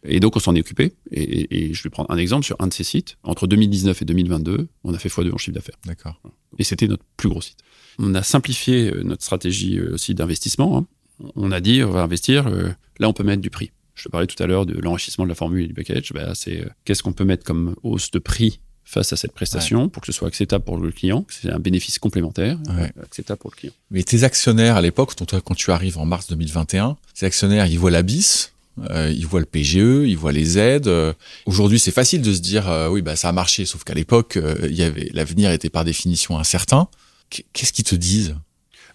Et 0.03 0.19
donc, 0.19 0.35
on 0.35 0.39
s'en 0.39 0.55
est 0.55 0.59
occupé. 0.59 0.93
Et, 1.11 1.21
et- 1.21 1.65
et 1.69 1.73
je 1.73 1.83
vais 1.83 1.89
prendre 1.89 2.09
un 2.11 2.17
exemple 2.17 2.45
sur 2.45 2.55
un 2.59 2.67
de 2.67 2.73
ces 2.73 2.83
sites. 2.83 3.17
Entre 3.23 3.45
2019 3.47 4.01
et 4.01 4.05
2022, 4.05 4.67
on 4.83 4.93
a 4.93 4.97
fait 4.99 5.09
x2 5.09 5.31
en 5.33 5.37
chiffre 5.37 5.55
d'affaires. 5.55 5.75
D'accord. 5.85 6.19
Et 6.57 6.63
c'était 6.63 6.87
notre 6.87 7.03
plus 7.17 7.29
gros 7.29 7.41
site. 7.41 7.57
On 7.99 8.15
a 8.15 8.23
simplifié 8.23 8.91
euh, 8.91 9.03
notre 9.03 9.23
stratégie 9.23 9.77
euh, 9.77 9.93
aussi 9.93 10.15
d'investissement. 10.15 10.77
hein. 10.77 10.87
On 11.35 11.51
a 11.51 11.59
dit, 11.59 11.83
on 11.83 11.91
va 11.91 12.01
investir, 12.01 12.47
euh, 12.47 12.69
là, 12.99 13.09
on 13.09 13.13
peut 13.13 13.23
mettre 13.23 13.41
du 13.41 13.49
prix. 13.49 13.71
Je 13.95 14.05
te 14.05 14.09
parlais 14.09 14.27
tout 14.27 14.41
à 14.41 14.47
l'heure 14.47 14.65
de 14.65 14.73
l'enrichissement 14.79 15.25
de 15.25 15.29
la 15.29 15.35
formule 15.35 15.65
et 15.65 15.67
du 15.67 15.73
package. 15.73 16.13
Bah, 16.13 16.33
c'est 16.33 16.65
qu'est-ce 16.85 17.03
qu'on 17.03 17.11
peut 17.13 17.25
mettre 17.25 17.43
comme 17.43 17.75
hausse 17.83 18.09
de 18.11 18.19
prix 18.19 18.61
face 18.85 19.11
à 19.13 19.17
cette 19.17 19.33
prestation 19.33 19.87
pour 19.89 20.01
que 20.01 20.07
ce 20.07 20.13
soit 20.13 20.27
acceptable 20.29 20.63
pour 20.63 20.77
le 20.77 20.91
client, 20.91 21.21
que 21.23 21.33
c'est 21.33 21.51
un 21.51 21.59
bénéfice 21.59 21.99
complémentaire, 21.99 22.57
Ouais. 22.75 22.91
acceptable 23.03 23.39
pour 23.39 23.51
le 23.51 23.55
client. 23.57 23.73
Mais 23.91 24.01
tes 24.01 24.23
actionnaires 24.23 24.77
à 24.77 24.81
l'époque, 24.81 25.13
quand 25.45 25.53
tu 25.55 25.71
arrives 25.71 25.97
en 25.99 26.05
mars 26.05 26.27
2021, 26.29 26.97
ces 27.13 27.25
actionnaires, 27.27 27.67
ils 27.67 27.77
voient 27.77 27.91
la 27.91 28.01
BIS, 28.01 28.51
euh, 28.89 29.11
ils 29.15 29.25
voient 29.25 29.39
le 29.39 29.45
PGE, 29.45 29.75
ils 30.07 30.17
voient 30.17 30.31
les 30.31 30.57
aides. 30.57 30.87
euh. 30.87 31.13
Aujourd'hui, 31.45 31.79
c'est 31.79 31.91
facile 31.91 32.21
de 32.21 32.33
se 32.33 32.39
dire, 32.41 32.69
euh, 32.69 32.89
oui, 32.89 33.01
bah 33.01 33.15
ça 33.15 33.29
a 33.29 33.31
marché, 33.31 33.65
sauf 33.65 33.83
qu'à 33.83 33.93
l'époque, 33.93 34.39
il 34.63 34.75
y 34.75 34.83
avait 34.83 35.09
l'avenir 35.13 35.51
était 35.51 35.69
par 35.69 35.85
définition 35.85 36.37
incertain. 36.37 36.87
Qu- 37.29 37.43
Qu'est-ce 37.53 37.73
qu'ils 37.73 37.85
te 37.85 37.95
disent? 37.95 38.35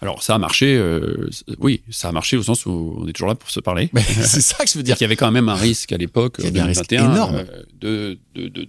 Alors, 0.01 0.23
ça 0.23 0.35
a 0.35 0.39
marché, 0.39 0.79
oui, 1.61 1.81
ça 1.89 2.09
a 2.09 2.13
marché 2.13 2.37
au 2.37 2.43
sens 2.43 2.67
où 2.67 2.95
on 2.99 3.07
est 3.07 3.13
toujours 3.15 3.29
là 3.29 3.37
pour 3.37 3.49
se 3.49 3.61
parler. 3.61 3.89
C'est 3.95 4.43
ça 4.43 4.63
que 4.65 4.69
je 4.71 4.77
veux 4.77 4.83
dire 4.83 4.97
qu'il 4.97 5.05
y 5.05 5.07
avait 5.07 5.17
quand 5.17 5.31
même 5.31 5.49
un 5.49 5.55
risque 5.55 5.93
à 5.93 5.97
l'époque, 5.97 6.37
Il 6.41 6.45
en 6.45 6.49
avait 6.49 6.61
un 6.61 6.65
risque 6.67 6.89
2021, 6.91 7.13
énorme. 7.15 7.45
de 7.81 8.19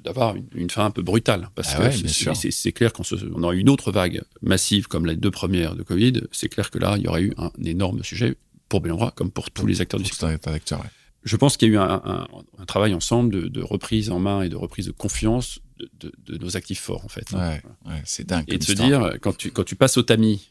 d'avoir 0.03 0.35
une, 0.35 0.45
une 0.55 0.69
fin 0.69 0.85
un 0.85 0.91
peu 0.91 1.01
brutale. 1.01 1.49
Parce 1.55 1.73
Ah 1.73 1.77
que 1.77 1.83
ouais, 1.83 2.41
c'est- 2.51 2.71
clair 2.71 2.93
qu'on 2.93 3.03
on 3.35 3.43
aurait 3.43 3.57
eu 3.57 3.59
une 3.59 3.69
autre 3.69 3.91
vague 3.91 4.21
massive 4.41 4.87
comme 4.87 5.07
les 5.07 5.15
deux 5.17 5.31
premières 5.31 5.75
de 5.75 5.83
Covid. 5.83 6.21
C'est 6.31 6.47
clair 6.47 6.69
que 6.71 6.77
là, 6.79 6.95
il 6.97 7.03
y 7.03 7.07
aurait 7.07 7.23
eu 7.23 7.33
un 7.37 7.51
énorme 7.65 8.01
sujet 8.03 8.35
pour 8.69 8.79
Bellambra 8.81 9.11
comme 9.11 9.31
pour 9.31 9.51
tous 9.51 9.65
les 9.67 9.81
acteurs 9.81 9.99
du 9.99 10.03
Pour 10.09 10.13
secteur. 10.17 10.39
tout 10.39 10.49
un 10.49 10.53
acteur, 10.53 10.79
ouais. 10.79 10.85
Je 11.25 11.35
pense 11.37 11.57
qu'il 11.57 11.67
y 11.67 11.71
a 11.71 11.73
eu 11.73 11.77
un, 11.77 12.01
un- 12.05 12.27
un 12.59 12.65
travail 12.65 12.93
ensemble 12.93 13.33
de, 13.33 13.47
de 13.47 13.61
reprise 13.61 14.09
en 14.11 14.19
main 14.19 14.41
et 14.43 14.49
de 14.49 14.55
reprise 14.55 14.85
de 14.85 14.91
confiance 14.91 15.59
de, 15.79 15.89
de- 15.99 16.13
de 16.33 16.37
nos 16.37 16.55
actifs 16.55 16.79
forts, 16.79 17.03
en 17.03 17.09
fait. 17.09 17.29
Ouais, 17.31 17.61
ouais, 17.87 18.01
c'est 18.05 18.25
dingue. 18.27 18.45
Et 18.47 18.57
de 18.59 18.63
se 18.63 18.73
dire, 18.87 19.17
quand 19.21 19.35
tu, 19.35 19.51
quand 19.51 19.63
tu 19.63 19.75
passes 19.75 19.97
au 19.97 20.03
tamis, 20.03 20.49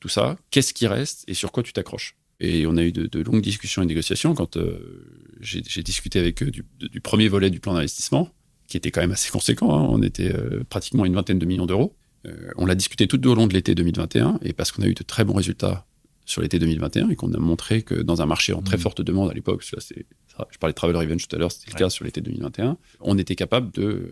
tout 0.00 0.08
ça, 0.08 0.36
qu'est-ce 0.50 0.74
qui 0.74 0.86
reste 0.86 1.24
et 1.28 1.34
sur 1.34 1.52
quoi 1.52 1.62
tu 1.62 1.72
t'accroches? 1.72 2.16
Et 2.40 2.66
on 2.66 2.76
a 2.76 2.82
eu 2.82 2.90
de, 2.92 3.20
longues 3.22 3.40
discussions 3.42 3.82
et 3.82 3.86
négociations 3.86 4.34
quand 4.34 4.56
euh, 4.56 5.30
j'ai 5.40 5.60
discuté 5.82 6.18
avec 6.18 6.42
eux 6.42 6.50
du, 6.50 6.64
premier 7.00 7.28
volet 7.28 7.50
du 7.50 7.60
plan 7.60 7.72
d'investissement, 7.74 8.28
qui 8.66 8.76
était 8.76 8.90
quand 8.90 9.00
même 9.00 9.12
assez 9.12 9.30
conséquent. 9.30 9.72
hein. 9.72 9.86
On 9.88 10.02
était 10.02 10.32
euh, 10.34 10.64
pratiquement 10.68 11.04
une 11.04 11.14
vingtaine 11.14 11.38
de 11.38 11.46
millions 11.46 11.66
d'euros. 11.66 11.94
Euh, 12.26 12.50
on 12.56 12.66
l'a 12.66 12.74
discuté 12.74 13.06
tout 13.06 13.24
au 13.28 13.34
long 13.36 13.46
de 13.46 13.52
l'été 13.54 13.76
2021, 13.76 14.40
et 14.42 14.52
parce 14.52 14.72
qu'on 14.72 14.82
a 14.82 14.86
eu 14.88 14.94
de 14.94 15.02
très 15.04 15.24
bons 15.24 15.34
résultats 15.34 15.86
sur 16.24 16.40
l'été 16.42 16.58
2021 16.58 17.10
et 17.10 17.16
qu'on 17.16 17.32
a 17.32 17.38
montré 17.38 17.82
que 17.82 17.94
dans 17.94 18.22
un 18.22 18.26
marché 18.26 18.52
en 18.52 18.62
très 18.62 18.76
Mhm. 18.76 18.82
forte 18.82 19.00
demande 19.02 19.30
à 19.30 19.34
l'époque, 19.34 19.64
je 19.64 20.58
parlais 20.58 20.72
de 20.72 20.76
Travel 20.76 20.96
Revenge 20.96 21.26
tout 21.26 21.34
à 21.36 21.38
l'heure, 21.38 21.50
c'était 21.52 21.70
le 21.70 21.74
Ouais. 21.74 21.78
cas 21.80 21.90
sur 21.90 22.04
l'été 22.04 22.20
2021, 22.20 22.76
on 23.00 23.18
était 23.18 23.34
capable 23.36 23.70
de 23.72 24.10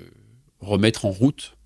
remettre 0.60 1.04
en 1.04 1.10
route 1.10 1.56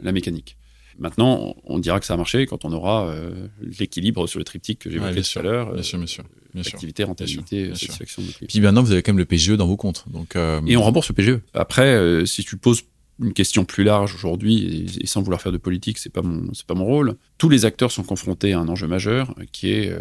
la 0.00 0.12
mécanique. 0.12 0.56
Maintenant, 0.98 1.54
on 1.64 1.78
dira 1.78 2.00
que 2.00 2.06
ça 2.06 2.14
a 2.14 2.16
marché 2.16 2.44
quand 2.46 2.64
on 2.64 2.72
aura 2.72 3.08
euh, 3.08 3.46
l'équilibre 3.78 4.26
sur 4.26 4.40
le 4.40 4.44
triptyque 4.44 4.80
que 4.80 4.88
Ouais, 4.88 4.94
j'évoquais 4.94 5.12
bien 5.12 5.22
tout 5.22 5.28
sûr, 5.28 5.40
à 5.40 5.44
l'heure. 5.44 5.70
Bien 5.70 5.78
euh, 5.78 5.82
sûr, 5.82 5.98
bien 5.98 6.06
sûr. 6.08 6.24
Bien 6.54 6.62
sûr. 6.64 6.74
activité, 6.74 7.04
rentabilité, 7.04 7.66
bien 7.66 7.74
sûr. 7.74 7.86
satisfaction 7.86 8.22
de 8.22 8.26
nos 8.26 8.32
clients. 8.32 8.48
Puis 8.48 8.60
maintenant, 8.60 8.82
vous 8.82 8.90
avez 8.90 9.02
quand 9.02 9.12
même 9.12 9.18
le 9.18 9.24
PGE 9.26 9.52
dans 9.52 9.66
vos 9.68 9.76
comptes. 9.76 10.06
Donc, 10.10 10.34
euh, 10.34 10.60
Et 10.66 10.76
on 10.76 10.82
rembourse 10.82 11.08
le 11.08 11.14
PGE. 11.14 11.38
Après, 11.54 11.86
euh, 11.94 12.26
si 12.26 12.42
tu 12.44 12.56
poses 12.56 12.82
une 13.20 13.32
question 13.32 13.64
plus 13.64 13.84
large 13.84 14.14
aujourd'hui, 14.14 14.86
et, 14.98 15.02
et 15.02 15.06
sans 15.06 15.22
vouloir 15.22 15.40
faire 15.42 15.52
de 15.52 15.58
politique, 15.58 15.98
c'est 15.98 16.12
pas 16.12 16.22
mon, 16.22 16.52
c'est 16.54 16.66
pas 16.66 16.74
mon 16.74 16.84
rôle. 16.84 17.16
Tous 17.36 17.48
les 17.48 17.64
acteurs 17.64 17.90
sont 17.90 18.04
confrontés 18.04 18.52
à 18.52 18.60
un 18.60 18.68
enjeu 18.68 18.86
majeur, 18.86 19.34
euh, 19.38 19.44
qui 19.50 19.70
est 19.72 19.90
euh, 19.90 20.00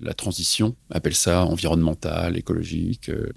la 0.00 0.14
transition, 0.14 0.74
appelle 0.90 1.14
ça 1.14 1.44
environnementale, 1.44 2.36
écologique, 2.36 3.08
euh, 3.10 3.28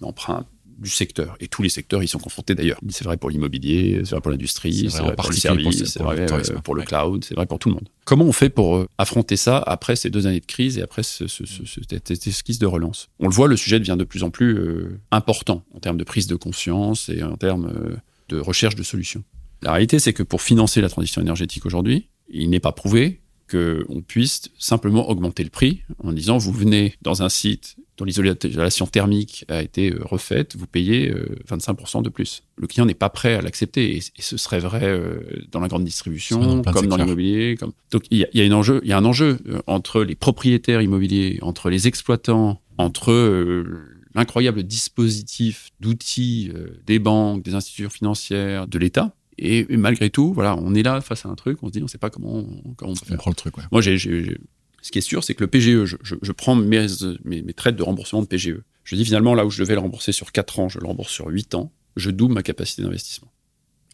du 0.80 0.92
secteur. 0.92 1.36
Et 1.40 1.48
tous 1.48 1.64
les 1.64 1.70
secteurs 1.70 2.04
y 2.04 2.08
sont 2.08 2.20
confrontés 2.20 2.54
d'ailleurs. 2.54 2.80
C'est 2.90 3.04
vrai 3.04 3.18
pour 3.18 3.32
l'immobilier, 3.32 4.02
c'est 4.04 4.12
vrai 4.12 4.22
pour 4.22 4.30
l'industrie, 4.30 4.90
C'est 4.92 5.02
vrai 5.02 5.16
pour 5.16 5.32
les 5.32 5.38
services, 5.38 5.84
c'est 5.86 6.04
vrai 6.04 6.32
euh, 6.32 6.60
pour 6.64 6.76
le 6.76 6.82
Ouais. 6.82 6.86
cloud, 6.86 7.24
c'est 7.26 7.34
vrai 7.34 7.48
pour 7.48 7.58
tout 7.58 7.70
le 7.70 7.76
monde. 7.76 7.90
Comment 8.06 8.26
on 8.26 8.32
fait 8.32 8.50
pour 8.52 8.76
euh, 8.76 8.86
affronter 9.00 9.38
ça 9.38 9.58
après 9.58 9.96
ces 9.96 10.12
deux 10.12 10.28
années 10.28 10.40
de 10.40 10.46
crise 10.46 10.78
et 10.78 10.84
après 10.84 11.02
ce, 11.02 11.26
ce- 11.26 11.46
ce- 11.48 11.66
ce- 11.66 11.82
cette, 11.90 12.08
cette 12.08 12.28
esquisse 12.28 12.60
de 12.60 12.68
relance? 12.68 13.10
On 13.20 13.28
le 13.28 13.34
voit, 13.34 13.48
le 13.48 13.58
sujet 13.58 13.80
devient 13.80 13.96
de 13.98 14.04
plus 14.04 14.22
en 14.24 14.30
plus 14.30 14.54
euh, 14.56 15.00
important 15.10 15.64
en 15.74 15.80
termes 15.80 15.98
de 15.98 16.04
prise 16.04 16.28
de 16.28 16.36
conscience 16.36 17.10
et 17.10 17.24
en 17.24 17.38
termes 17.38 17.72
euh, 17.76 17.96
de 18.30 18.40
recherche 18.40 18.76
de 18.76 18.84
solutions. 18.84 19.24
La 19.62 19.72
réalité, 19.72 20.00
c'est 20.00 20.14
que 20.14 20.24
pour 20.24 20.42
financer 20.42 20.82
la 20.82 20.90
transition 20.90 21.22
énergétique 21.22 21.66
aujourd'hui, 21.66 22.10
il 22.30 22.50
n'est 22.50 22.60
pas 22.60 22.72
prouvé 22.72 23.22
qu'on 23.50 24.02
puisse 24.06 24.50
simplement 24.58 25.10
augmenter 25.10 25.44
le 25.44 25.50
prix 25.50 25.82
en 26.00 26.12
disant 26.12 26.38
vous 26.38 26.52
venez 26.52 26.96
dans 27.02 27.24
un 27.24 27.30
site 27.30 27.78
dont 27.98 28.06
l'isolation 28.06 28.86
thermique 28.86 29.46
a 29.48 29.64
été 29.64 29.92
euh, 29.92 30.00
refaite, 30.04 30.56
vous 30.56 30.68
payez 30.68 31.10
euh, 31.10 31.36
25% 31.50 32.04
de 32.04 32.10
plus. 32.10 32.44
Le 32.56 32.68
client 32.68 32.86
n'est 32.86 32.94
pas 32.94 33.10
prêt 33.10 33.36
à 33.36 33.42
l'accepter 33.42 33.98
et, 33.98 34.02
ce 34.20 34.38
serait 34.38 34.60
vrai 34.60 34.84
euh, 34.84 35.20
dans 35.52 35.60
la 35.60 35.68
grande 35.68 35.84
distribution, 35.84 36.62
dans 36.62 36.72
comme 36.74 36.88
dans 36.88 36.98
l'immobilier. 36.98 37.56
Comme... 37.60 37.72
Donc 37.90 38.04
il 38.12 38.20
y, 38.20 38.24
a, 38.24 38.28
il 38.34 38.40
y 38.40 38.44
a 38.44 38.54
un 38.54 38.56
enjeu, 38.56 38.82
il 38.84 38.90
y 38.90 38.94
a 38.94 38.98
un 38.98 39.06
enjeu 39.06 39.40
euh, 39.48 39.62
entre 39.66 40.04
les 40.04 40.16
propriétaires 40.16 40.82
immobiliers, 40.82 41.40
entre 41.42 41.72
les 41.72 41.88
exploitants, 41.88 42.62
entre 42.78 43.12
euh, 43.12 43.97
l'incroyable 44.18 44.64
dispositif 44.64 45.70
d'outils 45.80 46.52
euh, 46.54 46.82
des 46.86 47.00
banques, 47.00 47.44
des 47.44 47.54
institutions 47.56 47.90
financières, 47.90 48.68
de 48.68 48.78
l'État. 48.78 49.14
Et, 49.38 49.60
et 49.72 49.78
malgré 49.78 50.10
tout, 50.10 50.34
voilà, 50.34 50.56
on 50.58 50.74
est 50.74 50.84
là 50.84 51.00
face 51.02 51.26
à 51.26 51.30
un 51.30 51.36
truc, 51.36 51.60
on 51.62 51.68
se 51.68 51.72
dit, 51.72 51.80
on 51.80 51.84
ne 51.84 51.88
sait 51.88 51.98
pas 52.00 52.10
comment, 52.10 52.44
comment 52.76 52.92
on 52.92 52.96
peut 52.96 53.02
on 53.04 53.06
faire. 53.06 53.18
prend 53.18 53.32
le 53.32 53.36
truc, 53.36 53.58
ouais. 53.58 53.64
Moi, 53.72 53.82
j'ai, 53.82 53.98
ce 54.00 54.92
qui 54.92 54.98
est 54.98 55.02
sûr, 55.02 55.24
c'est 55.24 55.36
que 55.36 55.44
le 55.44 55.48
PGE, 55.48 55.86
je, 55.86 55.96
je- 56.02 56.16
je 56.22 56.32
prends 56.32 56.56
mes, 56.56 56.88
mes, 57.24 57.42
mes 57.44 57.54
traites 57.54 57.76
de 57.76 57.84
remboursement 57.84 58.22
de 58.22 58.28
PGE. 58.28 58.58
Je 58.84 58.96
dis 58.96 59.06
finalement, 59.06 59.36
là 59.36 59.46
où 59.46 59.50
je 59.52 59.62
devais 59.62 59.74
le 59.76 59.80
rembourser 59.82 60.12
sur 60.12 60.32
4 60.32 60.60
ans, 60.60 60.70
je 60.70 60.80
le 60.80 60.88
rembourse 60.88 61.12
sur 61.12 61.28
8 61.28 61.54
ans. 61.56 61.72
Je 61.98 62.10
double 62.10 62.34
ma 62.34 62.44
capacité 62.44 62.82
d'investissement. 62.84 63.32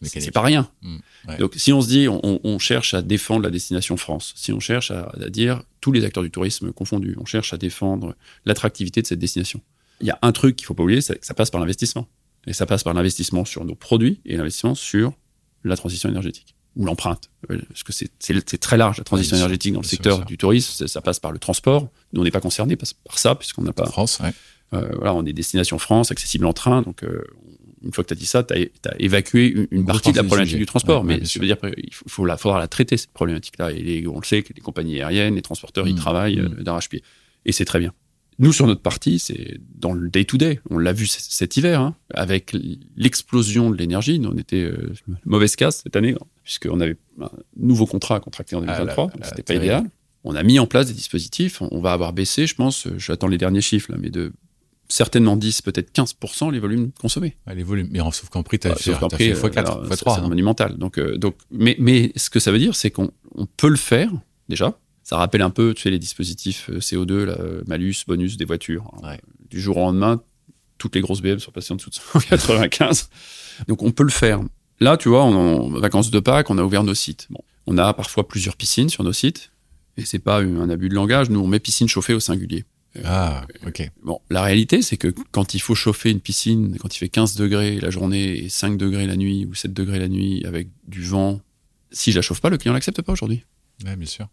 C'est, 0.02 0.30
pas 0.32 0.42
rien. 0.42 0.68
Mm, 0.82 0.96
ouais. 1.28 1.36
Donc, 1.38 1.54
si 1.56 1.72
on 1.72 1.80
se 1.80 1.88
dit, 1.88 2.08
on, 2.08 2.40
on 2.42 2.58
cherche 2.58 2.94
à 2.94 3.00
défendre 3.02 3.42
la 3.42 3.50
destination 3.50 3.96
France, 3.96 4.32
si 4.36 4.52
on 4.52 4.60
cherche 4.60 4.90
à, 4.90 5.10
à 5.20 5.28
dire 5.30 5.62
tous 5.80 5.92
les 5.92 6.04
acteurs 6.04 6.22
du 6.22 6.30
tourisme 6.30 6.72
confondus, 6.72 7.14
on 7.18 7.24
cherche 7.24 7.52
à 7.54 7.56
défendre 7.58 8.14
l'attractivité 8.44 9.00
de 9.02 9.06
cette 9.06 9.18
destination. 9.20 9.60
Il 10.00 10.06
y 10.06 10.10
a 10.10 10.18
un 10.22 10.32
truc 10.32 10.56
qu'il 10.56 10.66
faut 10.66 10.74
pas 10.74 10.82
oublier, 10.82 11.00
c'est 11.00 11.18
que 11.18 11.26
ça 11.26 11.34
passe 11.34 11.50
par 11.50 11.60
l'investissement. 11.60 12.08
Et 12.46 12.52
ça 12.52 12.66
passe 12.66 12.82
par 12.82 12.92
l'investissement 12.94 13.44
sur 13.44 13.64
nos 13.64 13.74
produits 13.74 14.20
et 14.26 14.36
l'investissement 14.36 14.74
sur 14.74 15.14
la 15.64 15.76
transition 15.76 16.08
énergétique 16.10 16.54
ou 16.76 16.84
l'empreinte. 16.84 17.30
Euh, 17.50 17.58
Parce 17.68 17.84
que 17.84 17.92
c'est, 17.92 18.58
très 18.58 18.76
large, 18.76 18.98
la 18.98 19.04
transition 19.04 19.36
énergétique 19.36 19.72
dans 19.72 19.80
le 19.80 19.86
secteur 19.86 20.16
sûr. 20.18 20.24
du 20.26 20.36
tourisme. 20.36 20.72
Ça, 20.72 20.88
ça 20.88 21.00
passe 21.00 21.20
par 21.20 21.32
le 21.32 21.38
transport. 21.38 21.88
Nous, 22.12 22.20
on 22.20 22.24
n'est 22.24 22.30
pas 22.32 22.40
concernés 22.40 22.76
par, 22.76 22.88
par 23.04 23.18
ça, 23.18 23.34
puisqu'on 23.36 23.62
n'a 23.62 23.72
pas. 23.72 23.86
France, 23.86 24.18
ouais. 24.20 24.32
euh, 24.74 24.88
voilà, 24.96 25.14
on 25.14 25.24
est 25.24 25.32
destination 25.32 25.78
France, 25.78 26.10
accessible 26.10 26.44
en 26.46 26.52
train. 26.52 26.82
Donc, 26.82 27.02
euh, 27.04 27.22
une 27.82 27.92
fois 27.92 28.02
que 28.04 28.08
tu 28.08 28.14
as 28.14 28.16
dit 28.16 28.26
ça, 28.26 28.42
tu 28.42 28.54
as, 28.54 28.94
évacué 28.98 29.66
une, 29.70 29.86
partie 29.86 30.10
de 30.12 30.16
la 30.16 30.24
problématique 30.24 30.58
du 30.58 30.66
transport. 30.66 31.02
Ouais, 31.02 31.08
ouais, 31.08 31.14
mais 31.14 31.20
bien 31.20 31.28
ça 31.28 31.38
veut 31.38 31.46
dire 31.46 31.58
qu'il 31.60 31.94
faut, 31.94 32.24
la, 32.26 32.36
faudra 32.36 32.58
la 32.58 32.66
traiter, 32.68 32.96
cette 32.96 33.12
problématique-là. 33.12 33.70
Et 33.72 33.80
les- 33.80 34.06
on 34.08 34.18
le 34.18 34.24
sait 34.24 34.42
que 34.42 34.52
les 34.52 34.60
compagnies 34.60 35.00
aériennes, 35.00 35.36
les 35.36 35.42
transporteurs, 35.42 35.86
ils 35.86 35.94
Mm. 35.94 35.98
travaillent 35.98 36.40
euh, 36.40 36.48
Mm. 36.48 36.62
d'arrache-pied. 36.64 37.02
Et 37.46 37.52
c'est 37.52 37.64
très 37.64 37.78
bien. 37.78 37.92
Nous, 38.38 38.52
sur 38.52 38.66
notre 38.66 38.80
partie, 38.82 39.18
c'est 39.18 39.58
dans 39.78 39.92
le 39.92 40.08
day-to-day. 40.08 40.60
On 40.70 40.78
l'a 40.78 40.92
vu 40.92 41.06
cet 41.06 41.56
hiver, 41.56 41.80
hein, 41.80 41.94
avec 42.12 42.54
l'explosion 42.96 43.70
de 43.70 43.76
l'énergie. 43.76 44.18
Nous, 44.18 44.30
on 44.30 44.36
était 44.36 44.62
euh, 44.62 44.92
mauvaise 45.24 45.56
casse 45.56 45.82
cette 45.84 45.96
année, 45.96 46.14
puisqu'on 46.42 46.80
avait 46.80 46.96
un 47.20 47.30
nouveau 47.56 47.86
contrat 47.86 48.16
à 48.16 48.20
contracter 48.20 48.56
en 48.56 48.62
Ah, 48.66 48.78
2023. 48.78 49.04
là, 49.06 49.10
donc 49.12 49.20
là, 49.20 49.26
c'était 49.28 49.42
pas 49.42 49.54
idéal. 49.54 49.84
On 50.24 50.34
a 50.34 50.42
mis 50.42 50.58
en 50.58 50.66
place 50.66 50.86
des 50.86 50.94
dispositifs. 50.94 51.60
On 51.60 51.80
va 51.80 51.92
avoir 51.92 52.12
baissé, 52.12 52.46
je 52.46 52.54
pense, 52.54 52.86
euh, 52.86 52.98
j'attends 52.98 53.28
les 53.28 53.38
derniers 53.38 53.60
chiffres, 53.60 53.92
là, 53.92 53.98
mais 54.00 54.10
de 54.10 54.32
certainement 54.88 55.36
10, 55.36 55.62
peut-être 55.62 55.92
15% 55.92 56.50
les 56.52 56.58
volumes 56.60 56.92
consommés. 56.92 57.36
Ouais, 57.46 57.54
les 57.54 57.62
volumes. 57.62 57.88
Mais 57.90 58.00
en, 58.00 58.10
sauf 58.10 58.28
qu'en 58.30 58.42
prix, 58.42 58.58
t'as 58.58 58.70
Bah, 58.70 58.74
fait, 58.76 58.90
sauf 58.90 59.00
qu'en 59.00 59.08
t'as 59.08 59.16
prix, 59.16 59.34
fait 59.34 59.48
x4, 59.48 59.58
alors, 59.58 59.84
c'est- 59.88 59.94
x3. 60.04 60.14
c'est 60.16 60.20
hein. 60.22 60.28
monumental. 60.28 60.76
Donc, 60.76 60.98
euh, 60.98 61.16
donc, 61.18 61.36
mais, 61.50 61.76
mais 61.78 62.12
ce 62.16 62.30
que 62.30 62.38
ça 62.40 62.50
veut 62.52 62.58
dire, 62.58 62.74
c'est 62.74 62.90
qu'on 62.90 63.10
on 63.34 63.46
peut 63.46 63.68
le 63.68 63.76
faire 63.76 64.10
déjà. 64.48 64.78
Ça 65.04 65.18
rappelle 65.18 65.42
un 65.42 65.50
peu, 65.50 65.74
tu 65.74 65.82
sais, 65.82 65.90
les 65.90 65.98
dispositifs 65.98 66.70
euh, 66.70 66.78
CO2, 66.78 67.24
là, 67.24 67.36
euh, 67.38 67.62
malus, 67.66 68.04
bonus 68.06 68.36
des 68.36 68.46
voitures. 68.46 68.90
Ouais. 69.02 69.20
Du 69.50 69.60
jour 69.60 69.76
au 69.76 69.80
lendemain, 69.80 70.22
toutes 70.78 70.94
les 70.94 71.02
grosses 71.02 71.20
BM 71.20 71.38
sont 71.38 71.52
passées 71.52 71.72
en 71.72 71.76
dessous 71.76 71.90
de 71.90 71.94
195. 71.94 73.10
Donc, 73.68 73.82
on 73.82 73.92
peut 73.92 74.02
le 74.02 74.10
faire. 74.10 74.40
Là, 74.80 74.96
tu 74.96 75.10
vois, 75.10 75.22
en 75.22 75.68
vacances 75.70 76.10
de 76.10 76.18
Pâques, 76.20 76.50
on 76.50 76.58
a 76.58 76.62
ouvert 76.62 76.82
nos 76.82 76.94
sites. 76.94 77.26
Bon, 77.30 77.40
on 77.66 77.78
a 77.78 77.92
parfois 77.92 78.26
plusieurs 78.26 78.56
piscines 78.56 78.88
sur 78.88 79.04
nos 79.04 79.12
sites, 79.12 79.52
et 79.96 80.04
c'est 80.04 80.18
pas 80.18 80.40
un 80.40 80.68
abus 80.70 80.88
de 80.88 80.94
langage. 80.94 81.30
Nous, 81.30 81.38
on 81.38 81.46
met 81.46 81.60
piscine 81.60 81.86
chauffée 81.86 82.14
au 82.14 82.20
singulier. 82.20 82.64
Ah, 83.04 83.46
ok. 83.66 83.90
Bon, 84.02 84.20
la 84.30 84.42
réalité, 84.42 84.82
c'est 84.82 84.96
que 84.96 85.08
quand 85.32 85.54
il 85.54 85.60
faut 85.60 85.74
chauffer 85.74 86.10
une 86.10 86.20
piscine, 86.20 86.76
quand 86.78 86.94
il 86.94 86.98
fait 86.98 87.08
15 87.08 87.34
degrés 87.34 87.80
la 87.80 87.90
journée 87.90 88.44
et 88.44 88.48
5 88.48 88.76
degrés 88.76 89.06
la 89.06 89.16
nuit 89.16 89.46
ou 89.46 89.54
7 89.54 89.72
degrés 89.72 89.98
la 89.98 90.08
nuit 90.08 90.44
avec 90.46 90.68
du 90.86 91.02
vent, 91.02 91.40
si 91.90 92.12
je 92.12 92.18
la 92.18 92.22
chauffe 92.22 92.40
pas, 92.40 92.50
le 92.50 92.58
client 92.58 92.72
l'accepte 92.72 93.02
pas 93.02 93.12
aujourd'hui. 93.12 93.44
Ouais, 93.84 93.96
bien 93.96 94.06
sûr. 94.06 94.28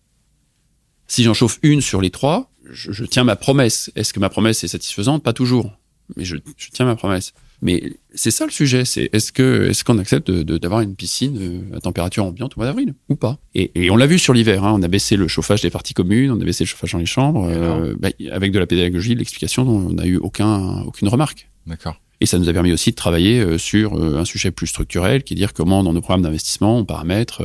Si 1.11 1.23
j'en 1.23 1.33
chauffe 1.33 1.59
une 1.61 1.81
sur 1.81 1.99
les 1.99 2.09
trois, 2.09 2.49
je, 2.71 2.93
je 2.93 3.03
tiens 3.03 3.25
ma 3.25 3.35
promesse. 3.35 3.91
Est-ce 3.97 4.13
que 4.13 4.21
ma 4.21 4.29
promesse 4.29 4.63
est 4.63 4.69
satisfaisante? 4.69 5.23
Pas 5.23 5.33
toujours. 5.33 5.69
Mais 6.15 6.23
je, 6.23 6.37
je 6.55 6.69
tiens 6.71 6.85
ma 6.85 6.95
promesse. 6.95 7.33
Mais 7.61 7.97
c'est 8.15 8.31
ça 8.31 8.45
le 8.45 8.51
sujet, 8.51 8.85
c'est 8.85 9.09
est-ce 9.11 9.33
que 9.33 9.67
est-ce 9.69 9.83
qu'on 9.83 9.97
accepte 9.97 10.31
d'avoir 10.31 10.79
une 10.79 10.95
piscine 10.95 11.37
euh, 11.37 11.75
à 11.75 11.81
température 11.81 12.23
ambiante 12.23 12.53
au 12.55 12.61
mois 12.61 12.65
d'avril 12.65 12.93
ou 13.09 13.17
pas? 13.17 13.39
Et, 13.55 13.71
et 13.75 13.91
on 13.91 13.97
l'a 13.97 14.07
vu 14.07 14.17
sur 14.19 14.33
l'hiver, 14.33 14.63
hein, 14.63 14.71
on 14.73 14.81
a 14.83 14.87
baissé 14.87 15.17
le 15.17 15.27
chauffage 15.27 15.61
des 15.61 15.69
parties 15.69 15.93
communes, 15.93 16.31
on 16.31 16.39
a 16.39 16.45
baissé 16.45 16.63
le 16.63 16.69
chauffage 16.69 16.93
dans 16.93 16.99
les 16.99 17.05
chambres, 17.05 17.45
euh, 17.45 17.93
bah, 17.99 18.07
avec 18.31 18.53
de 18.53 18.59
la 18.59 18.65
pédagogie, 18.65 19.13
de 19.13 19.19
l'explication, 19.19 19.67
on 19.67 19.91
n'a 19.91 20.05
eu 20.05 20.15
aucun 20.15 20.81
aucune 20.83 21.09
remarque. 21.09 21.49
D'accord. 21.67 21.99
Et 22.21 22.25
ça 22.25 22.39
nous 22.39 22.47
a 22.47 22.53
permis 22.53 22.71
aussi 22.71 22.91
de 22.91 22.95
travailler 22.95 23.41
euh, 23.41 23.57
sur 23.57 24.01
un 24.01 24.23
sujet 24.23 24.51
plus 24.51 24.67
structurel, 24.67 25.23
qui 25.23 25.33
est 25.33 25.35
dire 25.35 25.51
comment 25.51 25.83
dans 25.83 25.91
nos 25.91 25.99
programmes 25.99 26.21
d'investissement 26.21 26.77
on 26.77 26.85
paramètre 26.85 27.43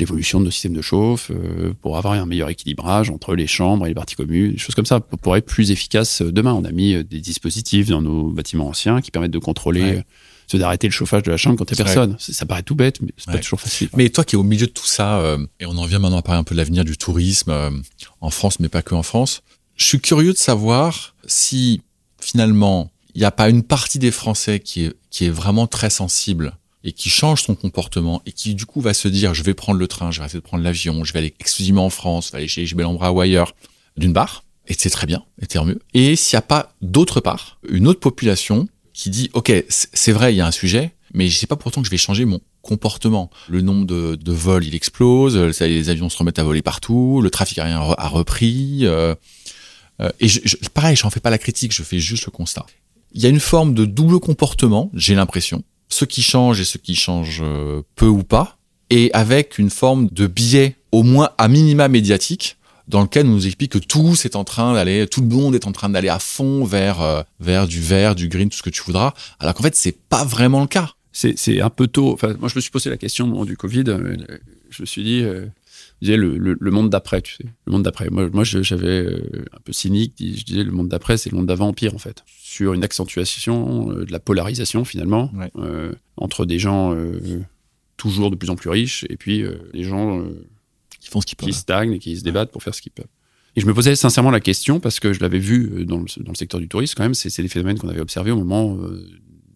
l'évolution 0.00 0.40
de 0.40 0.46
nos 0.46 0.50
systèmes 0.50 0.72
de 0.74 0.82
chauffe 0.82 1.30
euh, 1.30 1.72
pour 1.80 1.96
avoir 1.96 2.14
un 2.14 2.26
meilleur 2.26 2.48
équilibrage 2.48 3.10
entre 3.10 3.34
les 3.34 3.46
chambres 3.46 3.86
et 3.86 3.90
les 3.90 3.94
parties 3.94 4.16
communes, 4.16 4.52
des 4.52 4.58
choses 4.58 4.74
comme 4.74 4.86
ça, 4.86 5.00
pour, 5.00 5.18
pour 5.18 5.36
être 5.36 5.46
plus 5.46 5.70
efficace 5.70 6.22
euh, 6.22 6.32
demain. 6.32 6.52
On 6.54 6.64
a 6.64 6.72
mis 6.72 6.94
euh, 6.94 7.04
des 7.04 7.20
dispositifs 7.20 7.88
dans 7.88 8.02
nos 8.02 8.30
bâtiments 8.30 8.68
anciens 8.68 9.00
qui 9.00 9.10
permettent 9.10 9.30
de 9.30 9.38
contrôler, 9.38 9.80
Ouais. 9.82 10.04
ceux 10.48 10.58
d'arrêter 10.58 10.88
le 10.88 10.92
chauffage 10.92 11.22
de 11.22 11.30
la 11.30 11.36
chambre 11.36 11.56
quand 11.56 11.70
il 11.70 11.74
n'y 11.76 11.80
a 11.80 11.84
personne. 11.84 12.16
Ça, 12.18 12.32
ça 12.32 12.44
paraît 12.46 12.62
tout 12.64 12.74
bête, 12.74 13.00
mais 13.00 13.10
c'est 13.16 13.28
Ouais. 13.28 13.34
pas 13.34 13.38
toujours 13.40 13.60
facile. 13.60 13.88
Mais 13.96 14.08
toi 14.08 14.24
qui 14.24 14.34
es 14.34 14.38
au 14.38 14.42
milieu 14.42 14.66
de 14.66 14.72
tout 14.72 14.86
ça, 14.86 15.18
euh, 15.20 15.38
et 15.60 15.66
on 15.66 15.76
en 15.78 15.86
vient 15.86 16.00
maintenant 16.00 16.18
à 16.18 16.22
parler 16.22 16.40
un 16.40 16.44
peu 16.44 16.54
de 16.56 16.58
l'avenir 16.60 16.84
du 16.84 16.96
tourisme 16.96 17.50
euh, 17.50 17.70
en 18.20 18.30
France, 18.30 18.58
mais 18.58 18.68
pas 18.68 18.82
que 18.82 18.94
en 18.96 19.02
France, 19.04 19.42
je 19.76 19.84
suis 19.84 20.00
curieux 20.00 20.32
de 20.32 20.38
savoir 20.38 21.14
si 21.26 21.82
finalement 22.20 22.90
il 23.14 23.20
n'y 23.20 23.24
a 23.24 23.30
pas 23.30 23.48
une 23.48 23.62
partie 23.62 23.98
des 23.98 24.10
Français 24.12 24.60
qui 24.60 24.84
est, 24.84 24.92
qui 25.10 25.24
est 25.26 25.30
vraiment 25.30 25.66
très 25.66 25.90
sensible 25.90 26.56
et 26.84 26.92
qui 26.92 27.10
change 27.10 27.42
son 27.42 27.54
comportement 27.54 28.22
et 28.26 28.32
qui 28.32 28.54
du 28.54 28.66
coup 28.66 28.80
va 28.80 28.94
se 28.94 29.08
dire 29.08 29.34
je 29.34 29.42
vais 29.42 29.54
prendre 29.54 29.78
le 29.78 29.88
train, 29.88 30.10
je 30.10 30.20
vais 30.20 30.26
essayer 30.26 30.40
de 30.40 30.44
prendre 30.44 30.64
l'avion, 30.64 31.04
je 31.04 31.12
vais 31.12 31.18
aller 31.18 31.34
exclusivement 31.40 31.86
en 31.86 31.90
France, 31.90 32.28
je 32.28 32.32
vais 32.32 32.38
aller 32.38 32.48
chez 32.48 32.64
Bellambra 32.74 33.12
ou 33.12 33.20
ailleurs, 33.20 33.54
d'une 33.96 34.12
part, 34.12 34.44
et 34.66 34.74
c'est 34.74 34.90
très 34.90 35.06
bien, 35.06 35.24
et 35.40 35.46
tant 35.46 35.64
mieux. 35.64 35.80
Et 35.94 36.16
s'il 36.16 36.36
n'y 36.36 36.38
a 36.38 36.42
pas 36.42 36.74
d'autre 36.80 37.20
part, 37.20 37.58
une 37.68 37.86
autre 37.86 38.00
population 38.00 38.68
qui 38.92 39.10
dit 39.10 39.30
ok 39.34 39.52
c'est 39.68 40.12
vrai 40.12 40.34
il 40.34 40.36
y 40.36 40.40
a 40.40 40.46
un 40.46 40.52
sujet, 40.52 40.94
mais 41.12 41.28
je 41.28 41.36
sais 41.36 41.46
pas 41.46 41.56
pourtant 41.56 41.80
que 41.82 41.86
je 41.86 41.90
vais 41.90 41.98
changer 41.98 42.24
mon 42.24 42.40
comportement. 42.62 43.30
Le 43.48 43.62
nombre 43.62 43.86
de, 43.86 44.16
de 44.16 44.32
vols 44.32 44.64
il 44.64 44.74
explose, 44.74 45.52
ça, 45.52 45.66
les 45.66 45.88
avions 45.90 46.08
se 46.08 46.16
remettent 46.16 46.38
à 46.38 46.44
voler 46.44 46.62
partout, 46.62 47.20
le 47.22 47.30
trafic 47.30 47.58
aérien 47.58 47.80
a 47.80 48.08
repris. 48.08 48.80
euh, 48.82 49.14
euh, 50.00 50.10
et 50.18 50.28
je, 50.28 50.40
je, 50.44 50.56
pareil, 50.72 50.96
fais 50.96 51.20
pas 51.20 51.30
la 51.30 51.38
critique, 51.38 51.74
je 51.74 51.82
fais 51.82 51.98
juste 51.98 52.26
le 52.26 52.30
constat. 52.30 52.66
Il 53.12 53.22
y 53.22 53.26
a 53.26 53.28
une 53.28 53.40
forme 53.40 53.74
de 53.74 53.84
double 53.84 54.20
comportement, 54.20 54.90
j'ai 54.94 55.14
l'impression. 55.14 55.64
Ceux 55.90 56.06
qui 56.06 56.22
changent 56.22 56.60
et 56.60 56.64
ceux 56.64 56.78
qui 56.78 56.94
changent 56.94 57.42
euh, 57.42 57.82
peu 57.96 58.06
ou 58.06 58.22
pas, 58.22 58.56
et 58.90 59.10
avec 59.12 59.58
une 59.58 59.70
forme 59.70 60.08
de 60.10 60.26
biais, 60.26 60.76
au 60.92 61.02
moins 61.02 61.30
à 61.38 61.48
minima 61.48 61.88
médiatique, 61.88 62.56
dans 62.88 63.02
lequel 63.02 63.26
on 63.26 63.30
nous 63.30 63.46
explique 63.46 63.72
que 63.72 63.78
tout 63.78 64.14
est 64.24 64.34
en 64.34 64.42
train 64.44 64.74
d'aller, 64.74 65.06
tout 65.06 65.20
le 65.20 65.28
monde 65.28 65.54
est 65.54 65.66
en 65.66 65.72
train 65.72 65.88
d'aller 65.88 66.08
à 66.08 66.18
fond 66.18 66.64
vers 66.64 67.00
euh, 67.02 67.22
vers 67.38 67.68
du 67.68 67.80
vert, 67.80 68.14
du 68.14 68.28
green, 68.28 68.48
tout 68.50 68.56
ce 68.58 68.62
que 68.62 68.70
tu 68.70 68.82
voudras, 68.82 69.14
alors 69.38 69.54
qu'en 69.54 69.62
fait 69.62 69.76
c'est 69.76 69.96
pas 70.08 70.24
vraiment 70.24 70.60
le 70.62 70.66
cas. 70.66 70.90
c'est 71.12 71.60
un 71.60 71.70
peu 71.70 71.86
tôt. 71.86 72.12
Enfin, 72.12 72.34
moi, 72.40 72.48
je 72.48 72.54
me 72.56 72.60
suis 72.60 72.70
posé 72.70 72.88
la 72.90 72.96
question 72.96 73.26
au 73.26 73.28
moment 73.28 73.44
du 73.44 73.56
Covid. 73.56 73.84
euh, 73.88 74.16
Je 74.70 74.82
me 74.82 74.86
suis 74.86 75.02
dit, 75.04 75.22
euh, 75.22 75.46
disais 76.02 76.16
le, 76.16 76.36
le- 76.38 76.56
le 76.58 76.70
monde 76.70 76.88
d'après, 76.90 77.20
tu 77.22 77.34
sais, 77.34 77.44
le 77.66 77.72
monde 77.72 77.82
d'après. 77.82 78.08
Moi, 78.10 78.28
moi, 78.32 78.44
j'avais 78.44 78.86
euh, 79.02 79.44
un 79.52 79.60
peu 79.64 79.72
cynique. 79.72 80.14
Je 80.18 80.44
disais 80.44 80.62
le 80.64 80.70
monde 80.72 80.88
d'après, 80.88 81.16
c'est 81.16 81.30
le 81.30 81.36
monde 81.36 81.46
d'avant 81.46 81.68
empire 81.68 81.94
en 81.94 81.98
fait, 81.98 82.24
sur 82.50 82.72
une 82.72 82.82
accentuation 82.82 83.92
euh, 83.92 84.04
de 84.04 84.10
la 84.10 84.18
polarisation 84.18 84.84
finalement 84.84 85.30
Ouais. 85.34 85.50
euh, 85.56 85.92
entre 86.16 86.44
des 86.44 86.58
gens 86.58 86.92
euh, 86.94 87.40
toujours 87.96 88.30
de 88.30 88.36
plus 88.36 88.50
en 88.50 88.56
plus 88.56 88.70
riches 88.70 89.06
et 89.08 89.16
puis 89.16 89.42
euh, 89.42 89.54
les 89.72 89.84
gens 89.84 90.24
Ils 91.02 91.08
font 91.08 91.20
ce 91.20 91.26
qu'ils 91.26 91.36
peuvent. 91.36 91.48
qui 91.48 91.54
stagnent 91.54 91.92
et 91.92 91.98
qui 92.00 92.16
se 92.16 92.24
débattent 92.24 92.50
pour 92.50 92.62
faire 92.64 92.74
ce 92.74 92.82
qu'ils 92.82 92.90
peuvent. 92.92 93.06
Et 93.54 93.60
je 93.60 93.66
me 93.66 93.74
posais 93.74 93.94
sincèrement 93.94 94.32
la 94.32 94.40
question 94.40 94.80
parce 94.80 94.98
que 94.98 95.12
je 95.12 95.20
l'avais 95.20 95.38
vu 95.38 95.84
dans 95.86 95.98
le, 95.98 96.06
dans 96.24 96.32
le 96.32 96.36
secteur 96.36 96.58
du 96.60 96.68
tourisme 96.68 96.94
quand 96.96 97.04
même, 97.04 97.14
c'est 97.14 97.40
des 97.42 97.48
phénomènes 97.48 97.78
qu'on 97.78 97.88
avait 97.88 98.00
observés 98.00 98.32
au 98.32 98.36
moment 98.44 98.76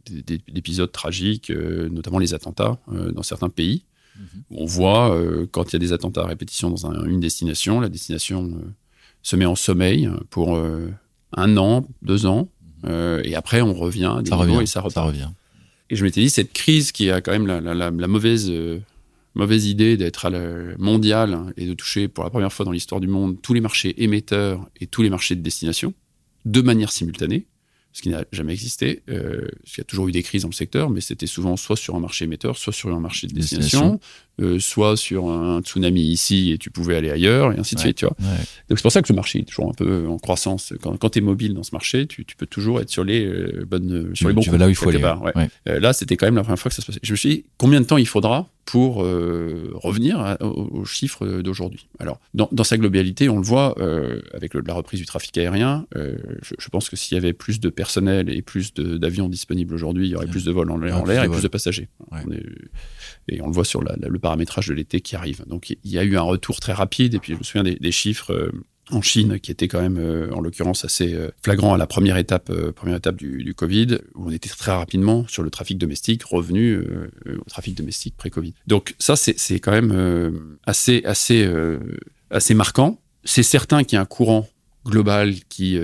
des- 0.06 0.22
des- 0.22 0.40
d'épisodes 0.52 0.92
tragiques, 0.92 1.50
notamment 1.50 2.18
les 2.20 2.32
attentats 2.34 2.78
dans 3.12 3.22
certains 3.24 3.48
pays. 3.50 3.84
Mhm. 4.16 4.24
Où 4.50 4.62
On 4.62 4.66
voit 4.66 5.18
quand 5.52 5.64
il 5.70 5.74
y 5.74 5.76
a 5.76 5.78
des 5.80 5.92
attentats 5.92 6.22
à 6.22 6.26
répétition 6.26 6.70
dans 6.70 6.86
un- 6.86 7.04
une 7.06 7.18
destination, 7.20 7.80
la 7.80 7.88
destination 7.88 8.60
se 9.22 9.34
met 9.36 9.46
en 9.46 9.56
sommeil 9.56 10.08
pour 10.30 10.56
un 11.36 11.56
an, 11.56 11.86
deux 12.02 12.26
ans, 12.26 12.48
euh, 12.86 13.20
et 13.24 13.34
après 13.34 13.60
on 13.60 13.72
revient 13.74 14.12
à 14.18 14.22
des 14.22 14.30
Ça 14.30 14.36
revient. 14.36 14.58
et 14.62 14.66
ça 14.66 14.80
revient. 14.80 15.28
Et 15.90 15.96
je 15.96 16.04
m'étais 16.04 16.20
dit, 16.20 16.30
cette 16.30 16.52
crise 16.52 16.92
qui 16.92 17.10
a 17.10 17.20
quand 17.20 17.32
même 17.32 17.46
la, 17.46 17.60
la- 17.60 17.74
la- 17.74 17.90
la 17.90 18.06
mauvaise, 18.08 18.48
euh, 18.50 18.78
mauvaise 19.34 19.66
idée 19.66 19.96
d'être 19.96 20.30
mondiale 20.78 21.52
et 21.56 21.66
de 21.66 21.74
toucher 21.74 22.08
pour 22.08 22.24
la 22.24 22.30
première 22.30 22.52
fois 22.52 22.64
dans 22.64 22.72
l'histoire 22.72 23.00
du 23.00 23.06
monde 23.08 23.36
tous 23.42 23.52
les 23.54 23.60
marchés 23.60 24.02
émetteurs 24.02 24.68
et 24.80 24.86
tous 24.86 25.02
les 25.02 25.10
marchés 25.10 25.34
de 25.36 25.42
destination 25.42 25.92
de 26.44 26.60
manière 26.62 26.90
simultanée, 26.92 27.46
ce 27.92 28.02
qui 28.02 28.08
n'a 28.08 28.24
jamais 28.32 28.52
existé. 28.52 29.02
Euh, 29.08 29.48
parce 29.62 29.72
qu'il 29.74 29.78
y 29.78 29.80
a 29.82 29.84
toujours 29.84 30.08
eu 30.08 30.12
des 30.12 30.22
crises 30.22 30.42
dans 30.42 30.48
le 30.48 30.54
secteur, 30.54 30.90
mais 30.90 31.00
c'était 31.00 31.26
souvent 31.26 31.56
soit 31.56 31.76
sur 31.76 31.94
un 31.96 32.00
marché 32.00 32.24
émetteur, 32.26 32.56
soit 32.56 32.72
sur 32.72 32.94
un 32.94 33.00
marché 33.00 33.26
de 33.26 33.34
destination, 33.34 34.00
euh, 34.40 34.58
soit 34.58 34.96
sur 34.96 35.28
un 35.30 35.60
tsunami 35.62 36.02
ici 36.02 36.52
et 36.52 36.58
tu 36.58 36.70
pouvais 36.70 36.96
aller 36.96 37.10
ailleurs, 37.10 37.52
et 37.52 37.58
ainsi 37.58 37.74
de 37.74 37.80
Ouais. 37.80 37.86
suite. 37.86 37.96
Tu 37.98 38.04
vois. 38.06 38.16
Ouais. 38.20 38.36
Donc 38.68 38.78
c'est 38.78 38.82
pour 38.82 38.92
ça 38.92 39.00
que 39.02 39.12
le 39.12 39.16
marché 39.16 39.40
est 39.40 39.44
toujours 39.44 39.68
un 39.70 39.74
peu 39.74 40.06
en 40.08 40.18
croissance. 40.18 40.72
Quand, 40.82 40.96
quand 40.96 41.10
tu 41.10 41.18
es 41.18 41.22
mobile 41.22 41.54
dans 41.54 41.62
ce 41.62 41.70
marché, 41.72 42.06
tu, 42.06 42.24
tu 42.24 42.34
peux 42.36 42.46
toujours 42.46 42.80
être 42.80 42.90
sur 42.90 43.04
les 43.04 43.24
euh, 43.26 43.64
bonnes, 43.66 44.14
sur 44.14 44.28
les 44.28 44.34
bons 44.34 44.40
tu 44.40 44.50
vas 44.50 44.58
là 44.58 44.66
où 44.66 44.70
il 44.70 44.74
faut 44.74 44.86
quelque 44.90 44.96
aller. 44.96 45.02
part, 45.02 45.22
ouais. 45.22 45.32
ouais. 45.36 45.48
Euh, 45.68 45.80
là, 45.80 45.92
c'était 45.92 46.16
quand 46.16 46.26
même 46.26 46.36
la 46.36 46.42
première 46.42 46.58
fois 46.58 46.68
que 46.70 46.74
ça 46.74 46.82
se 46.82 46.86
passait. 46.86 47.00
Je 47.02 47.12
me 47.12 47.16
suis 47.16 47.28
dit, 47.28 47.44
combien 47.58 47.80
de 47.80 47.86
temps 47.86 47.96
il 47.96 48.06
faudra 48.06 48.48
pour 48.64 49.04
euh, 49.04 49.70
revenir 49.74 50.18
à- 50.20 50.42
aux, 50.42 50.80
aux 50.80 50.84
chiffres 50.84 51.42
d'aujourd'hui? 51.42 51.86
Alors, 51.98 52.18
dans, 52.32 52.48
dans 52.50 52.64
sa 52.64 52.76
globalité, 52.78 53.28
on 53.28 53.36
le 53.36 53.44
voit 53.44 53.74
euh, 53.78 54.20
avec 54.32 54.54
le- 54.54 54.62
la 54.66 54.72
reprise 54.74 54.98
du 55.00 55.06
trafic 55.06 55.36
aérien. 55.38 55.86
euh, 55.96 56.16
je, 56.42 56.54
je 56.58 56.68
pense 56.70 56.88
que 56.88 56.96
s'il 56.96 57.14
y 57.14 57.18
avait 57.18 57.34
plus 57.34 57.60
de 57.60 57.68
personnel 57.68 58.30
et 58.34 58.40
plus 58.42 58.72
d'avions 58.74 59.28
disponibles 59.28 59.74
aujourd'hui, 59.74 60.06
il 60.08 60.10
y 60.10 60.14
aurait 60.16 60.26
plus 60.26 60.44
de 60.44 60.50
vols 60.50 60.70
en 60.70 60.78
l'air 60.78 61.24
et 61.24 61.28
plus 61.28 61.42
de 61.42 61.48
passagers. 61.48 61.88
Ouais. 62.10 62.20
On 62.26 62.32
est- 62.32 62.42
et 63.28 63.40
on 63.40 63.46
le 63.46 63.52
voit 63.52 63.64
sur 63.64 63.82
le 63.82 64.18
paramétrage 64.18 64.68
de 64.68 64.74
l'été 64.74 65.00
qui 65.00 65.16
arrive. 65.16 65.44
Donc, 65.46 65.70
il 65.70 65.90
y 65.90 65.98
a 65.98 66.04
eu 66.04 66.16
un 66.16 66.22
retour 66.22 66.60
très 66.60 66.72
rapide. 66.72 67.14
Et 67.14 67.18
puis, 67.18 67.32
je 67.32 67.38
me 67.38 67.42
souviens 67.42 67.64
des, 67.64 67.92
chiffres. 67.92 68.32
euh, 68.32 68.50
en 68.90 69.02
Chine, 69.02 69.40
qui 69.40 69.50
était 69.50 69.68
quand 69.68 69.80
même, 69.80 69.98
euh, 69.98 70.30
en 70.32 70.40
l'occurrence, 70.40 70.84
assez 70.84 71.14
euh, 71.14 71.30
flagrant 71.42 71.74
à 71.74 71.78
la 71.78 71.86
première 71.86 72.16
étape, 72.16 72.50
euh, 72.50 72.72
première 72.72 72.96
étape 72.96 73.16
du, 73.16 73.42
du 73.42 73.54
Covid, 73.54 73.98
où 74.14 74.28
on 74.28 74.30
était 74.30 74.48
très 74.48 74.72
rapidement 74.72 75.26
sur 75.28 75.42
le 75.42 75.50
trafic 75.50 75.78
domestique, 75.78 76.24
revenu 76.24 76.78
au 77.26 77.44
trafic 77.48 77.74
domestique 77.74 78.14
pré-Covid. 78.16 78.54
Donc 78.66 78.94
ça, 78.98 79.16
c'est 79.16 79.60
quand 79.60 79.72
même 79.72 80.58
assez, 80.64 81.02
assez, 81.04 81.48
assez 82.30 82.54
marquant. 82.54 83.00
C'est 83.24 83.42
certain 83.42 83.84
qu'il 83.84 83.96
y 83.96 83.98
a 83.98 84.02
un 84.02 84.06
courant 84.06 84.48
global 84.84 85.34
qui 85.48 85.78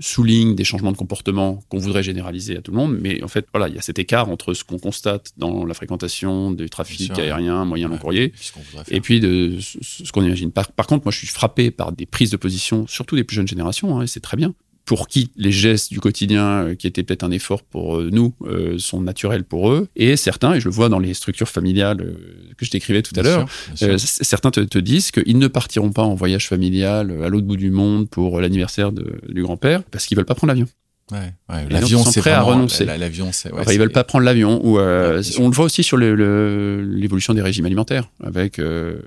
souligne 0.00 0.54
des 0.54 0.64
changements 0.64 0.90
de 0.92 0.96
comportement 0.96 1.62
qu'on 1.68 1.78
voudrait 1.78 2.02
généraliser 2.02 2.56
à 2.56 2.60
tout 2.62 2.70
le 2.72 2.76
monde, 2.76 2.98
mais 3.00 3.22
en 3.22 3.28
fait, 3.28 3.46
voilà, 3.52 3.68
il 3.68 3.74
y 3.74 3.78
a 3.78 3.80
cet 3.80 3.98
écart 3.98 4.28
entre 4.28 4.52
ce 4.54 4.64
qu'on 4.64 4.78
constate 4.78 5.32
dans 5.36 5.64
la 5.64 5.74
fréquentation 5.74 6.50
du 6.50 6.68
trafic 6.68 7.00
sûr, 7.00 7.18
aérien, 7.18 7.64
moyen 7.64 7.86
long 7.88 7.94
Ouais. 7.94 8.00
courrier, 8.00 8.28
Puis 8.30 8.44
ce 8.46 8.52
qu'on 8.52 8.60
voudrait 8.60 8.84
faire. 8.84 8.96
et 8.96 9.00
puis 9.00 9.20
de 9.20 9.56
ce 9.60 9.78
ce 10.04 10.10
qu'on 10.12 10.24
imagine. 10.24 10.50
Par, 10.50 10.72
par 10.72 10.86
contre, 10.86 11.04
moi, 11.04 11.12
je 11.12 11.18
suis 11.18 11.26
frappé 11.28 11.70
par 11.70 11.92
des 11.92 12.06
prises 12.06 12.30
de 12.30 12.36
position, 12.36 12.86
surtout 12.88 13.14
des 13.16 13.24
plus 13.24 13.36
jeunes 13.36 13.46
générations, 13.48 13.98
hein, 13.98 14.02
et 14.02 14.06
c'est 14.06 14.20
très 14.20 14.36
bien. 14.36 14.54
Pour 14.84 15.08
qui 15.08 15.30
les 15.36 15.50
gestes 15.50 15.90
du 15.90 15.98
quotidien, 15.98 16.44
euh, 16.44 16.74
qui 16.74 16.86
étaient 16.86 17.02
peut-être 17.02 17.22
un 17.22 17.30
effort 17.30 17.62
pour 17.62 17.96
euh, 17.96 18.10
nous, 18.12 18.34
euh, 18.44 18.76
sont 18.78 19.00
naturels 19.00 19.42
pour 19.44 19.70
eux. 19.70 19.88
Et 19.96 20.16
certains, 20.16 20.52
et 20.54 20.60
je 20.60 20.66
le 20.68 20.74
vois 20.74 20.90
dans 20.90 20.98
les 20.98 21.14
structures 21.14 21.48
familiales 21.48 22.02
euh, 22.02 22.52
que 22.58 22.66
je 22.66 22.70
décrivais 22.70 23.00
tout 23.00 23.18
à 23.18 23.22
l'heure, 23.22 23.46
euh, 23.82 23.96
certains 23.98 24.50
te, 24.50 24.60
te 24.60 24.78
disent 24.78 25.10
qu'ils 25.10 25.38
ne 25.38 25.46
partiront 25.48 25.90
pas 25.90 26.02
en 26.02 26.14
voyage 26.14 26.48
familial 26.48 27.10
à 27.24 27.30
l'autre 27.30 27.46
bout 27.46 27.56
du 27.56 27.70
monde 27.70 28.10
pour 28.10 28.40
l'anniversaire 28.42 28.92
de- 28.92 29.20
du 29.28 29.42
grand-père 29.42 29.82
parce 29.84 30.04
qu'ils 30.04 30.16
veulent 30.18 30.26
pas 30.26 30.34
prendre 30.34 30.52
l'avion. 30.52 30.66
Ouais, 31.12 31.18
ouais. 31.50 31.66
L'avion, 31.70 32.00
ils 32.00 32.04
sont 32.04 32.10
c'est 32.10 32.20
prêts 32.20 32.30
à 32.32 32.40
renoncer. 32.42 32.84
la- 32.84 32.96
L'avion, 32.98 33.30
c'est. 33.32 33.52
ouais, 33.52 33.60
Enfin, 33.60 33.72
ils 33.72 33.78
veulent 33.78 33.90
pas 33.92 34.04
prendre 34.04 34.24
l'avion. 34.24 34.60
Ou 34.66 34.78
euh, 34.78 35.20
Ouais, 35.22 35.26
on 35.38 35.48
le 35.48 35.54
voit 35.54 35.66
aussi 35.66 35.82
sur 35.82 35.96
l'évolution 35.98 37.34
des 37.34 37.42
régimes 37.42 37.66
alimentaires, 37.66 38.08
avec 38.22 38.58
euh, 38.58 38.98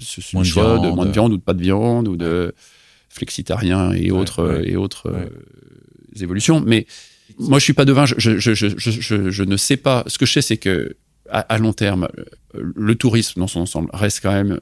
ce, 0.00 0.20
Moins 0.34 0.42
de 0.42 0.46
choix 0.46 0.76
de 0.78 0.82
viande. 0.82 0.96
moins 0.96 1.06
de 1.06 1.12
viande 1.12 1.32
ou 1.32 1.36
de 1.36 1.42
pas 1.42 1.54
de 1.54 1.60
viande 1.62 2.08
ou 2.08 2.16
de 2.16 2.54
flexitarien 3.14 3.92
et 3.92 4.10
autres 4.10 4.44
ouais. 4.44 4.70
et 4.70 4.76
autres 4.76 5.08
euh, 5.08 5.28
évolutions. 6.20 6.60
Mais 6.60 6.86
moi, 7.38 7.58
je 7.58 7.64
suis 7.64 7.72
pas 7.72 7.84
devin. 7.84 8.06
Je, 8.06 8.14
je, 8.18 8.38
je, 8.38 9.30
je, 9.30 9.42
ne 9.42 9.56
sais 9.56 9.76
pas. 9.76 10.04
Ce 10.06 10.18
que 10.18 10.26
je 10.26 10.32
sais, 10.32 10.42
c'est 10.42 10.56
que 10.56 10.96
à, 11.30 11.40
à 11.40 11.58
long 11.58 11.72
terme, 11.72 12.08
euh, 12.18 12.72
le 12.74 12.94
tourisme 12.96 13.40
dans 13.40 13.46
son 13.46 13.60
ensemble 13.60 13.88
reste 13.92 14.20
quand 14.20 14.32
même 14.32 14.60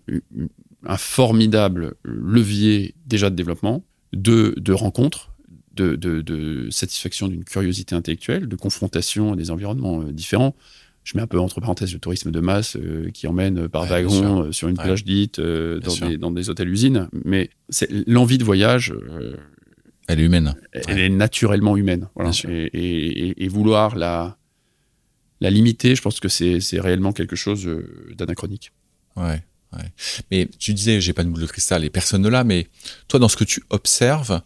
un 0.84 0.96
formidable 0.96 1.94
levier 2.05 2.94
déjà 3.07 3.30
de 3.30 3.36
développement, 3.36 3.84
de, 4.12 4.55
de 4.59 4.72
rencontres, 4.72 5.32
de, 5.74 5.96
de, 5.96 6.20
de 6.20 6.68
satisfaction 6.70 7.28
d'une 7.28 7.44
curiosité 7.44 7.94
intellectuelle, 7.94 8.46
de 8.48 8.57
confrontation 8.57 9.32
à 9.32 9.36
des 9.36 9.50
environnements 9.50 10.03
euh, 10.03 10.12
différents. 10.12 10.55
Je 11.05 11.16
mets 11.16 11.22
un 11.22 11.26
peu 11.26 11.40
entre 11.40 11.61
parenthèses 11.61 11.92
le 11.92 11.98
tourisme 11.98 12.30
de 12.30 12.40
masse 12.40 12.76
qui 13.12 13.26
emmène 13.26 13.68
par 13.68 13.84
wagon 13.86 14.53
sur 14.53 14.68
une 14.68 14.76
plage 14.76 15.05
dite 15.05 15.40
dans 15.40 16.09
des, 16.09 16.16
dans, 16.16 16.30
des, 16.30 16.48
hôtels-usines. 16.48 17.09
Mais 17.24 17.50
l'envie 18.07 18.38
de 18.38 18.44
voyage. 18.44 18.94
elle 20.07 20.20
est 20.20 20.24
humaine. 20.24 20.55
Elle 20.72 21.00
est 21.00 21.09
naturellement 21.09 21.76
humaine. 21.76 22.09
Voilà. 22.14 22.30
Et, 22.48 22.66
et, 22.72 23.44
et, 23.44 23.48
vouloir 23.48 23.96
la, 23.96 24.38
la 25.40 25.50
limiter, 25.50 25.96
je 25.96 26.03
pense 26.03 26.20
que 26.20 26.28
c'est 26.28 26.80
réellement 26.80 27.12
quelque 27.12 27.36
chose 27.36 27.68
d'anachronique. 28.16 28.72
Ouais. 29.16 29.42
Ouais. 29.72 29.92
Mais 30.30 30.48
tu 30.59 30.74
disais, 30.74 31.00
j'ai 31.00 31.12
pas 31.12 31.24
de 31.24 31.30
boule 31.30 31.40
de 31.40 31.46
cristal 31.46 31.84
et 31.84 31.90
personne 31.90 32.22
ne 32.22 32.28
l'a, 32.28 32.44
mais 32.44 32.68
toi, 33.09 33.18
dans 33.18 33.28
ce 33.28 33.36
que 33.36 33.44
tu 33.44 33.62
observes, 33.70 34.42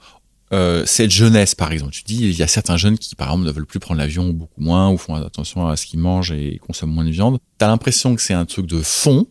euh, 0.52 0.84
cette 0.86 1.10
jeunesse, 1.10 1.54
par 1.54 1.72
exemple, 1.72 1.92
tu 1.92 2.02
dis, 2.04 2.18
il 2.18 2.36
y 2.36 2.42
a 2.42 2.46
certains 2.46 2.76
jeunes 2.76 2.98
qui, 2.98 3.14
par 3.14 3.28
exemple, 3.28 3.46
ne 3.46 3.52
veulent 3.52 3.66
plus 3.66 3.80
prendre 3.80 3.98
l'avion 3.98 4.30
beaucoup 4.30 4.60
moins 4.60 4.90
ou 4.90 4.98
font 4.98 5.14
attention 5.14 5.66
à 5.66 5.76
ce 5.76 5.86
qu'ils 5.86 5.98
mangent 5.98 6.32
et 6.32 6.58
consomment 6.64 6.92
moins 6.92 7.04
de 7.04 7.10
viande. 7.10 7.38
T'as 7.58 7.66
l'impression 7.66 8.14
que 8.14 8.22
c'est 8.22 8.34
un 8.34 8.44
truc 8.44 8.66
de 8.66 8.80
fond 8.80 9.26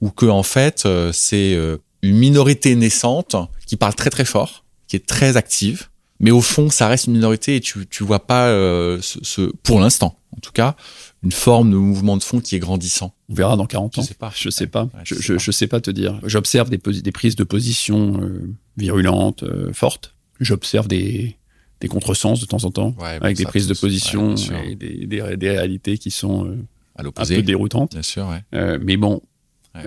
ou 0.00 0.10
que, 0.10 0.26
en 0.26 0.42
fait, 0.42 0.84
euh, 0.86 1.12
c'est 1.12 1.54
euh, 1.54 1.76
une 2.02 2.16
minorité 2.16 2.74
naissante 2.76 3.36
qui 3.66 3.76
parle 3.76 3.94
très 3.94 4.10
très 4.10 4.24
fort, 4.24 4.64
qui 4.86 4.96
est 4.96 5.06
très 5.06 5.36
active, 5.36 5.88
mais 6.20 6.30
au 6.30 6.40
fond, 6.40 6.68
ça 6.70 6.88
reste 6.88 7.06
une 7.06 7.12
minorité 7.14 7.56
et 7.56 7.60
tu, 7.60 7.86
tu 7.86 8.02
vois 8.02 8.26
pas 8.26 8.48
euh, 8.48 8.98
ce, 9.00 9.18
ce, 9.22 9.52
pour 9.62 9.80
l'instant, 9.80 10.18
en 10.36 10.40
tout 10.40 10.52
cas, 10.52 10.74
une 11.22 11.32
forme 11.32 11.70
de 11.70 11.76
mouvement 11.76 12.16
de 12.16 12.22
fond 12.22 12.40
qui 12.40 12.56
est 12.56 12.58
grandissant. 12.58 13.14
On 13.28 13.34
verra 13.34 13.56
dans 13.56 13.66
40 13.66 13.98
ans. 13.98 14.02
Je 14.02 14.06
sais 14.06 14.14
pas. 14.14 14.32
Je 14.34 14.50
sais 14.50 14.66
pas. 14.66 14.88
je, 15.04 15.38
je, 15.38 15.50
sais 15.50 15.66
pas. 15.66 15.80
te 15.80 15.90
dire. 15.90 16.20
J'observe 16.24 16.70
des, 16.70 16.78
des, 16.78 17.12
prises 17.12 17.36
de 17.36 17.44
position 17.44 18.20
euh, 18.20 18.50
virulentes, 18.76 19.44
euh, 19.44 19.72
fortes. 19.72 20.14
J'observe 20.40 20.88
des, 20.88 21.36
des 21.80 21.88
contresens 21.88 22.40
de 22.40 22.46
temps 22.46 22.64
en 22.64 22.70
temps, 22.70 22.94
avec 23.00 23.36
des 23.36 23.44
prises 23.44 23.66
de 23.66 23.74
position 23.74 24.34
et 24.64 24.74
des, 24.74 25.06
des, 25.06 25.36
des, 25.36 25.50
réalités 25.50 25.98
qui 25.98 26.10
sont 26.10 26.46
euh, 26.46 26.56
à 26.96 27.02
un 27.02 27.10
peu 27.10 27.42
déroutantes. 27.42 27.92
Bien 27.92 28.02
sûr. 28.02 28.28
mais 28.52 28.96
bon, 28.96 29.22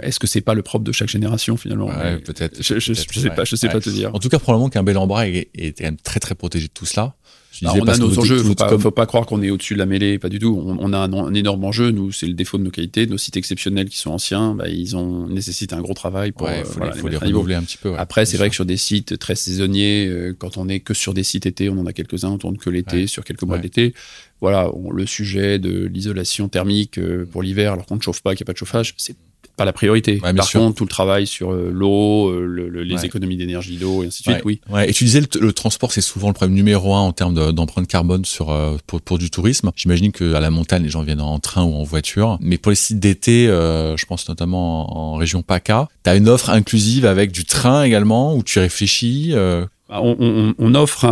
est-ce 0.02 0.20
que 0.20 0.28
c'est 0.28 0.42
pas 0.42 0.54
le 0.54 0.62
propre 0.62 0.86
de 0.86 0.92
chaque 0.92 1.10
génération 1.10 1.58
finalement? 1.58 1.90
Peut-être. 2.24 2.62
Je, 2.62 2.80
je, 2.80 2.94
sais 2.94 3.30
pas, 3.30 3.44
je 3.44 3.56
sais 3.56 3.70
pas 3.70 3.80
te 3.80 3.90
dire. 3.90 4.14
En 4.14 4.20
tout 4.20 4.30
cas, 4.30 4.40
probablement 4.40 4.70
qu'un 4.70 4.84
bel 4.84 4.98
embras 4.98 5.28
est, 5.28 5.50
est, 5.56 5.78
quand 5.78 5.86
même 5.86 5.98
très 5.98 6.20
très 6.20 6.36
protégé 6.36 6.68
de 6.68 6.74
tout 6.74 6.86
cela. 6.86 7.16
Bah, 7.62 7.74
on 7.76 7.86
a 7.86 7.98
nos 7.98 8.18
enjeux, 8.18 8.38
faut 8.38 8.56
pas, 8.56 8.78
faut 8.78 8.92
pas 8.92 9.06
croire 9.06 9.26
qu'on 9.26 9.42
est 9.42 9.50
au-dessus 9.50 9.74
de 9.74 9.80
la 9.80 9.86
mêlée, 9.86 10.18
pas 10.20 10.30
du 10.30 10.40
tout. 10.40 10.64
On, 10.66 10.94
a 10.94 10.98
un, 10.98 11.34
énorme 11.34 11.64
enjeu, 11.66 11.92
nous, 11.92 12.12
c'est 12.12 12.26
le 12.26 12.34
défaut 12.34 12.58
de 12.58 12.64
nos 12.64 12.72
qualités, 12.72 13.06
nos 13.08 13.18
sites 13.18 13.38
exceptionnels 13.38 13.90
qui 13.90 13.98
sont 13.98 14.12
anciens, 14.12 14.56
bah, 14.56 14.70
ils 14.70 14.96
ont 14.96 15.28
nécessitent 15.28 15.74
un 15.74 15.82
gros 15.82 15.94
travail 15.94 16.32
pour 16.32 16.48
ouais, 16.48 16.64
faut, 16.64 17.08
les, 17.08 17.18
renouveler 17.18 17.56
un 17.56 17.64
petit 17.64 17.78
peu. 17.78 17.94
Après, 17.98 18.26
c'est 18.26 18.38
vrai 18.38 18.50
que 18.50 18.56
sur 18.56 18.66
des 18.66 18.78
sites 18.78 19.20
très 19.20 19.36
saisonniers, 19.36 20.08
euh, 20.08 20.36
quand 20.38 20.58
on 20.58 20.70
est 20.70 20.80
que 20.80 20.94
sur 20.94 21.14
des 21.14 21.24
sites 21.24 21.46
été, 21.46 21.70
on 21.70 21.78
en 21.78 21.86
a 21.86 21.94
quelques-uns, 21.94 22.30
on 22.30 22.38
tourne 22.38 22.58
que 22.58 22.70
l'été, 22.70 23.08
sur 23.08 23.24
quelques 23.24 23.44
mois 23.44 23.58
d'été. 23.58 23.94
Voilà, 24.40 24.72
le 24.92 25.06
sujet 25.06 25.60
de 25.60 25.86
l'isolation 25.86 26.48
thermique 26.48 26.98
euh, 26.98 27.28
pour 27.32 27.44
l'hiver, 27.44 27.74
alors 27.74 27.86
qu'on 27.86 27.98
ne 27.98 28.02
chauffe 28.02 28.22
pas, 28.22 28.34
qu'il 28.34 28.44
n'y 28.44 28.46
a 28.46 28.50
pas 28.50 28.54
de 28.54 28.58
chauffage, 28.58 28.96
c'est 28.98 29.16
pas 29.62 29.66
la 29.66 29.74
priorité. 29.74 30.18
Par 30.18 30.52
contre, 30.52 30.76
tout 30.76 30.86
le 30.86 30.90
travail 30.90 31.28
sur 31.28 31.52
euh, 31.52 31.70
l'eau, 31.72 32.30
euh, 32.30 32.84
les 32.84 33.06
économies 33.06 33.38
d'énergie 33.38 33.78
d'eau 33.78 34.02
et 34.02 34.08
ainsi 34.08 34.24
de 34.24 34.32
suite, 34.32 34.44
oui. 34.44 34.60
Et 34.88 34.92
tu 34.92 35.04
disais 35.04 35.22
le, 35.40 35.54
transport, 35.54 35.92
c'est 35.92 36.02
souvent 36.02 36.30
le 36.30 36.34
problème 36.34 36.56
numéro 36.56 36.96
un 36.96 37.02
en 37.02 37.14
termes 37.14 37.52
d'empreinte 37.54 37.88
carbone 37.88 38.26
sur 38.26 38.50
euh, 38.50 38.78
pour, 38.88 39.02
pour, 39.02 39.20
du 39.20 39.30
tourisme. 39.30 39.72
J'imagine 39.76 40.12
qu'à 40.12 40.40
la 40.40 40.50
montagne, 40.50 40.82
les 40.82 40.90
gens 40.90 41.04
viennent 41.04 41.22
en 41.22 41.38
train 41.40 41.64
ou 41.64 41.76
en 41.76 41.84
voiture. 41.84 42.40
Mais 42.42 42.58
pour 42.58 42.72
les 42.72 42.76
sites 42.76 43.00
d'été, 43.00 43.46
je 43.46 44.06
pense 44.06 44.28
notamment 44.28 45.14
en, 45.14 45.16
région 45.22 45.44
PACA, 45.44 45.88
tu 46.04 46.10
as 46.10 46.16
une 46.16 46.28
offre 46.28 46.50
inclusive 46.50 47.06
avec 47.06 47.32
du 47.32 47.46
train 47.46 47.84
également 47.84 48.36
où 48.36 48.42
tu 48.42 48.58
réfléchis. 48.58 49.34
Bah, 49.36 50.00
on, 50.02 50.56
on, 50.58 50.76
offre, 50.76 51.06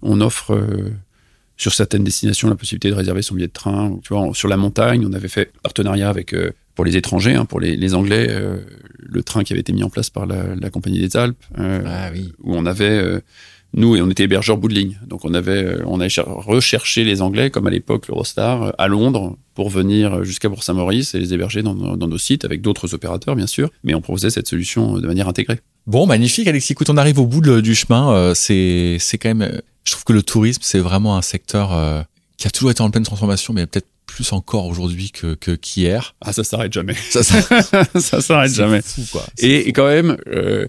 on 0.00 0.20
offre 0.22 0.56
sur 1.58 1.74
certaines 1.74 2.04
destinations 2.04 2.48
la 2.48 2.54
possibilité 2.54 2.88
de 2.88 2.94
réserver 2.94 3.20
son 3.20 3.34
billet 3.34 3.48
de 3.48 3.52
train. 3.52 3.98
Tu 4.02 4.14
vois, 4.14 4.30
sur 4.32 4.48
la 4.48 4.56
montagne, 4.56 5.04
on 5.06 5.12
avait 5.12 5.28
fait 5.28 5.52
partenariat 5.62 6.08
avec 6.08 6.34
pour 6.74 6.84
les 6.84 6.96
étrangers, 6.96 7.34
hein, 7.34 7.44
pour 7.44 7.60
les, 7.60 7.76
les 7.76 7.94
Anglais, 7.94 8.26
euh, 8.28 8.58
le 8.98 9.22
train 9.22 9.44
qui 9.44 9.52
avait 9.52 9.60
été 9.60 9.72
mis 9.72 9.82
en 9.82 9.90
place 9.90 10.10
par 10.10 10.26
la, 10.26 10.54
la 10.56 10.70
Compagnie 10.70 11.00
des 11.00 11.16
Alpes, 11.16 11.42
euh, 11.58 11.82
ah, 11.86 12.10
oui. 12.12 12.32
où 12.42 12.54
on 12.54 12.66
avait, 12.66 12.84
euh, 12.84 13.20
nous, 13.74 13.96
et 13.96 14.02
on 14.02 14.10
était 14.10 14.24
hébergeurs 14.24 14.56
bout 14.56 14.68
de 14.68 14.74
ligne. 14.74 14.98
Donc 15.06 15.24
on 15.24 15.34
avait, 15.34 15.78
on 15.86 16.00
a 16.00 16.06
recherché 16.26 17.04
les 17.04 17.22
Anglais, 17.22 17.50
comme 17.50 17.66
à 17.66 17.70
l'époque 17.70 18.08
l'Eurostar, 18.08 18.74
à 18.78 18.88
Londres, 18.88 19.36
pour 19.54 19.70
venir 19.70 20.24
jusqu'à 20.24 20.48
Bourg-Saint-Maurice 20.48 21.14
et 21.14 21.20
les 21.20 21.32
héberger 21.32 21.62
dans, 21.62 21.74
dans, 21.74 22.08
nos 22.08 22.18
sites, 22.18 22.44
avec 22.44 22.60
d'autres 22.60 22.94
opérateurs, 22.94 23.36
bien 23.36 23.46
sûr, 23.46 23.70
mais 23.84 23.94
on 23.94 24.00
proposait 24.00 24.30
cette 24.30 24.48
solution 24.48 24.98
de 24.98 25.06
manière 25.06 25.28
intégrée. 25.28 25.60
Bon, 25.86 26.06
magnifique, 26.06 26.48
Alexis. 26.48 26.72
Écoute, 26.72 26.90
on 26.90 26.96
arrive 26.96 27.18
au 27.18 27.26
bout 27.26 27.40
du 27.60 27.74
chemin. 27.74 28.32
c'est, 28.34 28.96
c'est 28.98 29.18
quand 29.18 29.34
même, 29.34 29.60
je 29.84 29.92
trouve 29.92 30.04
que 30.04 30.12
le 30.12 30.22
tourisme, 30.22 30.62
c'est 30.64 30.78
vraiment 30.78 31.16
un 31.16 31.22
secteur 31.22 32.04
qui 32.36 32.48
a 32.48 32.50
toujours 32.50 32.70
été 32.70 32.80
en 32.80 32.90
pleine 32.90 33.04
transformation, 33.04 33.52
mais 33.54 33.66
peut-être 33.66 33.86
plus 34.06 34.32
encore 34.32 34.66
aujourd'hui 34.66 35.10
que 35.10 35.34
qu'hier. 35.34 36.14
ah, 36.20 36.32
ça 36.32 36.44
s'arrête 36.44 36.72
jamais. 36.72 36.94
Ça, 36.94 37.22
ça, 37.94 38.20
s'arrête 38.20 38.52
jamais. 38.52 38.82
Fou, 38.82 39.02
quoi. 39.10 39.24
Et, 39.38 39.72
quand 39.72 39.86
même, 39.86 40.16
euh, 40.28 40.66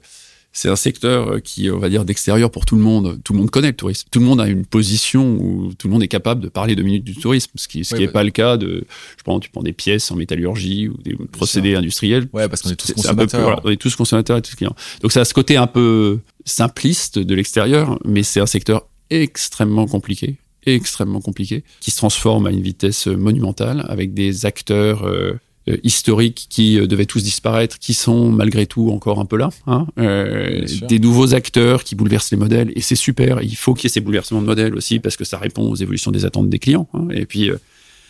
c'est 0.52 0.70
un 0.70 0.76
secteur 0.76 1.42
qui, 1.44 1.70
on 1.70 1.80
va 1.80 1.90
dire, 1.90 2.06
d'extérieur 2.06 2.50
pour 2.50 2.66
tout 2.66 2.76
le 2.76 2.82
monde. 2.82 3.20
Tout 3.24 3.34
le 3.34 3.40
monde 3.40 3.52
connaît 3.52 3.68
le 3.68 3.76
tourisme. 3.76 4.08
Tout 4.10 4.20
le 4.20 4.26
monde 4.26 4.40
a 4.40 4.48
une 4.48 4.66
position 4.66 5.36
où 5.40 5.74
tout 5.78 5.88
le 5.88 5.94
monde 5.94 6.04
est 6.04 6.08
capable 6.08 6.42
de 6.42 6.48
parler 6.48 6.76
deux 6.76 6.84
minutes 6.84 7.04
du 7.04 7.16
tourisme, 7.16 7.52
ce 7.56 7.68
qui, 7.68 7.84
ce 7.84 7.94
qui 7.94 8.02
n'est 8.02 8.08
pas 8.08 8.24
le 8.24 8.32
cas 8.32 8.56
de, 8.56 8.86
je 9.18 9.24
pense, 9.24 9.42
tu 9.42 9.50
prends 9.50 9.64
des 9.64 9.74
pièces 9.74 10.10
en 10.12 10.16
métallurgie 10.16 10.88
ou 10.88 10.98
des 11.04 11.16
procédés 11.32 11.76
industriels. 11.76 12.28
Ouais, 12.32 12.48
parce 12.48 12.62
qu'on 12.62 12.70
est 12.70 12.76
tous 12.76 12.94
consommateurs. 12.94 13.62
on 13.64 13.70
est 13.70 13.76
tous 13.78 13.96
consommateurs 13.96 14.38
et 14.38 14.42
tous 14.42 14.56
clients. 14.56 14.76
Donc 15.02 15.12
ça 15.12 15.22
a 15.22 15.26
ce 15.26 15.34
côté 15.34 15.58
un 15.58 15.68
peu 15.68 16.20
simpliste 16.46 17.20
de 17.20 17.36
l'extérieur, 17.36 18.00
mais 18.06 18.24
c'est 18.24 18.40
un 18.40 18.46
secteur 18.46 18.88
extrêmement 19.10 19.88
compliqué 19.88 20.38
extrêmement 20.74 21.22
compliqué, 21.22 21.63
qui 21.80 21.91
se 21.91 21.97
transforme 21.97 22.47
à 22.47 22.51
une 22.51 22.61
vitesse 22.61 23.07
monumentale, 23.07 23.86
avec 23.88 24.13
des 24.13 24.45
acteurs 24.45 25.03
euh, 25.03 25.34
euh, 25.68 25.78
historiques 25.84 26.47
qui 26.49 26.80
euh, 26.80 26.88
devaient 26.88 27.05
tous 27.05 27.24
disparaître, 27.24 27.80
qui 27.80 27.93
sont 27.93 28.32
malgré 28.32 28.66
tout 28.66 28.89
encore 28.89 29.20
un 29.20 29.26
peu 29.26 29.38
là, 29.38 29.49
hein, 29.68 29.88
des 29.97 30.99
nouveaux 30.99 31.34
acteurs 31.34 31.84
qui 31.84 31.95
bouleversent 31.95 32.32
les 32.32 32.38
modèles, 32.38 32.72
et 32.76 32.82
c'est 32.82 32.95
super, 32.95 33.41
il 33.41 33.55
faut 33.55 33.74
qu'il 33.74 33.86
y 33.86 33.88
ait 33.88 33.93
ces 33.93 34.01
bouleversements 34.01 34.41
de 34.41 34.47
modèles 34.47 34.76
aussi, 34.76 34.99
parce 34.99 35.18
que 35.18 35.26
ça 35.26 35.38
répond 35.38 35.70
aux 35.70 35.76
évolutions 35.76 36.11
des 36.11 36.26
attentes 36.26 36.49
des 36.49 36.59
clients, 36.59 36.88
hein, 36.93 37.07
et 37.11 37.26
puis 37.26 37.51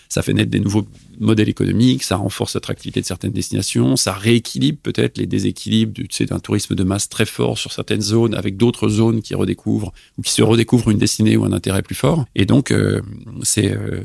ça 0.10 0.22
fait 0.22 0.34
naître 0.34 0.51
des 0.51 0.60
nouveaux 0.60 0.86
modèles 1.20 1.49
économiques, 1.49 2.03
ça 2.03 2.18
renforce 2.18 2.56
l'attractivité 2.56 3.01
de 3.01 3.06
certaines 3.06 3.32
destinations, 3.32 3.95
ça 3.95 4.14
rééquilibre 4.14 4.78
peut-être 4.82 5.18
les 5.18 5.26
déséquilibres 5.26 5.93
du, 5.93 6.08
tu 6.08 6.16
sais, 6.16 6.26
d'un 6.26 6.39
tourisme 6.39 6.76
de 6.76 6.84
masse 6.84 7.10
très 7.10 7.26
fort 7.26 7.58
sur 7.58 7.72
certaines 7.72 8.01
zones 8.01 8.36
avec 8.36 8.58
d'autres 8.58 8.89
zones 8.89 9.22
qui 9.22 9.36
redécouvrent 9.36 9.93
ou 10.18 10.22
qui 10.22 10.32
se 10.32 10.41
redécouvrent 10.41 10.91
une 10.91 10.97
destinée 10.97 11.38
ou 11.38 11.45
un 11.45 11.51
intérêt 11.51 11.82
plus 11.82 11.95
fort. 11.95 12.26
Et 12.36 12.45
donc, 12.45 12.72
euh, 12.72 13.01
c'est 13.43 13.72
euh, 13.72 14.01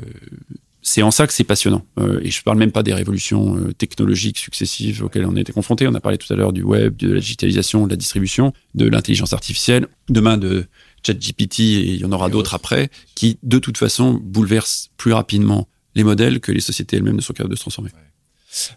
c'est 0.83 1.03
en 1.03 1.11
ça 1.11 1.27
que 1.27 1.33
c'est 1.35 1.45
passionnant. 1.45 1.85
Euh, 1.99 2.21
et 2.23 2.31
je 2.31 2.43
parle 2.43 2.57
même 2.57 2.73
pas 2.73 2.83
des 2.83 2.95
révolutions 2.95 3.59
technologiques 3.77 4.39
successives 4.39 5.05
auxquelles 5.05 5.27
on 5.27 5.37
a 5.37 5.41
été 5.41 5.53
confrontés. 5.53 5.87
On 5.87 5.95
a 5.95 6.01
parlé 6.01 6.17
tout 6.17 6.33
à 6.33 6.37
l'heure 6.37 6.55
du 6.55 6.63
web, 6.63 6.97
de 6.97 7.13
la 7.13 7.21
digitalisation, 7.21 7.85
de 7.85 7.91
la 7.91 7.97
distribution, 7.97 8.55
de 8.75 8.89
l'intelligence 8.89 9.35
artificielle, 9.35 9.89
demain 10.09 10.39
de 10.39 10.65
ChatGPT 11.07 11.61
et 11.61 11.95
il 11.95 12.01
y 12.01 12.05
en 12.05 12.13
aura 12.13 12.31
d'autres 12.31 12.55
après, 12.55 12.91
qui 13.15 13.39
de 13.43 13.59
toute 13.59 13.79
façon 13.79 14.19
bouleversent 14.23 14.91
plus 14.97 15.13
rapidement 15.13 15.69
les 15.95 16.05
modèles 16.05 16.41
que 16.41 16.53
les 16.53 16.61
sociétés 16.61 16.97
elles-mêmes 16.97 17.17
ne 17.17 17.21
sont 17.21 17.33
capables 17.33 17.51
de 17.51 17.57
se 17.57 17.63
transformer. 17.63 17.91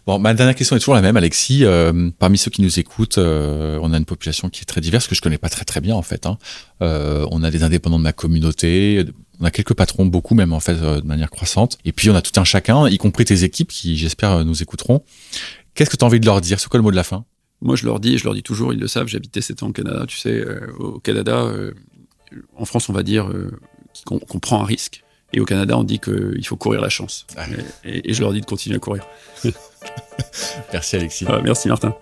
Bon, 0.06 0.18
ma 0.18 0.34
dernière 0.34 0.54
question 0.54 0.76
est 0.76 0.78
toujours 0.78 0.94
la 0.94 1.02
même, 1.02 1.16
Alexis. 1.16 1.64
Euh, 1.64 2.10
parmi 2.18 2.38
ceux 2.38 2.50
qui 2.50 2.62
nous 2.62 2.78
écoutent, 2.78 3.18
euh, 3.18 3.78
on 3.82 3.92
a 3.92 3.98
une 3.98 4.04
population 4.04 4.48
qui 4.48 4.62
est 4.62 4.66
très 4.66 4.80
diverse, 4.80 5.08
que 5.08 5.14
je 5.14 5.20
connais 5.20 5.38
pas 5.38 5.48
très 5.48 5.64
très 5.64 5.80
bien 5.80 5.96
en 5.96 6.02
fait. 6.02 6.26
Hein. 6.26 6.38
Euh, 6.82 7.26
on 7.32 7.42
a 7.42 7.50
des 7.50 7.64
indépendants 7.64 7.98
de 7.98 8.04
ma 8.04 8.12
communauté, 8.12 9.04
on 9.40 9.44
a 9.44 9.50
quelques 9.50 9.74
patrons, 9.74 10.06
beaucoup 10.06 10.34
même 10.34 10.52
en 10.52 10.60
fait 10.60 10.76
de 10.76 11.06
manière 11.06 11.30
croissante. 11.30 11.78
Et 11.84 11.92
puis 11.92 12.08
on 12.08 12.14
a 12.14 12.22
tout 12.22 12.38
un 12.38 12.44
chacun, 12.44 12.88
y 12.88 12.98
compris 12.98 13.24
tes 13.24 13.42
équipes 13.42 13.68
qui, 13.68 13.96
j'espère, 13.96 14.44
nous 14.44 14.62
écouteront. 14.62 15.02
Qu'est-ce 15.74 15.90
que 15.90 15.96
tu 15.96 16.04
as 16.04 16.06
envie 16.06 16.20
de 16.20 16.26
leur 16.26 16.40
dire? 16.40 16.60
C'est 16.60 16.68
quoi 16.68 16.78
le 16.78 16.84
mot 16.84 16.92
de 16.92 16.96
la 16.96 17.04
fin? 17.04 17.24
Moi, 17.60 17.74
je 17.74 17.84
leur 17.84 17.98
dis, 17.98 18.18
je 18.18 18.24
leur 18.24 18.34
dis 18.34 18.42
toujours, 18.42 18.72
ils 18.72 18.78
le 18.78 18.86
savent. 18.86 19.08
J'habitais 19.08 19.40
7 19.40 19.62
ans 19.64 19.68
au 19.68 19.72
Canada. 19.72 20.04
Tu 20.06 20.18
sais, 20.18 20.44
au 20.78 21.00
Canada, 21.00 21.50
en 22.56 22.64
France, 22.64 22.88
on 22.88 22.92
va 22.92 23.02
dire 23.02 23.28
qu'on 24.04 24.38
prend 24.38 24.60
un 24.60 24.64
risque 24.64 25.03
et 25.34 25.40
au 25.40 25.44
Canada, 25.44 25.76
on 25.76 25.82
dit 25.82 25.98
qu'il 25.98 26.46
faut 26.46 26.56
courir 26.56 26.80
la 26.80 26.88
chance. 26.88 27.26
Ah. 27.36 27.44
Et, 27.84 28.14
je 28.14 28.20
leur 28.20 28.32
dis 28.32 28.40
de 28.40 28.46
continuer 28.46 28.76
à 28.76 28.78
courir. 28.78 29.04
merci 30.72 30.96
Alexis. 30.96 31.26
Ah, 31.28 31.40
merci 31.42 31.68
Martin. 31.68 31.92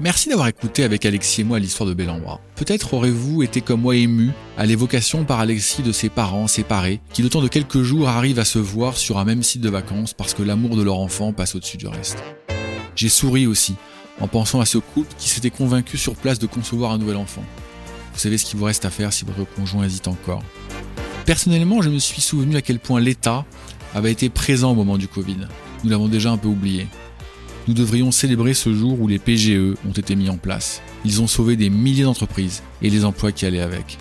Merci 0.00 0.30
d'avoir 0.30 0.48
écouté 0.48 0.82
avec 0.82 1.04
Alexis 1.04 1.42
et 1.42 1.44
moi 1.44 1.60
l'histoire 1.60 1.88
de 1.88 1.94
Bellambra. 1.94 2.40
Peut-être 2.56 2.94
aurez-vous 2.94 3.44
été 3.44 3.60
comme 3.60 3.82
moi 3.82 3.94
ému 3.94 4.30
à 4.58 4.66
l'évocation 4.66 5.24
par 5.24 5.38
Alexis 5.38 5.82
de 5.82 5.92
ses 5.92 6.08
parents 6.08 6.48
séparés, 6.48 7.00
qui 7.12 7.22
le 7.22 7.28
temps 7.28 7.42
de 7.42 7.48
quelques 7.48 7.82
jours 7.82 8.08
arrivent 8.08 8.40
à 8.40 8.44
se 8.44 8.58
voir 8.58 8.96
sur 8.96 9.18
un 9.18 9.24
même 9.24 9.44
site 9.44 9.60
de 9.60 9.68
vacances 9.68 10.12
parce 10.12 10.34
que 10.34 10.42
l'amour 10.42 10.76
de 10.76 10.82
leur 10.82 10.98
enfant 10.98 11.32
passe 11.32 11.54
au-dessus 11.54 11.76
du 11.76 11.86
reste. 11.86 12.18
J'ai 12.96 13.10
souri 13.10 13.46
aussi, 13.46 13.76
en 14.20 14.26
pensant 14.26 14.60
à 14.60 14.66
ce 14.66 14.78
couple 14.78 15.14
qui 15.18 15.28
s'était 15.28 15.50
convaincu 15.50 15.98
sur 15.98 16.16
place 16.16 16.40
de 16.40 16.46
concevoir 16.46 16.90
un 16.90 16.98
nouvel 16.98 17.16
enfant. 17.16 17.44
Vous 18.20 18.24
savez 18.24 18.36
ce 18.36 18.44
qu'il 18.44 18.58
vous 18.58 18.66
reste 18.66 18.84
à 18.84 18.90
faire 18.90 19.14
si 19.14 19.24
votre 19.24 19.50
conjoint 19.54 19.84
hésite 19.84 20.06
encore. 20.06 20.42
Personnellement, 21.24 21.80
je 21.80 21.88
me 21.88 21.98
suis 21.98 22.20
souvenu 22.20 22.54
à 22.54 22.60
quel 22.60 22.78
point 22.78 23.00
l'État 23.00 23.46
avait 23.94 24.12
été 24.12 24.28
présent 24.28 24.72
au 24.72 24.74
moment 24.74 24.98
du 24.98 25.08
Covid. 25.08 25.38
Nous 25.82 25.88
l'avons 25.88 26.06
déjà 26.06 26.30
un 26.30 26.36
peu 26.36 26.48
oublié. 26.48 26.86
Nous 27.66 27.72
devrions 27.72 28.10
célébrer 28.10 28.52
ce 28.52 28.74
jour 28.74 29.00
où 29.00 29.08
les 29.08 29.18
PGE 29.18 29.74
ont 29.88 29.92
été 29.92 30.16
mis 30.16 30.28
en 30.28 30.36
place. 30.36 30.82
Ils 31.06 31.22
ont 31.22 31.26
sauvé 31.26 31.56
des 31.56 31.70
milliers 31.70 32.02
d'entreprises 32.02 32.62
et 32.82 32.90
les 32.90 33.06
emplois 33.06 33.32
qui 33.32 33.46
allaient 33.46 33.62
avec. 33.62 33.96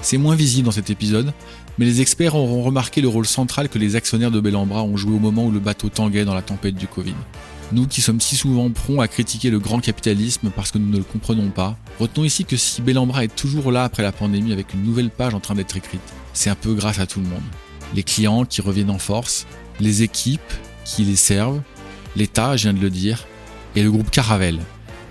C'est 0.00 0.18
moins 0.18 0.34
visible 0.34 0.66
dans 0.66 0.72
cet 0.72 0.90
épisode, 0.90 1.32
mais 1.78 1.84
les 1.84 2.00
experts 2.00 2.34
auront 2.34 2.64
remarqué 2.64 3.00
le 3.00 3.06
rôle 3.06 3.26
central 3.26 3.68
que 3.68 3.78
les 3.78 3.94
actionnaires 3.94 4.32
de 4.32 4.40
Bellambra 4.40 4.82
ont 4.82 4.96
joué 4.96 5.14
au 5.14 5.20
moment 5.20 5.46
où 5.46 5.52
le 5.52 5.60
bateau 5.60 5.88
tanguait 5.88 6.24
dans 6.24 6.34
la 6.34 6.42
tempête 6.42 6.74
du 6.74 6.88
Covid. 6.88 7.14
Nous 7.72 7.86
qui 7.86 8.02
sommes 8.02 8.20
si 8.20 8.36
souvent 8.36 8.68
prompts 8.70 9.00
à 9.00 9.08
critiquer 9.08 9.48
le 9.48 9.58
grand 9.58 9.80
capitalisme 9.80 10.50
parce 10.54 10.70
que 10.70 10.76
nous 10.76 10.90
ne 10.90 10.98
le 10.98 11.04
comprenons 11.04 11.48
pas, 11.48 11.78
retenons 11.98 12.24
ici 12.24 12.44
que 12.44 12.58
si 12.58 12.82
Bellambra 12.82 13.24
est 13.24 13.34
toujours 13.34 13.72
là 13.72 13.84
après 13.84 14.02
la 14.02 14.12
pandémie 14.12 14.52
avec 14.52 14.74
une 14.74 14.82
nouvelle 14.82 15.08
page 15.08 15.34
en 15.34 15.40
train 15.40 15.54
d'être 15.54 15.74
écrite, 15.74 16.02
c'est 16.34 16.50
un 16.50 16.54
peu 16.54 16.74
grâce 16.74 16.98
à 16.98 17.06
tout 17.06 17.20
le 17.20 17.26
monde. 17.26 17.40
Les 17.94 18.02
clients 18.02 18.44
qui 18.44 18.60
reviennent 18.60 18.90
en 18.90 18.98
force, 18.98 19.46
les 19.80 20.02
équipes 20.02 20.40
qui 20.84 21.04
les 21.04 21.16
servent, 21.16 21.62
l'État, 22.14 22.58
je 22.58 22.64
viens 22.64 22.74
de 22.74 22.80
le 22.80 22.90
dire, 22.90 23.26
et 23.74 23.82
le 23.82 23.90
groupe 23.90 24.10
Caravelle, 24.10 24.60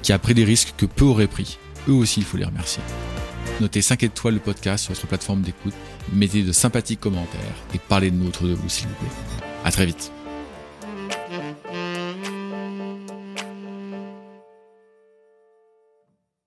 qui 0.04 0.14
a 0.14 0.20
pris 0.20 0.36
des 0.36 0.44
risques 0.44 0.76
que 0.78 0.86
peu 0.86 1.06
auraient 1.06 1.26
pris. 1.26 1.58
Eux 1.90 1.94
aussi, 1.94 2.20
il 2.20 2.26
faut 2.28 2.38
les 2.38 2.46
remercier. 2.46 2.84
Notez 3.60 3.82
5 3.82 4.04
étoiles 4.04 4.36
le 4.36 4.40
podcast 4.40 4.84
sur 4.84 4.94
votre 4.94 5.08
plateforme 5.08 5.42
d'écoute, 5.42 5.74
mettez 6.14 6.44
de 6.44 6.52
sympathiques 6.52 7.00
commentaires 7.00 7.56
et 7.74 7.80
parlez 7.80 8.12
de 8.12 8.18
nous 8.18 8.28
autour 8.28 8.48
de 8.48 8.54
vous, 8.54 8.70
s'il 8.70 8.88
vous 8.88 8.94
plaît. 8.94 9.46
À 9.64 9.72
très 9.72 9.88
vite. 9.88 10.12